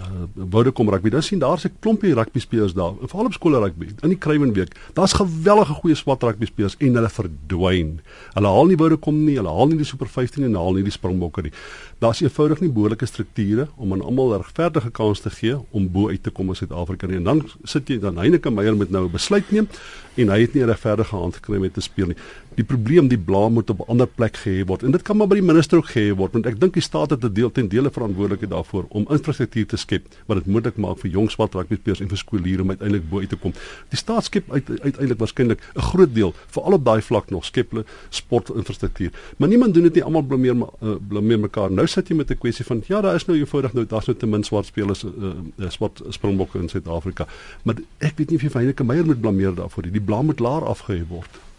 uh 0.00 0.46
Vodacom 0.50 0.88
rugby. 0.90 1.10
Dan 1.10 1.22
sien 1.22 1.38
daar's 1.38 1.64
'n 1.64 1.76
klompie 1.80 2.14
rugby 2.14 2.40
spelers 2.40 2.74
daar, 2.74 2.92
veral 3.00 3.24
op 3.24 3.32
skole 3.32 3.58
rugby. 3.58 3.86
In 4.00 4.08
die 4.08 4.18
Kruiwenweek, 4.18 4.74
daar's 4.92 5.12
gewellige 5.12 5.72
goeie 5.72 5.94
swart 5.94 6.22
rugby 6.22 6.46
spelers 6.46 6.76
en 6.78 6.94
hulle 6.94 7.08
verdwyn. 7.08 8.00
Hulle 8.34 8.46
haal 8.46 8.66
nie 8.66 8.76
Vodacom 8.76 9.24
nie, 9.24 9.36
hulle 9.36 9.48
haal 9.48 9.66
nie 9.66 9.76
die 9.76 9.84
Super 9.84 10.06
15 10.06 10.44
en 10.44 10.54
haal 10.54 10.72
nie 10.72 10.82
die 10.82 10.90
Springbokke 10.90 11.42
nie. 11.42 11.52
Daar's 11.98 12.20
eenvoudig 12.20 12.60
nie 12.60 12.70
behoorlike 12.70 13.06
strukture 13.06 13.68
om 13.76 13.92
aan 13.92 14.02
almal 14.02 14.36
regverdige 14.36 14.90
kans 14.90 15.20
te 15.20 15.30
gee 15.30 15.56
om 15.70 15.90
bo 15.92 16.08
uit 16.08 16.22
te 16.22 16.30
kom 16.30 16.48
in 16.48 16.54
Suid-Afrika 16.54 17.06
nie. 17.06 17.16
En 17.16 17.24
dan 17.24 17.44
sit 17.64 17.88
jy 17.88 17.98
dan 17.98 18.16
Heineke 18.16 18.50
Meyer 18.50 18.76
met 18.76 18.90
nou 18.90 19.04
'n 19.04 19.12
besluit 19.12 19.50
neem 19.50 19.68
en 20.16 20.28
hy 20.28 20.40
het 20.40 20.54
nie 20.54 20.62
'n 20.62 20.68
regverdige 20.68 21.16
hand 21.16 21.34
gekry 21.34 21.56
om 21.56 21.70
te 21.70 21.80
speel 21.80 22.06
nie 22.06 22.16
die 22.54 22.64
probleem 22.64 23.08
die 23.08 23.18
blaam 23.18 23.52
moet 23.52 23.70
op 23.70 23.80
'n 23.80 23.90
ander 23.90 24.06
plek 24.06 24.36
gehê 24.36 24.66
word 24.66 24.82
en 24.82 24.92
dit 24.92 25.02
kan 25.02 25.16
maar 25.16 25.28
by 25.28 25.34
die 25.34 25.48
minister 25.52 25.78
ook 25.78 25.90
gehê 25.90 26.14
word 26.16 26.32
want 26.32 26.46
ek 26.46 26.60
dink 26.60 26.74
die 26.74 26.82
staat 26.82 27.10
het 27.10 27.24
'n 27.24 27.32
deel 27.32 27.50
ten 27.50 27.68
dele 27.68 27.90
verantwoordelikheid 27.90 28.50
daarvoor 28.50 28.84
om 28.88 29.06
infrastruktuur 29.08 29.66
te 29.66 29.76
skep 29.76 30.04
wat 30.26 30.38
dit 30.38 30.46
moontlik 30.46 30.76
maak 30.76 30.98
vir 30.98 31.10
jong 31.10 31.30
swart 31.30 31.54
rugbyspelers 31.54 32.00
en 32.00 32.08
vir 32.08 32.20
skooliere 32.20 32.62
om 32.62 32.70
uiteindelik 32.70 33.08
bo 33.10 33.20
uit 33.20 33.28
te 33.28 33.36
kom. 33.36 33.52
Die 33.92 33.98
staat 33.98 34.24
skep 34.24 34.50
uit, 34.52 34.68
uiteindelik 34.68 35.18
waarskynlik 35.18 35.60
'n 35.76 35.80
groot 35.80 36.14
deel 36.14 36.34
vir 36.54 36.62
al 36.62 36.72
op 36.72 36.84
daai 36.84 37.02
vlak 37.02 37.30
nog 37.30 37.44
skep 37.44 37.70
hulle 37.70 37.84
sportinfrastruktuur. 38.10 39.12
Maar 39.36 39.48
niemand 39.48 39.74
doen 39.74 39.82
dit 39.82 39.94
nie 39.94 40.04
almal 40.04 40.22
blameer 40.22 40.56
uh, 40.56 40.96
blameer 41.08 41.38
mekaar. 41.38 41.70
Nou 41.70 41.86
sit 41.86 42.08
jy 42.08 42.16
met 42.16 42.30
'n 42.30 42.38
kwessie 42.38 42.64
van 42.64 42.82
ja, 42.86 43.00
daar 43.00 43.14
is 43.14 43.26
nou 43.26 43.38
eenvoudig 43.38 43.72
nou 43.72 43.86
daar's 43.86 44.06
nou 44.06 44.16
te 44.16 44.26
min 44.26 44.42
swart 44.42 44.66
spelers 44.66 45.04
uh, 45.04 45.10
uh, 45.58 45.70
swart 45.70 46.02
springbokke 46.08 46.58
in 46.58 46.68
Suid-Afrika. 46.68 47.26
Maar 47.62 47.74
ek 47.98 48.16
weet 48.16 48.30
nie 48.30 48.36
of 48.36 48.42
jy 48.42 48.50
Wyneke 48.50 48.84
Meyer 48.84 49.04
moet 49.04 49.20
blameer 49.20 49.54
daarvoor 49.54 49.82
nie. 49.82 49.92
Die 49.92 50.00
blaam 50.00 50.26
moet 50.26 50.40
laer 50.40 50.64
afgehef 50.64 51.08
word. 51.08 51.51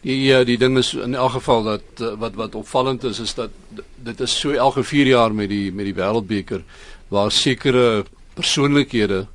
Die 0.00 0.30
uh, 0.32 0.44
die 0.46 0.58
ding 0.58 0.78
is 0.78 0.94
in 0.94 1.14
elk 1.14 1.32
geval 1.38 1.62
dat 1.62 2.00
uh, 2.00 2.12
wat 2.18 2.34
wat 2.34 2.54
opvallend 2.54 3.04
is 3.04 3.18
is 3.18 3.34
dat 3.34 3.50
dit 3.96 4.20
is 4.20 4.38
so 4.40 4.50
elke 4.50 4.84
4 4.84 5.06
jaar 5.06 5.34
met 5.34 5.48
die 5.48 5.72
met 5.72 5.84
die 5.84 5.94
wêreldbeker 5.94 6.62
waar 7.08 7.30
sekere 7.30 8.04
persoonlikhede 8.34 9.26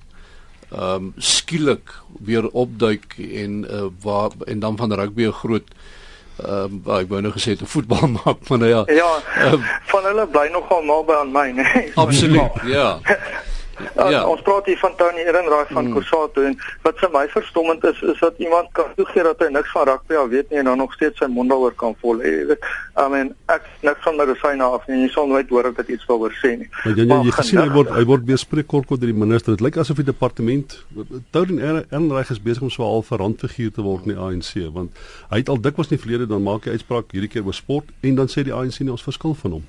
ehm 0.74 0.96
um, 0.96 1.14
skielik 1.18 1.92
weer 2.20 2.48
opduik 2.50 3.16
en 3.18 3.66
uh, 3.70 3.86
waar 4.02 4.32
en 4.46 4.60
dan 4.60 4.78
van 4.78 4.94
rugby 4.94 5.28
'n 5.28 5.32
groot 5.32 5.68
ehm 6.44 6.82
um, 6.88 6.96
ek 6.98 7.10
wou 7.10 7.22
nou 7.22 7.34
gesê 7.34 7.58
te 7.58 7.66
voetbal 7.66 8.08
maak 8.18 8.48
maar 8.50 8.60
nou 8.60 8.70
ja. 8.70 8.84
Ja. 8.88 9.12
Um, 9.52 9.62
van 9.86 10.04
hulle 10.04 10.28
bly 10.28 10.48
nogal 10.52 10.84
naby 10.84 11.14
aan 11.14 11.32
my, 11.32 11.52
nee. 11.52 11.92
Absoluut. 11.96 12.52
ja. 12.66 13.00
Ja, 13.96 14.10
ja. 14.10 14.22
Ons 14.28 14.42
praat 14.42 14.66
hier 14.66 14.78
van 14.78 14.96
Tony 14.96 15.24
Ehrenreich 15.26 15.72
van 15.74 15.88
mm. 15.88 15.94
Kusato 15.94 16.42
en 16.46 16.58
wat 16.86 17.00
vir 17.02 17.10
my 17.14 17.24
verstommend 17.34 17.84
is 17.90 18.02
is 18.02 18.20
dat 18.20 18.38
iemand 18.38 18.70
kan 18.78 18.92
toegee 18.96 19.24
dat 19.26 19.42
hy 19.42 19.50
niks 19.54 19.72
van 19.74 19.88
rugby 19.90 20.18
al 20.20 20.30
weet 20.30 20.50
nie 20.50 20.60
en 20.62 20.70
dan 20.70 20.78
nog 20.78 20.94
steeds 20.94 21.18
sy 21.18 21.30
mond 21.32 21.50
daaroor 21.50 21.74
kan 21.80 21.96
vol. 22.02 22.22
Weet, 22.22 22.68
I 23.00 23.08
mean, 23.10 23.34
ek 23.54 23.66
niks 23.82 24.06
van 24.06 24.20
medisyne 24.20 24.64
af 24.64 24.88
nie. 24.88 25.02
Jy 25.06 25.10
sal 25.16 25.28
nooit 25.32 25.50
hoor 25.50 25.72
dat 25.74 25.90
iets 25.90 26.06
daaroor 26.10 26.38
sê 26.42 26.54
nie. 26.62 26.70
Maar 26.84 26.94
jy, 27.02 27.08
jy, 27.08 27.20
jy 27.30 27.36
gesien 27.40 27.62
hy 27.64 27.70
word 27.74 27.94
hy 27.98 28.06
word 28.14 28.28
weer 28.30 28.42
spreekkork 28.42 28.94
deur 28.94 29.10
die 29.10 29.20
minister. 29.26 29.58
Dit 29.58 29.66
lyk 29.66 29.82
asof 29.82 30.02
die 30.02 30.10
departement 30.12 30.78
Tony 31.36 31.62
Ehrenreich 31.62 32.34
is 32.34 32.42
besig 32.42 32.66
om 32.66 32.74
so 32.74 32.84
'n 32.84 32.94
half 32.94 33.10
randfiguur 33.10 33.72
te 33.74 33.82
word 33.82 34.06
in 34.06 34.14
die 34.14 34.22
ANC 34.22 34.74
want 34.74 34.92
hy 35.32 35.42
het 35.42 35.50
al 35.50 35.62
dikwels 35.62 35.90
in 35.90 35.98
die 35.98 36.04
verlede 36.06 36.28
dan 36.28 36.44
maak 36.44 36.66
hy 36.66 36.78
uitspraak 36.78 37.12
hierdie 37.12 37.30
keer 37.30 37.46
oor 37.46 37.58
sport 37.58 37.90
en 38.02 38.16
dan 38.16 38.28
sê 38.28 38.44
die 38.44 38.54
ANC 38.54 38.80
nie 38.80 38.92
ons 38.92 39.04
verskil 39.04 39.34
van 39.34 39.58
hom. 39.60 39.66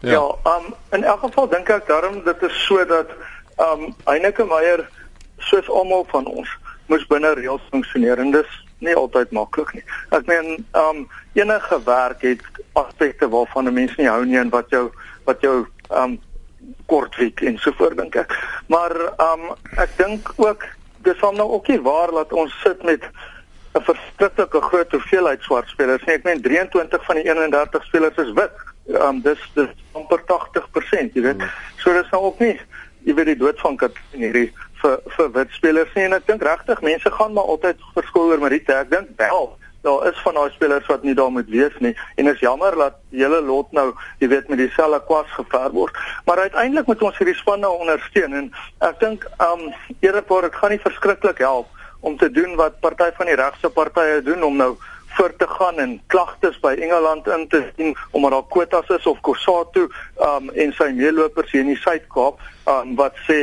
Ja, 0.00 0.10
ja 0.10 0.54
um 0.56 0.74
in 0.90 1.04
elk 1.04 1.20
geval 1.20 1.48
dink 1.48 1.68
ek 1.68 1.86
daarom 1.86 2.22
dit 2.24 2.42
is 2.42 2.64
so 2.66 2.84
dat 2.86 3.10
um 3.56 3.94
Heineke 4.04 4.44
Meyer 4.44 4.88
soos 5.38 5.68
almal 5.68 6.06
van 6.12 6.26
ons 6.26 6.48
moes 6.86 7.06
binne 7.10 7.32
reëls 7.34 7.64
funksioneer 7.72 8.22
en 8.22 8.30
dis 8.30 8.52
nie 8.78 8.94
altyd 8.94 9.32
maklik 9.34 9.72
nie. 9.74 9.82
Ek 10.14 10.26
meen 10.30 10.64
um 10.78 11.08
enige 11.34 11.80
werk 11.84 12.22
het 12.22 12.44
aspekte 12.78 13.28
waarvan 13.28 13.66
'n 13.66 13.74
mens 13.74 13.96
nie 13.96 14.08
hou 14.08 14.24
nie 14.24 14.38
en 14.38 14.54
wat 14.54 14.70
jou 14.70 14.90
wat 15.24 15.40
jou 15.40 15.66
um 15.90 16.20
kort 16.86 17.16
week 17.16 17.40
en 17.42 17.58
so 17.58 17.72
voort 17.72 17.96
dink 17.96 18.14
ek. 18.16 18.32
Maar 18.66 18.94
um 19.18 19.50
ek 19.76 19.90
dink 19.96 20.32
ook 20.36 20.64
dis 21.02 21.18
van 21.18 21.34
nou 21.34 21.48
ookie 21.58 21.82
waar 21.82 22.10
dat 22.10 22.32
ons 22.32 22.54
sit 22.62 22.82
met 22.82 23.02
'n 23.74 23.82
verskriklike 23.82 24.60
groot 24.60 24.92
hoeveelheid 24.92 25.42
swart 25.42 25.68
spelers. 25.68 26.04
Nee, 26.04 26.16
ek 26.16 26.24
meen 26.24 26.42
23 26.42 27.04
van 27.04 27.14
die 27.14 27.24
31 27.24 27.84
spelers 27.84 28.16
is 28.16 28.32
wit 28.32 28.54
um, 28.96 29.20
dis 29.20 29.40
dis 29.54 29.70
amper 29.92 30.22
80%, 30.26 31.14
jy 31.14 31.22
weet. 31.22 31.36
Mm. 31.36 31.56
So 31.82 31.92
dis 31.92 32.10
nou 32.14 32.22
ook 32.30 32.40
nie 32.44 32.56
jy 33.06 33.14
weet 33.14 33.30
die 33.32 33.38
dood 33.40 33.60
van 33.62 33.76
kat 33.80 33.96
in 34.16 34.26
hierdie 34.26 34.50
vir 34.82 34.98
vir 35.14 35.30
wit 35.36 35.54
spelers 35.56 35.94
nie 35.96 36.04
en 36.08 36.16
ek 36.18 36.26
dink 36.28 36.44
regtig 36.46 36.82
mense 36.86 37.10
gaan 37.14 37.32
maar 37.36 37.50
altyd 37.54 37.80
verskoor 37.94 38.34
oor 38.34 38.42
Marita. 38.42 38.82
Ek 38.82 38.92
dink 38.92 39.14
wel 39.20 39.50
daar 39.86 40.08
is 40.10 40.18
van 40.24 40.34
daai 40.34 40.50
spelers 40.50 40.86
wat 40.90 41.04
nie 41.06 41.14
daar 41.14 41.30
moet 41.30 41.48
wees 41.48 41.74
nie 41.84 41.94
en 42.18 42.30
is 42.32 42.40
jammer 42.42 42.74
dat 42.76 42.98
die 43.14 43.22
hele 43.22 43.38
lot 43.46 43.70
nou 43.72 43.92
jy 44.18 44.28
weet 44.32 44.50
met 44.50 44.58
dieselfde 44.58 45.00
kwas 45.06 45.30
gever 45.36 45.70
word. 45.72 45.98
Maar 46.26 46.44
uiteindelik 46.48 46.90
moet 46.90 47.02
ons 47.08 47.18
hierdie 47.18 47.38
span 47.38 47.62
nou 47.62 47.72
ondersteun 47.78 48.34
en 48.42 48.52
ek 48.90 49.00
dink 49.00 49.26
um 49.46 49.68
eerlikwaar 50.00 50.48
dit 50.48 50.60
gaan 50.60 50.74
nie 50.74 50.82
verskriklik 50.82 51.42
help 51.46 51.70
om 52.00 52.18
te 52.18 52.30
doen 52.30 52.56
wat 52.58 52.80
party 52.82 53.10
van 53.16 53.30
die 53.30 53.38
regse 53.38 53.70
partye 53.74 54.22
doen 54.26 54.42
om 54.42 54.58
nou 54.58 54.72
voort 55.18 55.38
te 55.38 55.48
gaan 55.50 55.80
en 55.82 55.94
klagtes 56.12 56.58
by 56.62 56.74
Engeland 56.78 57.26
in 57.34 57.46
te 57.50 57.62
dien 57.76 57.94
omdat 58.10 58.34
daar 58.36 58.46
kwotas 58.54 58.90
is 58.96 59.06
of 59.10 59.20
Kosato 59.26 59.88
um 60.28 60.50
en 60.54 60.74
sy 60.78 60.90
meelopers 60.94 61.50
hier 61.52 61.64
in 61.66 61.72
die 61.72 61.80
Suid-Kaap 61.82 62.42
um 62.70 62.94
wat 63.00 63.18
sê 63.26 63.38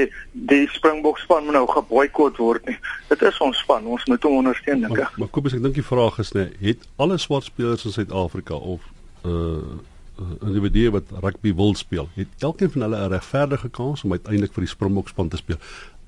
die 0.51 0.63
Springbok 0.73 1.19
span 1.19 1.47
moet 1.47 1.57
nou 1.57 1.65
geboikot 1.71 2.39
word 2.39 2.69
nie. 2.69 2.77
Dit 3.09 3.25
is 3.27 3.41
ons 3.43 3.59
span, 3.65 3.87
ons 3.87 4.05
moet 4.11 4.27
hom 4.27 4.39
ondersteun 4.43 4.85
dink 4.85 4.95
ek. 4.95 5.09
Maar, 5.15 5.25
maar 5.25 5.33
Kobus, 5.35 5.57
ek 5.57 5.65
dink 5.65 5.81
die 5.81 5.89
vraag 5.89 6.21
is 6.23 6.31
net, 6.37 6.55
het 6.63 6.87
alle 7.01 7.19
swart 7.21 7.49
spelers 7.49 7.85
in 7.89 7.95
Suid-Afrika 7.97 8.55
of 8.55 8.87
uh 9.25 9.83
individue 10.15 10.93
wat 10.95 11.09
rugby 11.19 11.51
wil 11.55 11.73
speel, 11.75 12.05
het 12.15 12.45
elkeen 12.47 12.71
van 12.71 12.85
hulle 12.85 12.99
'n 13.03 13.11
regverdige 13.11 13.69
kans 13.69 14.03
om 14.03 14.15
uiteindelik 14.15 14.53
vir 14.53 14.63
die 14.63 14.71
Springbok 14.71 15.09
span 15.11 15.27
te 15.27 15.37
speel? 15.37 15.57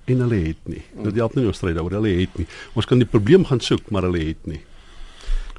En 0.05 0.19
hulle 0.23 0.39
het 0.47 0.61
nie. 0.63 0.83
Dit 1.03 1.15
help 1.15 1.35
nie 1.35 1.47
ons 1.47 1.57
stryd 1.57 1.75
daaroor, 1.75 1.99
hulle 1.99 2.13
het 2.21 2.37
nie. 2.37 2.47
Ons 2.73 2.85
kan 2.85 2.97
die 2.97 3.07
probleem 3.07 3.45
gaan 3.45 3.59
soek, 3.59 3.89
maar 3.89 4.07
hulle 4.07 4.23
het 4.23 4.45
nie. 4.45 4.61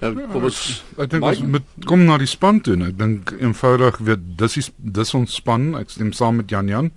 Ja, 0.00 0.12
kom 0.14 0.44
ons 0.46 0.58
ek 0.96 1.10
dink 1.10 1.24
ons 1.26 1.40
moet 1.42 1.86
kom 1.88 2.04
na 2.06 2.18
die 2.20 2.30
span 2.30 2.60
toe. 2.62 2.76
Ek 2.86 2.98
dink 2.98 3.32
eenvoudig 3.38 3.98
weet 3.98 4.26
dis 4.38 4.58
is 4.62 4.70
dis 4.78 5.14
ons 5.18 5.38
span. 5.40 5.72
Ek 5.78 5.90
stem 5.90 6.12
saam 6.14 6.38
met 6.38 6.50
Jan 6.50 6.70
Jan 6.70 6.92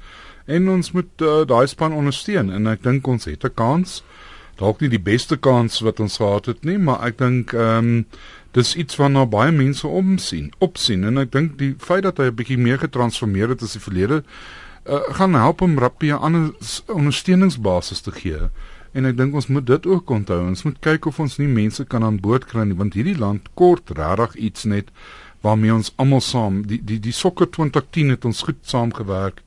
en 0.51 0.69
ons 0.73 0.91
moet 0.93 1.23
uh, 1.25 1.41
daai 1.47 1.67
span 1.69 1.95
ondersteun 1.95 2.51
en 2.53 2.67
ek 2.67 2.83
dink 2.83 3.07
ons 3.07 3.25
het 3.25 3.45
'n 3.45 3.53
kans. 3.55 4.01
Dalk 4.61 4.81
nie 4.81 4.89
die 4.89 5.01
beste 5.01 5.37
kans 5.37 5.79
wat 5.81 5.99
ons 5.99 6.17
gehad 6.17 6.45
het 6.45 6.65
nie, 6.65 6.77
maar 6.77 7.01
ek 7.07 7.17
dink 7.17 7.53
ehm 7.53 7.77
um, 7.77 8.05
dis 8.51 8.75
iets 8.75 8.97
waarna 8.99 9.25
baie 9.25 9.51
mense 9.51 9.87
omsien, 9.87 10.51
opsien 10.59 11.05
en 11.07 11.17
ek 11.17 11.31
dink 11.31 11.57
die 11.57 11.75
feit 11.79 12.03
dat 12.03 12.17
hy 12.17 12.27
'n 12.27 12.35
bietjie 12.35 12.57
meer 12.57 12.77
getransformeer 12.77 13.49
het 13.49 13.63
as 13.63 13.73
die 13.73 13.81
verlede 13.81 14.23
uh, 14.85 14.99
gaan 15.17 15.33
help 15.33 15.61
om 15.61 15.79
Rappie 15.79 16.11
'n 16.11 16.19
ander 16.19 16.51
ondersteuningsbasis 16.87 18.01
te 18.01 18.11
gee. 18.11 18.49
En 18.91 19.07
ek 19.07 19.17
dink 19.17 19.35
ons 19.35 19.47
moet 19.47 19.65
dit 19.65 19.85
ook 19.87 20.09
onthou. 20.11 20.39
Ons 20.49 20.65
moet 20.67 20.79
kyk 20.83 21.07
of 21.07 21.19
ons 21.23 21.37
nie 21.39 21.47
mense 21.47 21.83
kan 21.87 22.03
aan 22.03 22.19
boord 22.23 22.47
kry 22.49 22.65
nie, 22.67 22.77
want 22.77 22.97
hierdie 22.97 23.17
land 23.17 23.47
kort 23.59 23.93
regtig 23.95 24.35
iets 24.51 24.67
net 24.67 24.91
waarmee 25.41 25.73
ons 25.73 25.93
almal 26.01 26.21
saam 26.21 26.61
die 26.69 26.81
die 26.85 26.99
die 27.01 27.15
sokker 27.15 27.49
2010 27.49 28.15
het 28.15 28.27
ons 28.29 28.43
goed 28.45 28.59
saamgewerk. 28.67 29.41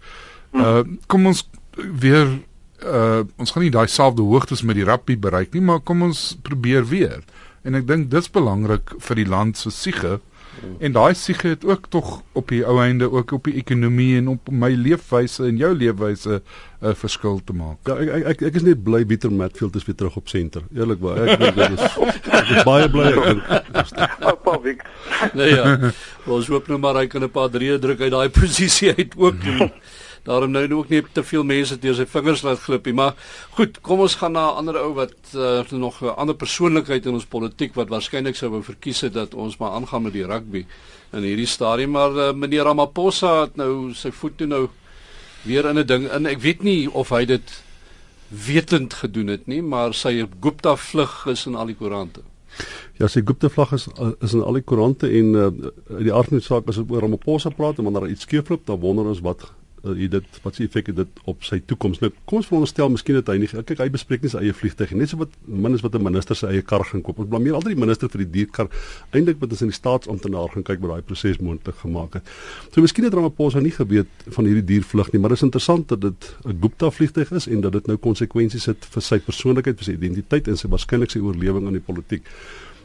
Uh 0.55 0.83
kom 1.07 1.29
ons 1.31 1.45
weer 1.77 2.27
uh 2.85 3.23
ons 3.37 3.55
gaan 3.55 3.65
nie 3.67 3.75
daai 3.75 3.89
selfde 3.89 4.25
hoogtes 4.27 4.65
met 4.67 4.79
die 4.81 4.87
rugby 4.89 5.17
bereik 5.19 5.55
nie, 5.55 5.63
maar 5.63 5.81
kom 5.81 6.03
ons 6.03 6.33
probeer 6.43 6.89
weer. 6.89 7.21
En 7.65 7.77
ek 7.79 7.87
dink 7.89 8.11
dis 8.13 8.31
belangrik 8.33 8.97
vir 9.01 9.21
die 9.21 9.29
land 9.29 9.61
se 9.61 9.71
siege. 9.71 10.19
En 10.79 10.93
daai 10.93 11.15
siege 11.15 11.49
het 11.49 11.65
ook 11.65 11.87
tog 11.89 12.23
op 12.33 12.49
die 12.49 12.65
ou 12.67 12.79
einde 12.83 13.11
ook 13.11 13.33
op 13.33 13.45
die 13.45 13.55
ekonomie 13.61 14.17
en 14.17 14.29
op 14.29 14.51
my 14.51 14.71
leefwyse 14.75 15.45
en 15.47 15.57
jou 15.61 15.75
leefwyse 15.75 16.41
'n 16.85 16.89
uh, 16.89 16.95
verskil 16.95 17.41
te 17.45 17.53
maak. 17.53 17.79
Ja, 17.89 17.97
ek 17.97 18.25
ek 18.33 18.43
ek 18.43 18.55
is 18.61 18.63
net 18.63 18.83
bly 18.85 19.05
Pieter 19.05 19.33
Matfield 19.33 19.77
is 19.77 19.85
weer 19.85 19.97
terug 19.97 20.17
op 20.17 20.29
senter. 20.29 20.63
Eerlikwaar, 20.75 21.17
ek 21.25 21.39
dink 21.39 21.55
dit 21.55 21.79
is 21.79 21.85
ek 22.41 22.51
is 22.57 22.65
baie 22.65 22.89
bly 22.89 23.07
ek 23.13 23.25
dink. 23.25 23.43
Oupa 24.31 24.59
Vic. 24.61 24.85
Nee 25.35 25.55
ja. 25.55 25.93
Ons 26.27 26.49
hoop 26.53 26.69
nou 26.69 26.79
maar 26.79 26.95
hy 27.01 27.07
kan 27.07 27.23
'n 27.25 27.31
paar 27.31 27.51
drie 27.51 27.79
druk 27.79 28.01
uit 28.01 28.13
daai 28.13 28.29
posisie 28.29 28.95
uit 28.95 29.15
ook 29.17 29.41
doen. 29.45 29.73
Daarom 30.25 30.51
nou 30.51 30.65
ook 30.73 30.89
nie 30.89 31.03
te 31.13 31.23
veel 31.25 31.45
mense 31.45 31.77
deur 31.81 31.97
sy 31.99 32.07
vingers 32.09 32.43
laat 32.45 32.63
glip 32.65 32.87
nie. 32.89 32.97
Maar 32.97 33.15
goed, 33.57 33.81
kom 33.85 34.01
ons 34.05 34.17
gaan 34.21 34.33
na 34.33 34.47
'n 34.51 34.57
ander 34.63 34.79
ou 34.81 34.95
wat 34.95 35.35
uh, 35.35 35.63
nog 35.71 36.01
'n 36.03 36.17
ander 36.17 36.35
persoonlikheid 36.35 37.07
in 37.07 37.15
ons 37.15 37.27
politiek 37.27 37.75
wat 37.75 37.89
waarskynlik 37.89 38.37
sou 38.37 38.51
wou 38.51 38.63
verkies 38.63 39.01
het 39.01 39.13
dat 39.13 39.35
ons 39.35 39.57
maar 39.57 39.71
aangaan 39.71 40.03
met 40.03 40.13
die 40.13 40.27
rugby 40.27 40.67
in 41.13 41.23
hierdie 41.23 41.47
stadium. 41.47 41.91
Maar 41.91 42.11
uh, 42.11 42.33
meneer 42.33 42.65
Ramaphosa 42.65 43.41
het 43.41 43.57
nou 43.57 43.93
sy 43.95 44.11
voet 44.11 44.37
toe 44.37 44.47
nou 44.47 44.69
weer 45.45 45.67
in 45.67 45.79
'n 45.79 45.87
ding 45.87 46.13
in. 46.13 46.27
Ek 46.27 46.41
weet 46.41 46.63
nie 46.63 46.91
of 46.91 47.09
hy 47.09 47.25
dit 47.25 47.63
wetend 48.29 48.95
gedoen 48.95 49.27
het 49.27 49.47
nie, 49.47 49.63
maar 49.63 49.95
sy 49.95 50.27
Gupta 50.41 50.77
vlug 50.77 51.27
is 51.27 51.47
in 51.47 51.55
al 51.55 51.67
die 51.67 51.77
koerante. 51.77 52.21
Ja, 52.99 53.09
sy 53.09 53.21
Gupta 53.25 53.49
vlug 53.49 53.73
is 53.73 53.87
is 54.21 54.33
in 54.33 54.43
al 54.43 54.53
die 54.53 54.63
koerante 54.63 55.09
en 55.09 55.35
uh, 55.35 55.51
die 55.99 56.13
aard 56.13 56.29
van 56.31 56.39
die 56.39 56.47
saak 56.47 56.69
as 56.69 56.79
ons 56.79 56.91
oor 56.91 57.01
Ramaphosa 57.03 57.51
praat 57.51 57.79
en 57.79 57.85
wanneer 57.85 58.09
iets 58.09 58.23
skeefloop, 58.23 58.67
dan 58.67 58.81
wonder 58.81 59.05
ons 59.05 59.21
wat 59.21 59.53
uh, 59.85 60.09
dit 60.11 60.39
wat 60.43 60.55
se 60.55 60.65
effek 60.65 60.91
dit 60.97 61.21
op 61.31 61.45
sy 61.45 61.61
toekoms. 61.67 62.01
Nou 62.03 62.11
kom 62.25 62.41
ons 62.41 62.49
veronderstel 62.49 62.91
miskien 62.93 63.19
dat 63.21 63.31
hy 63.33 63.39
nie 63.43 63.49
kyk 63.51 63.83
hy 63.83 63.89
bespreek 63.93 64.25
nie 64.25 64.33
sy 64.33 64.43
eie 64.45 64.57
vliegtuig 64.57 64.95
net 64.99 65.13
so 65.13 65.21
wat 65.21 65.35
min 65.47 65.77
is 65.77 65.85
wat 65.85 65.95
'n 65.95 66.03
minister 66.03 66.37
sy 66.37 66.51
eie 66.53 66.63
kar 66.63 66.85
gaan 66.85 67.03
koop. 67.03 67.19
Ons 67.19 67.29
blameer 67.29 67.55
altyd 67.55 67.77
die 67.77 67.81
minister 67.81 68.09
vir 68.09 68.25
die 68.25 68.31
dierkar. 68.39 68.69
Eintlik 69.13 69.41
moet 69.41 69.51
ons 69.51 69.63
in 69.63 69.73
die 69.73 69.79
staatsamptenaar 69.79 70.49
gaan 70.55 70.63
kyk 70.63 70.81
wat 70.81 70.91
daai 70.91 71.03
proses 71.03 71.39
moontlik 71.39 71.77
gemaak 71.77 72.15
het. 72.15 72.25
So 72.73 72.81
miskien 72.81 73.05
het 73.05 73.15
Ramaphosa 73.15 73.61
nie 73.61 73.75
geweet 73.75 74.09
van 74.27 74.45
hierdie 74.45 74.65
diervlug 74.65 75.13
nie, 75.13 75.21
maar 75.21 75.31
dit 75.31 75.39
is 75.39 75.43
interessant 75.49 75.89
dat 75.89 76.01
dit 76.01 76.35
'n 76.45 76.59
Gupta 76.61 76.91
vliegtuig 76.91 77.33
is 77.33 77.47
en 77.47 77.61
dat 77.61 77.73
dit 77.73 77.87
nou 77.87 77.97
konsekwensies 77.97 78.67
het 78.67 78.85
vir 78.85 79.03
sy 79.03 79.19
persoonlikheid, 79.19 79.77
vir 79.77 79.85
sy 79.85 79.93
identiteit 79.93 80.49
en 80.49 80.57
sy 80.57 80.69
waarskynlik 80.69 81.11
sy 81.11 81.19
oorlewing 81.19 81.67
in 81.67 81.73
die 81.73 81.81
politiek. 81.81 82.23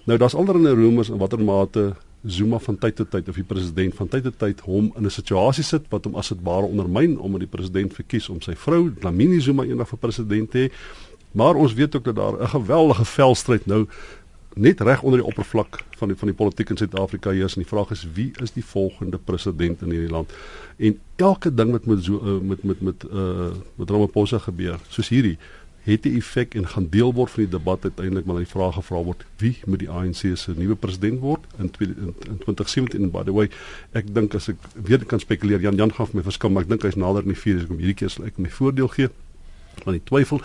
Nou 0.05 0.17
daar's 0.17 0.35
allerlei 0.35 0.73
rumors 0.73 1.09
in 1.09 1.17
watter 1.17 1.39
mate 1.39 1.95
Zuma 2.25 2.60
van 2.60 2.77
tyd 2.77 2.95
tot 2.95 3.12
tyd 3.12 3.29
of 3.29 3.36
die 3.36 3.47
president 3.47 3.95
van 3.95 4.08
tyd 4.08 4.23
tot 4.23 4.39
tyd 4.39 4.60
hom 4.67 4.91
in 4.95 5.05
'n 5.05 5.10
situasie 5.10 5.63
sit 5.63 5.86
wat 5.89 6.03
hom 6.03 6.15
as 6.15 6.29
dit 6.29 6.41
ware 6.43 6.65
ondermyn 6.65 7.19
omdat 7.19 7.39
die 7.39 7.53
president 7.58 7.93
verkies 7.93 8.29
om 8.29 8.41
sy 8.41 8.55
vrou 8.55 8.91
Dlamini 8.91 9.39
Zuma 9.39 9.63
eendag 9.63 9.88
vir 9.88 9.97
president 9.99 10.51
te 10.51 10.58
hê. 10.58 10.71
Maar 11.32 11.55
ons 11.55 11.73
weet 11.73 11.95
ook 11.95 12.03
dat 12.03 12.15
daar 12.15 12.41
'n 12.41 12.47
geweldige 12.47 13.05
velstryd 13.05 13.65
nou 13.65 13.88
net 14.55 14.82
reg 14.82 15.01
onder 15.01 15.19
die 15.19 15.27
oppervlak 15.27 15.84
van 15.97 16.08
die 16.08 16.17
van 16.17 16.27
die 16.27 16.38
politiek 16.38 16.69
in 16.69 16.77
Suid-Afrika 16.77 17.29
heers 17.29 17.55
en 17.55 17.62
die 17.62 17.69
vraag 17.69 17.91
is 17.91 18.08
wie 18.13 18.32
is 18.41 18.51
die 18.51 18.65
volgende 18.65 19.17
president 19.17 19.82
in 19.82 19.91
hierdie 19.91 20.12
land? 20.12 20.34
En 20.77 20.99
elke 21.15 21.53
ding 21.53 21.71
wat 21.71 21.86
met 21.86 22.03
so 22.03 22.19
uh, 22.23 22.39
met 22.41 22.63
met 22.63 22.82
met 22.82 23.03
uh 23.13 23.51
met 23.75 23.89
Ramaphosa 23.89 24.38
gebeur, 24.38 24.79
soos 24.88 25.10
hierdie 25.10 25.38
het 25.89 26.06
'n 26.06 26.17
effek 26.17 26.56
en 26.56 26.67
gaan 26.67 26.89
deel 26.89 27.13
word 27.13 27.32
van 27.32 27.43
die 27.43 27.52
debat 27.52 27.84
uiteindelik 27.84 28.25
maar 28.25 28.41
die 28.41 28.54
vraag 28.56 28.75
gevra 28.75 29.04
word 29.04 29.25
wie 29.38 29.56
moet 29.65 29.80
die 29.80 29.89
ANC 29.89 30.38
se 30.38 30.54
nuwe 30.56 30.75
president 30.75 31.19
word 31.19 31.41
in, 31.58 31.71
in, 31.80 32.13
in 32.30 32.38
2017 32.45 33.04
and 33.04 33.12
by 33.12 33.23
the 33.23 33.34
way 33.34 33.49
ek 33.91 34.13
dink 34.13 34.36
as 34.36 34.49
ek 34.49 34.58
weer 34.73 35.06
kan 35.06 35.19
spekuleer 35.19 35.62
Jan 35.62 35.75
Jan 35.75 35.93
gaan 35.93 36.08
vir 36.08 36.21
my 36.21 36.23
verskil 36.23 36.49
maar 36.49 36.63
ek 36.63 36.69
dink 36.69 36.84
hy's 36.84 36.95
nader 36.95 37.23
in 37.23 37.34
die 37.34 37.41
vuur 37.41 37.58
as 37.58 37.63
ek 37.63 37.73
hom 37.73 37.82
hierdie 37.82 37.99
keer 38.04 38.10
sal 38.10 38.25
ek 38.25 38.38
my 38.38 38.49
voordeel 38.49 38.88
gee 38.88 39.10
van 39.84 39.97
die 39.97 40.04
twyfel. 40.04 40.41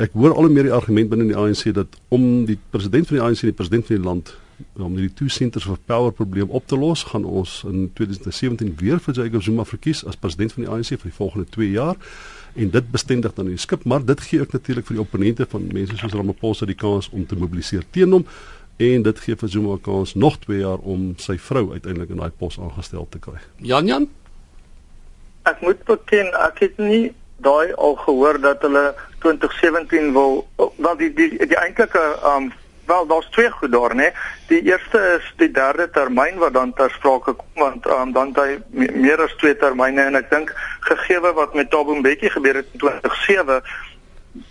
Ek 0.00 0.14
hoor 0.16 0.34
al 0.34 0.48
hoe 0.48 0.52
meer 0.52 0.68
die 0.68 0.76
argument 0.76 1.10
binne 1.12 1.28
die 1.28 1.36
ANC 1.38 1.70
dat 1.76 1.98
om 2.12 2.46
die 2.48 2.58
president 2.72 3.08
van 3.08 3.18
die 3.18 3.24
ANC 3.24 3.44
en 3.44 3.52
die 3.52 3.56
president 3.56 3.88
van 3.88 3.96
die 3.96 4.04
land 4.04 4.34
om 4.76 4.96
die 4.96 5.08
two 5.16 5.32
centers 5.32 5.64
of 5.72 5.80
power 5.88 6.12
probleem 6.12 6.50
op 6.52 6.66
te 6.68 6.76
los, 6.76 7.06
gaan 7.08 7.24
ons 7.24 7.62
in 7.68 7.88
2017 7.96 8.74
weer 8.80 9.00
vir 9.00 9.16
Jacob 9.16 9.42
Zuma 9.42 9.64
verkies 9.64 10.02
as 10.04 10.20
president 10.20 10.52
van 10.52 10.66
die 10.66 10.70
ANC 10.70 10.92
vir 10.92 11.08
die 11.08 11.16
volgende 11.16 11.48
2 11.56 11.70
jaar 11.72 11.96
en 12.54 12.70
dit 12.70 12.90
bestendig 12.90 13.34
dan 13.34 13.44
in 13.44 13.56
die 13.56 13.62
skip, 13.62 13.84
maar 13.84 14.04
dit 14.04 14.20
gee 14.20 14.40
ook 14.40 14.52
natuurlik 14.52 14.86
vir 14.86 14.96
die 14.96 15.04
opponente 15.04 15.46
van 15.50 15.68
mense 15.72 15.96
soos 15.96 16.12
Ramaphosa 16.12 16.66
die 16.66 16.78
kans 16.78 17.10
om 17.10 17.26
te 17.26 17.38
mobiliseer 17.38 17.84
teen 17.90 18.12
hom 18.12 18.26
en 18.80 19.02
dit 19.02 19.20
gee 19.20 19.36
vir 19.36 19.48
Zuma 19.48 19.76
kans 19.82 20.14
nog 20.14 20.38
2 20.46 20.58
jaar 20.62 20.78
om 20.78 21.12
sy 21.20 21.36
vrou 21.38 21.72
uiteindelik 21.72 22.14
in 22.14 22.22
daai 22.22 22.32
pos 22.42 22.58
aangestel 22.58 23.06
te 23.10 23.20
kry. 23.20 23.38
Jan 23.56 23.86
Jan 23.86 24.08
Ek 25.48 25.60
moet 25.64 25.82
beken 25.88 26.32
ek 26.46 26.60
het 26.64 26.78
nie 26.78 27.12
daai 27.44 27.72
al 27.76 27.96
gehoor 28.04 28.40
dat 28.40 28.62
hulle 28.64 28.94
2017 29.24 30.12
wil 30.16 30.44
wel 30.56 30.96
die 30.96 31.12
die 31.16 31.30
die 31.38 31.60
eintlike 31.60 32.02
um 32.34 32.50
wel 32.92 33.06
daar's 33.06 33.30
twee 33.30 33.50
goed 33.50 33.72
daar 33.72 33.94
nê. 33.94 34.10
Die 34.50 34.62
eerste 34.62 34.98
is 35.18 35.26
die 35.42 35.50
derde 35.50 35.90
termyn 35.94 36.38
wat 36.42 36.54
dan 36.58 36.74
ter 36.74 36.90
sprake 36.90 37.36
kom 37.38 37.64
want 37.64 37.86
um, 37.86 38.12
dan 38.16 38.34
hy 38.34 38.58
meer 38.74 39.22
as 39.22 39.36
twee 39.42 39.56
termyne 39.56 40.02
en 40.08 40.18
ek 40.18 40.30
dink 40.34 40.52
gegee 40.90 41.20
wat 41.20 41.54
met 41.54 41.70
Thabo 41.70 41.94
Mbeki 41.94 42.30
gebeur 42.36 42.62
het 42.62 42.68
in 42.74 42.84
2007 42.84 43.62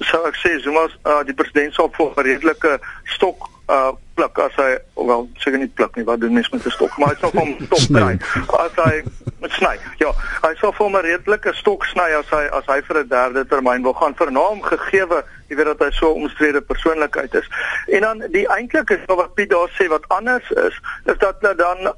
sou 0.03 0.25
ek 0.27 0.37
sê 0.39 0.57
Zuma 0.63 0.87
uh, 0.87 1.21
die 1.27 1.35
presidentskap 1.35 1.95
vir 1.95 2.11
'n 2.11 2.27
redelike 2.27 2.79
stok 3.15 3.49
uh 3.69 3.91
pluk 4.17 4.39
as 4.43 4.55
hy 4.59 4.69
wel 5.07 5.27
seker 5.39 5.59
nie 5.61 5.71
pluk 5.79 5.95
nie 5.95 6.03
wat 6.07 6.19
doen 6.19 6.33
mense 6.33 6.51
met 6.51 6.65
'n 6.65 6.75
stok 6.75 6.97
maar 6.97 7.13
hy 7.13 7.19
sou 7.21 7.31
hom 7.37 7.55
stok 7.67 7.83
sny. 7.85 8.17
as 8.65 8.75
hy 8.83 8.95
met 9.41 9.51
sny 9.55 9.75
ja 10.01 10.11
hy 10.43 10.53
sou 10.59 10.71
vir 10.79 10.89
'n 10.89 11.05
redelike 11.05 11.53
stok 11.61 11.85
sny 11.85 12.09
as 12.19 12.29
hy 12.29 12.43
as 12.59 12.65
hy 12.67 12.79
vir 12.87 13.03
'n 13.03 13.07
derde 13.07 13.45
termyn 13.45 13.83
wil 13.83 13.93
gaan. 13.93 14.15
Vernaam 14.15 14.61
gegeewe 14.61 15.23
jy 15.49 15.57
weet 15.57 15.71
dat 15.71 15.79
hy 15.85 15.91
so 15.97 16.11
'n 16.13 16.23
omstrede 16.23 16.61
persoonlikheid 16.61 17.33
is 17.33 17.49
en 17.87 18.01
dan 18.01 18.23
die 18.31 18.47
eintlike 18.47 18.93
is 18.97 19.05
wat 19.05 19.33
Piet 19.33 19.49
daar 19.49 19.69
sê 19.77 19.87
wat 19.87 20.07
anders 20.07 20.51
is 20.51 20.79
is 21.05 21.17
dat 21.17 21.35
hulle 21.41 21.55
dan 21.55 21.93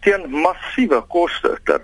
teen 0.00 0.30
massiewe 0.30 1.00
koste 1.08 1.58
ter 1.64 1.80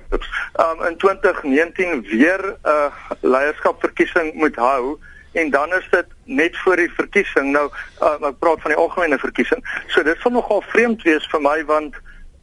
um, 0.58 0.84
in 0.88 0.96
2019 0.96 2.02
weer 2.02 2.42
'n 2.44 2.56
uh, 2.64 2.90
leierskapverkiesing 3.20 4.34
moet 4.34 4.56
hou 4.56 4.98
en 5.32 5.50
dan 5.50 5.74
is 5.74 5.88
dit 5.90 6.06
net 6.24 6.58
voor 6.58 6.76
die 6.76 6.92
verkiesing. 6.92 7.52
Nou 7.52 7.70
uh, 8.02 8.28
ek 8.28 8.38
praat 8.38 8.60
van 8.60 8.74
die 8.74 8.80
algemene 8.80 9.18
verkiesing. 9.18 9.64
So 9.86 10.02
dit 10.02 10.18
sal 10.20 10.34
nogal 10.34 10.62
vreemd 10.72 11.02
wees 11.02 11.26
vir 11.32 11.40
my 11.40 11.64
want 11.64 11.96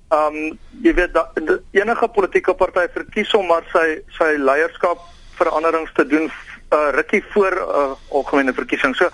ehm 0.09 0.35
um, 0.35 0.59
jy 0.81 0.93
weet 0.97 1.13
da, 1.13 1.27
da, 1.33 1.59
enige 1.71 2.07
politieke 2.07 2.53
party 2.53 2.87
verkies 2.93 3.33
om 3.37 3.45
maar 3.45 3.65
sy 3.73 3.99
sy 4.17 4.31
leierskap 4.41 5.03
veranderings 5.37 5.91
te 5.93 6.05
doen 6.07 6.31
uh, 6.73 6.89
rukkie 6.95 7.23
voor 7.33 7.57
uh, 7.57 7.91
algemene 8.07 8.53
verkiesing. 8.53 8.95
So 8.95 9.09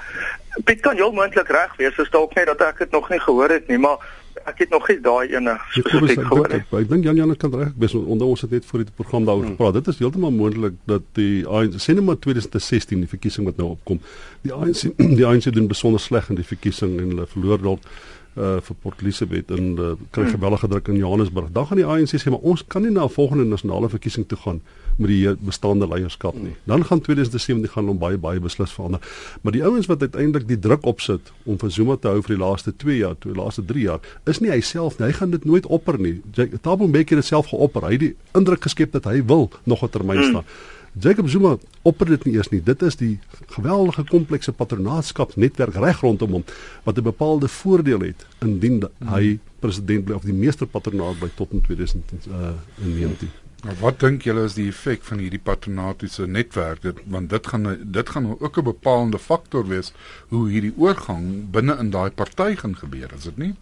Piet 0.64 0.80
kan 0.80 0.96
heel 0.96 1.12
moontlik 1.12 1.50
reg 1.52 1.74
wees, 1.76 1.98
is 2.00 2.10
dalk 2.14 2.36
net 2.36 2.48
dat 2.48 2.62
ek 2.64 2.86
dit 2.86 2.92
nog 2.96 3.10
nie 3.12 3.20
gehoor 3.20 3.52
het 3.52 3.68
nie, 3.68 3.80
maar 3.82 4.00
ek 4.46 4.62
het 4.64 4.74
nog 4.74 4.88
nie 4.88 4.98
daai 5.04 5.34
ene 5.34 5.56
spesifiek 5.74 6.22
gehoor 6.30 6.50
nie. 6.54 6.62
Ek 6.80 6.90
dink 6.90 7.08
Jan 7.08 7.20
Jan 7.20 7.34
kan 7.40 7.54
reg 7.56 7.72
wees 7.82 7.96
onder 7.98 8.28
ons 8.28 8.44
het 8.46 8.54
net 8.56 8.68
voor 8.70 8.84
die 8.84 8.96
program 8.96 9.26
daaroor 9.28 9.48
hmm. 9.48 9.56
gepraat. 9.56 9.80
Dit 9.80 9.90
is 9.94 10.02
heeltemal 10.04 10.34
moontlik 10.36 10.78
dat 10.90 11.08
die 11.20 11.46
ANC 11.48 11.80
sê 11.82 11.96
net 11.98 12.06
maar 12.08 12.20
2016 12.24 13.04
die 13.04 13.12
verkiesing 13.12 13.48
wat 13.50 13.60
nou 13.62 13.74
opkom. 13.74 14.02
Die 14.46 14.54
ANC 14.54 14.86
die 15.20 15.26
ANC 15.28 15.50
doen 15.56 15.68
besonder 15.72 16.04
sleg 16.04 16.30
in 16.32 16.40
die 16.40 16.48
verkiesing 16.48 17.00
en 17.02 17.16
hulle 17.16 17.28
verloor 17.34 17.64
dalk 17.70 17.90
uh 18.36 18.58
vir 18.68 18.76
Port 18.84 19.00
Elizabeth 19.02 19.52
en 19.56 19.68
uh, 19.80 19.92
kry 20.12 20.26
hmm. 20.26 20.34
gewellige 20.36 20.68
druk 20.68 20.90
in 20.92 21.00
Johannesburg. 21.00 21.52
Dan 21.56 21.70
gaan 21.70 21.80
die 21.80 21.88
ANC 21.88 22.18
sê 22.20 22.34
maar 22.34 22.44
ons 22.44 22.66
kan 22.68 22.84
nie 22.84 22.92
na 22.92 23.08
'n 23.08 23.16
volgende 23.18 23.48
nasionale 23.50 23.90
verkiesing 23.90 24.28
toe 24.28 24.38
gaan 24.38 24.62
met 24.96 25.10
die 25.12 25.36
bestaande 25.44 25.88
leierskap 25.88 26.36
nie. 26.40 26.56
Dan 26.64 26.86
gaan 26.86 27.02
2017 27.02 27.72
gaan 27.72 27.88
hom 27.92 27.98
baie 28.00 28.18
baie 28.18 28.40
beslis 28.40 28.72
verander. 28.72 29.02
Maar 29.42 29.52
die 29.52 29.64
ouens 29.64 29.90
wat 29.92 30.02
uiteindelik 30.02 30.48
die 30.48 30.60
druk 30.60 30.86
opsit 30.86 31.32
om 31.44 31.60
vir 31.60 31.72
Zuma 31.72 31.98
te 31.98 32.08
hou 32.08 32.22
vir 32.22 32.36
die 32.36 32.44
laaste 32.44 32.76
2 32.76 32.98
jaar, 32.98 33.18
toe 33.20 33.34
die 33.34 33.42
laaste 33.42 33.66
3 33.66 33.82
jaar, 33.82 34.00
is 34.26 34.40
nie 34.40 34.54
hy 34.54 34.62
self 34.62 35.00
nie. 35.00 35.10
Hy 35.10 35.18
gaan 35.20 35.36
dit 35.36 35.46
nooit 35.46 35.66
opper 35.66 36.00
nie. 36.00 36.22
Thabo 36.62 36.88
Mbeki 36.88 37.16
het 37.16 37.26
dit 37.26 37.32
self 37.32 37.52
geopper. 37.52 37.90
Hy 37.90 37.98
het 37.98 38.06
die 38.06 38.16
indruk 38.38 38.64
geskep 38.64 38.96
dat 38.96 39.10
hy 39.12 39.22
wil 39.26 39.52
nog 39.64 39.84
'n 39.84 39.90
termyn 39.90 40.24
staan. 40.24 40.48
Hmm. 40.48 40.84
Jacob 41.00 41.28
Zuma 41.30 41.58
opper 41.84 42.08
dit 42.08 42.24
nie 42.26 42.34
eers 42.38 42.50
nie. 42.50 42.62
Dit 42.64 42.82
is 42.82 42.96
die 42.96 43.20
geweldige 43.52 44.06
komplekse 44.08 44.52
patronaatskapsnetwerk 44.56 45.76
reg 45.76 46.00
rondom 46.00 46.32
hom 46.32 46.44
wat 46.84 46.98
'n 46.98 47.04
bepaalde 47.04 47.48
voordeel 47.48 48.00
het 48.00 48.26
indien 48.40 48.84
hy 49.00 49.40
president 49.60 50.06
bly 50.06 50.16
of 50.16 50.24
die 50.24 50.34
meester 50.34 50.68
patronaat 50.68 51.20
bly 51.20 51.30
tot 51.36 51.52
in 51.52 51.62
2019. 51.62 52.32
Uh, 52.32 52.54
Maar 52.80 53.45
nou, 53.66 53.76
wat 53.82 54.00
dink 54.04 54.26
julle 54.28 54.46
is 54.46 54.56
die 54.58 54.68
effek 54.70 55.04
van 55.08 55.22
hierdie 55.24 55.42
patronatiese 55.42 56.28
netwerk 56.30 56.84
dit 56.84 57.00
want 57.12 57.32
dit 57.34 57.48
gaan 57.52 57.66
dit 57.98 58.10
gaan 58.14 58.28
ook 58.34 58.58
'n 58.58 58.64
bepalende 58.64 59.20
faktor 59.20 59.68
wees 59.68 59.92
hoe 60.30 60.50
hierdie 60.50 60.74
oorgang 60.78 61.50
binne 61.52 61.78
in 61.80 61.90
daai 61.90 62.10
party 62.10 62.56
gaan 62.56 62.76
gebeur 62.76 63.10
is 63.18 63.24
dit 63.24 63.38
nie? 63.38 63.54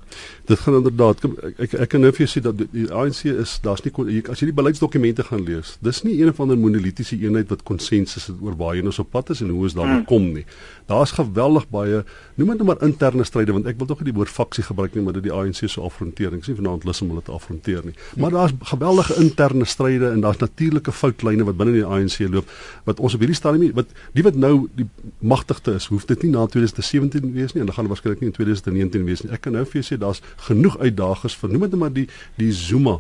Dit 0.46 0.60
gaan 0.60 0.76
inderdaad 0.76 1.24
ek 1.24 1.60
ek, 1.60 1.74
ek 1.74 1.90
kan 1.90 2.02
nou 2.02 2.12
vir 2.12 2.26
jou 2.26 2.32
sê 2.34 2.44
dat 2.44 2.58
die 2.58 2.92
ANC 2.92 3.26
is 3.26 3.60
daar's 3.62 3.84
nie 3.84 4.24
as 4.30 4.40
jy 4.40 4.46
die 4.52 4.60
beleidsdokumente 4.62 5.24
gaan 5.24 5.46
lees 5.46 5.78
dis 5.82 6.04
nie 6.04 6.20
een 6.22 6.30
of 6.30 6.40
ander 6.40 6.58
monolitiese 6.58 7.18
eenheid 7.18 7.50
wat 7.50 7.64
konsensus 7.64 8.28
het 8.28 8.36
oor 8.42 8.56
waar 8.56 8.76
jy 8.76 8.82
nou 8.82 8.94
op 8.98 9.12
pad 9.12 9.30
is 9.30 9.42
en 9.42 9.50
hoe 9.50 9.64
ons 9.64 9.74
daar 9.74 9.86
hmm. 9.86 10.06
kom 10.06 10.34
nie. 10.34 10.46
Daar's 10.86 11.12
geweldig 11.12 11.70
baie 11.70 12.04
noem 12.36 12.50
dit 12.50 12.58
nou 12.58 12.68
maar 12.68 12.84
interne 12.84 13.24
stryde 13.24 13.54
want 13.54 13.66
ek 13.66 13.78
wil 13.78 13.88
tog 13.88 14.00
nie 14.00 14.12
die 14.12 14.18
woord 14.20 14.30
faksie 14.30 14.64
gebruik 14.64 14.96
nie 14.96 15.04
maar 15.04 15.14
dit 15.14 15.24
die 15.24 15.34
ANC 15.34 15.70
so 15.70 15.84
afrontering 15.84 16.42
is 16.42 16.48
nie 16.48 16.56
vanaand 16.56 16.84
lus 16.84 17.02
om 17.02 17.10
hulle 17.10 17.22
te 17.22 17.32
afronteer 17.32 17.86
nie. 17.86 17.96
Maar 18.18 18.32
daar's 18.32 18.54
geweldige 18.60 19.16
interne 19.16 19.66
stryde 19.66 19.93
stryde 19.94 20.12
en 20.12 20.22
daar's 20.22 20.38
natuurlike 20.38 20.92
foutlyne 20.92 21.44
wat 21.44 21.58
binne 21.58 21.74
die 21.74 21.86
ANC 21.86 22.20
loop 22.30 22.50
wat 22.86 23.00
ons 23.00 23.14
op 23.14 23.20
hierdie 23.20 23.38
stadium 23.38 23.74
wat 23.76 23.88
die 24.14 24.24
wat 24.24 24.36
nou 24.36 24.68
die 24.76 24.88
magtigste 25.20 25.74
is, 25.74 25.88
hoef 25.88 26.06
dit 26.06 26.24
nie 26.24 26.32
na 26.32 26.46
2017 26.46 27.34
wees 27.34 27.54
nie 27.54 27.62
en 27.62 27.68
dan 27.70 27.76
gaan 27.76 27.88
waarskynlik 27.88 28.22
nie 28.22 28.30
in 28.32 28.36
2019 28.36 29.06
wees 29.06 29.24
nie. 29.24 29.32
Ek 29.32 29.42
kan 29.42 29.54
nou 29.54 29.66
vir 29.66 29.82
jou 29.82 29.86
sê 29.94 30.00
daar's 30.00 30.22
genoeg 30.48 30.78
uitdagings 30.80 31.36
vir 31.36 31.50
noem 31.50 31.68
dit 31.68 31.80
maar 31.80 31.94
die 31.94 32.08
die 32.38 32.52
Zuma 32.52 33.00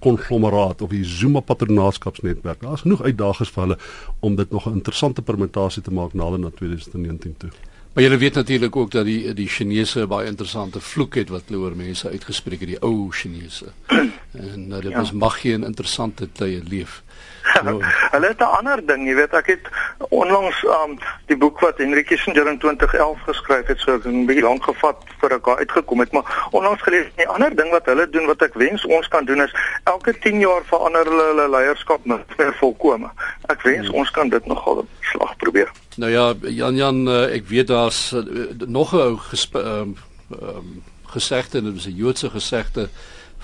konglomeraat 0.00 0.80
uh, 0.80 0.86
of 0.86 0.90
die 0.90 1.04
Zuma 1.04 1.40
patronaatskapsnetwerk. 1.44 2.62
Daar's 2.62 2.86
genoeg 2.86 3.02
uitdagings 3.04 3.52
vir 3.52 3.62
hulle 3.66 3.78
om 4.20 4.36
dit 4.36 4.50
nog 4.50 4.66
'n 4.66 4.80
interessante 4.80 5.22
permutasie 5.22 5.82
te 5.82 5.92
maak 5.92 6.14
nader 6.14 6.38
na 6.38 6.50
2019 6.50 7.36
toe. 7.36 7.50
Maar 7.94 8.02
jy 8.02 8.18
weet 8.18 8.34
natuurlik 8.34 8.76
ook 8.76 8.90
dat 8.90 9.04
die 9.04 9.34
die 9.34 9.48
Chinese 9.48 10.06
baie 10.10 10.26
interessante 10.26 10.80
vloek 10.80 11.14
het 11.14 11.28
wat 11.30 11.42
hulle 11.46 11.60
oor 11.62 11.76
mense 11.78 12.08
uitgespreek 12.10 12.64
het, 12.64 12.72
die 12.74 12.80
ou 12.82 13.10
Chinese. 13.10 13.70
En 14.34 14.64
uh, 14.66 14.80
dit 14.82 14.90
ja. 14.90 14.98
was 14.98 15.12
mag 15.12 15.36
geen 15.40 15.62
interessante 15.64 16.26
tye 16.32 16.62
leef. 16.68 17.02
Nou, 17.62 17.76
hulle 17.86 18.26
het 18.26 18.40
'n 18.40 18.56
ander 18.58 18.86
ding, 18.86 19.06
jy 19.06 19.14
weet, 19.14 19.34
ek 19.38 19.46
het 19.46 19.68
onlangs 20.08 20.64
um 20.64 20.98
die 21.26 21.36
boek 21.36 21.60
wat 21.60 21.78
Henry 21.78 22.02
Kissinger 22.02 22.46
in 22.46 22.58
2011 22.58 23.20
geskryf 23.26 23.66
het, 23.66 23.80
so 23.80 23.98
'n 24.04 24.26
bietjie 24.26 24.44
lank 24.44 24.64
gevat 24.64 24.96
voor 25.18 25.30
ek 25.30 25.44
daar 25.44 25.58
uitgekom 25.58 26.00
het, 26.00 26.12
maar 26.12 26.48
onlangs 26.50 26.82
gelees 26.82 27.06
'n 27.16 27.26
ander 27.26 27.56
ding 27.56 27.70
wat 27.70 27.86
hulle 27.86 28.10
doen 28.10 28.26
wat 28.26 28.42
ek 28.42 28.54
wens 28.54 28.84
ons 28.84 29.08
kan 29.08 29.24
doen 29.24 29.42
is 29.42 29.54
elke 29.84 30.18
10 30.18 30.38
jaar 30.38 30.62
verander 30.64 31.04
hulle 31.04 31.22
hulle 31.22 31.48
leierskap 31.48 32.04
meer 32.04 32.54
volkome. 32.58 33.10
Ek 33.46 33.62
wens 33.62 33.86
hmm. 33.86 33.96
ons 33.96 34.10
kan 34.10 34.28
dit 34.28 34.46
nogal 34.46 34.86
slag 35.00 35.36
probeer. 35.36 35.70
Nou 35.96 36.10
ja, 36.10 36.34
Jan 36.40 36.76
Jan, 36.76 37.08
uh, 37.08 37.34
ek 37.34 37.46
weet 37.46 37.66
daar's 37.66 38.12
uh, 38.12 38.22
nog 38.66 38.92
'n 38.92 38.96
ou 38.96 39.18
um, 39.52 39.96
um, 40.42 40.82
gesegde, 41.06 41.62
dit 41.62 41.74
is 41.74 41.86
'n 41.86 41.96
Joodse 41.96 42.30
gesegde 42.30 42.88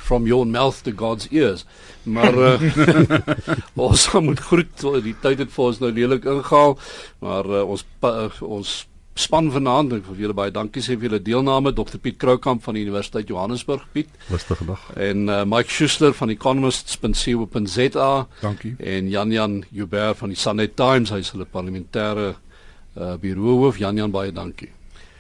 from 0.01 0.27
your 0.27 0.47
mouth 0.47 0.83
to 0.83 0.93
God's 0.97 1.29
ears. 1.31 1.65
Maar 2.03 2.35
uh, 2.35 3.19
ons 3.89 4.07
moet 4.13 4.41
groet 4.41 4.87
die 5.05 5.17
tyd 5.21 5.45
het 5.45 5.53
vir 5.53 5.65
ons 5.65 5.83
nou 5.83 5.93
lelik 5.93 6.25
ingehaal, 6.25 6.79
maar 7.25 7.51
uh, 7.51 7.65
ons 7.69 7.85
uh, 8.09 8.31
ons 8.41 8.79
span 9.21 9.51
vanaand 9.53 9.93
ek 9.99 10.07
wil 10.09 10.21
julle 10.25 10.37
baie 10.37 10.53
dankie 10.55 10.83
sê 10.85 10.95
vir 10.97 11.09
julle 11.09 11.21
deelname 11.25 11.73
Dr 11.77 11.99
Piet 12.01 12.17
Kroukamp 12.23 12.63
van 12.65 12.79
die 12.79 12.85
Universiteit 12.87 13.29
Johannesburg 13.29 13.85
Piet. 13.93 14.13
Rustige 14.31 14.65
dag. 14.69 14.87
En 14.97 15.29
uh, 15.29 15.43
Mike 15.49 15.71
Schuster 15.71 16.15
van 16.17 16.33
economists.co.za. 16.33 18.11
Dankie. 18.41 18.75
En 18.79 19.11
Jan 19.13 19.31
Jan 19.35 19.65
Joubert 19.71 20.23
van 20.23 20.33
die 20.33 20.39
Sunday 20.41 20.71
Times, 20.75 21.13
hy 21.13 21.21
is 21.25 21.33
hulle 21.35 21.49
parlementêre 21.49 22.31
uh, 22.33 23.15
bureauhoof. 23.21 23.81
Jan 23.83 24.01
Jan 24.01 24.15
baie 24.15 24.33
dankie. 24.33 24.71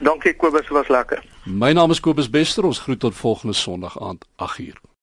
Dankie 0.01 0.33
Kobus, 0.33 0.69
was 0.73 0.89
lekker. 0.89 1.21
My 1.51 1.73
naam 1.73 1.91
is 1.91 2.01
Kobus 2.01 2.31
Bester. 2.31 2.65
Ons 2.65 2.79
groet 2.79 2.99
tot 2.99 3.15
volgende 3.15 3.53
Sondag 3.53 4.01
aand 4.01 4.27
8uur. 4.37 4.90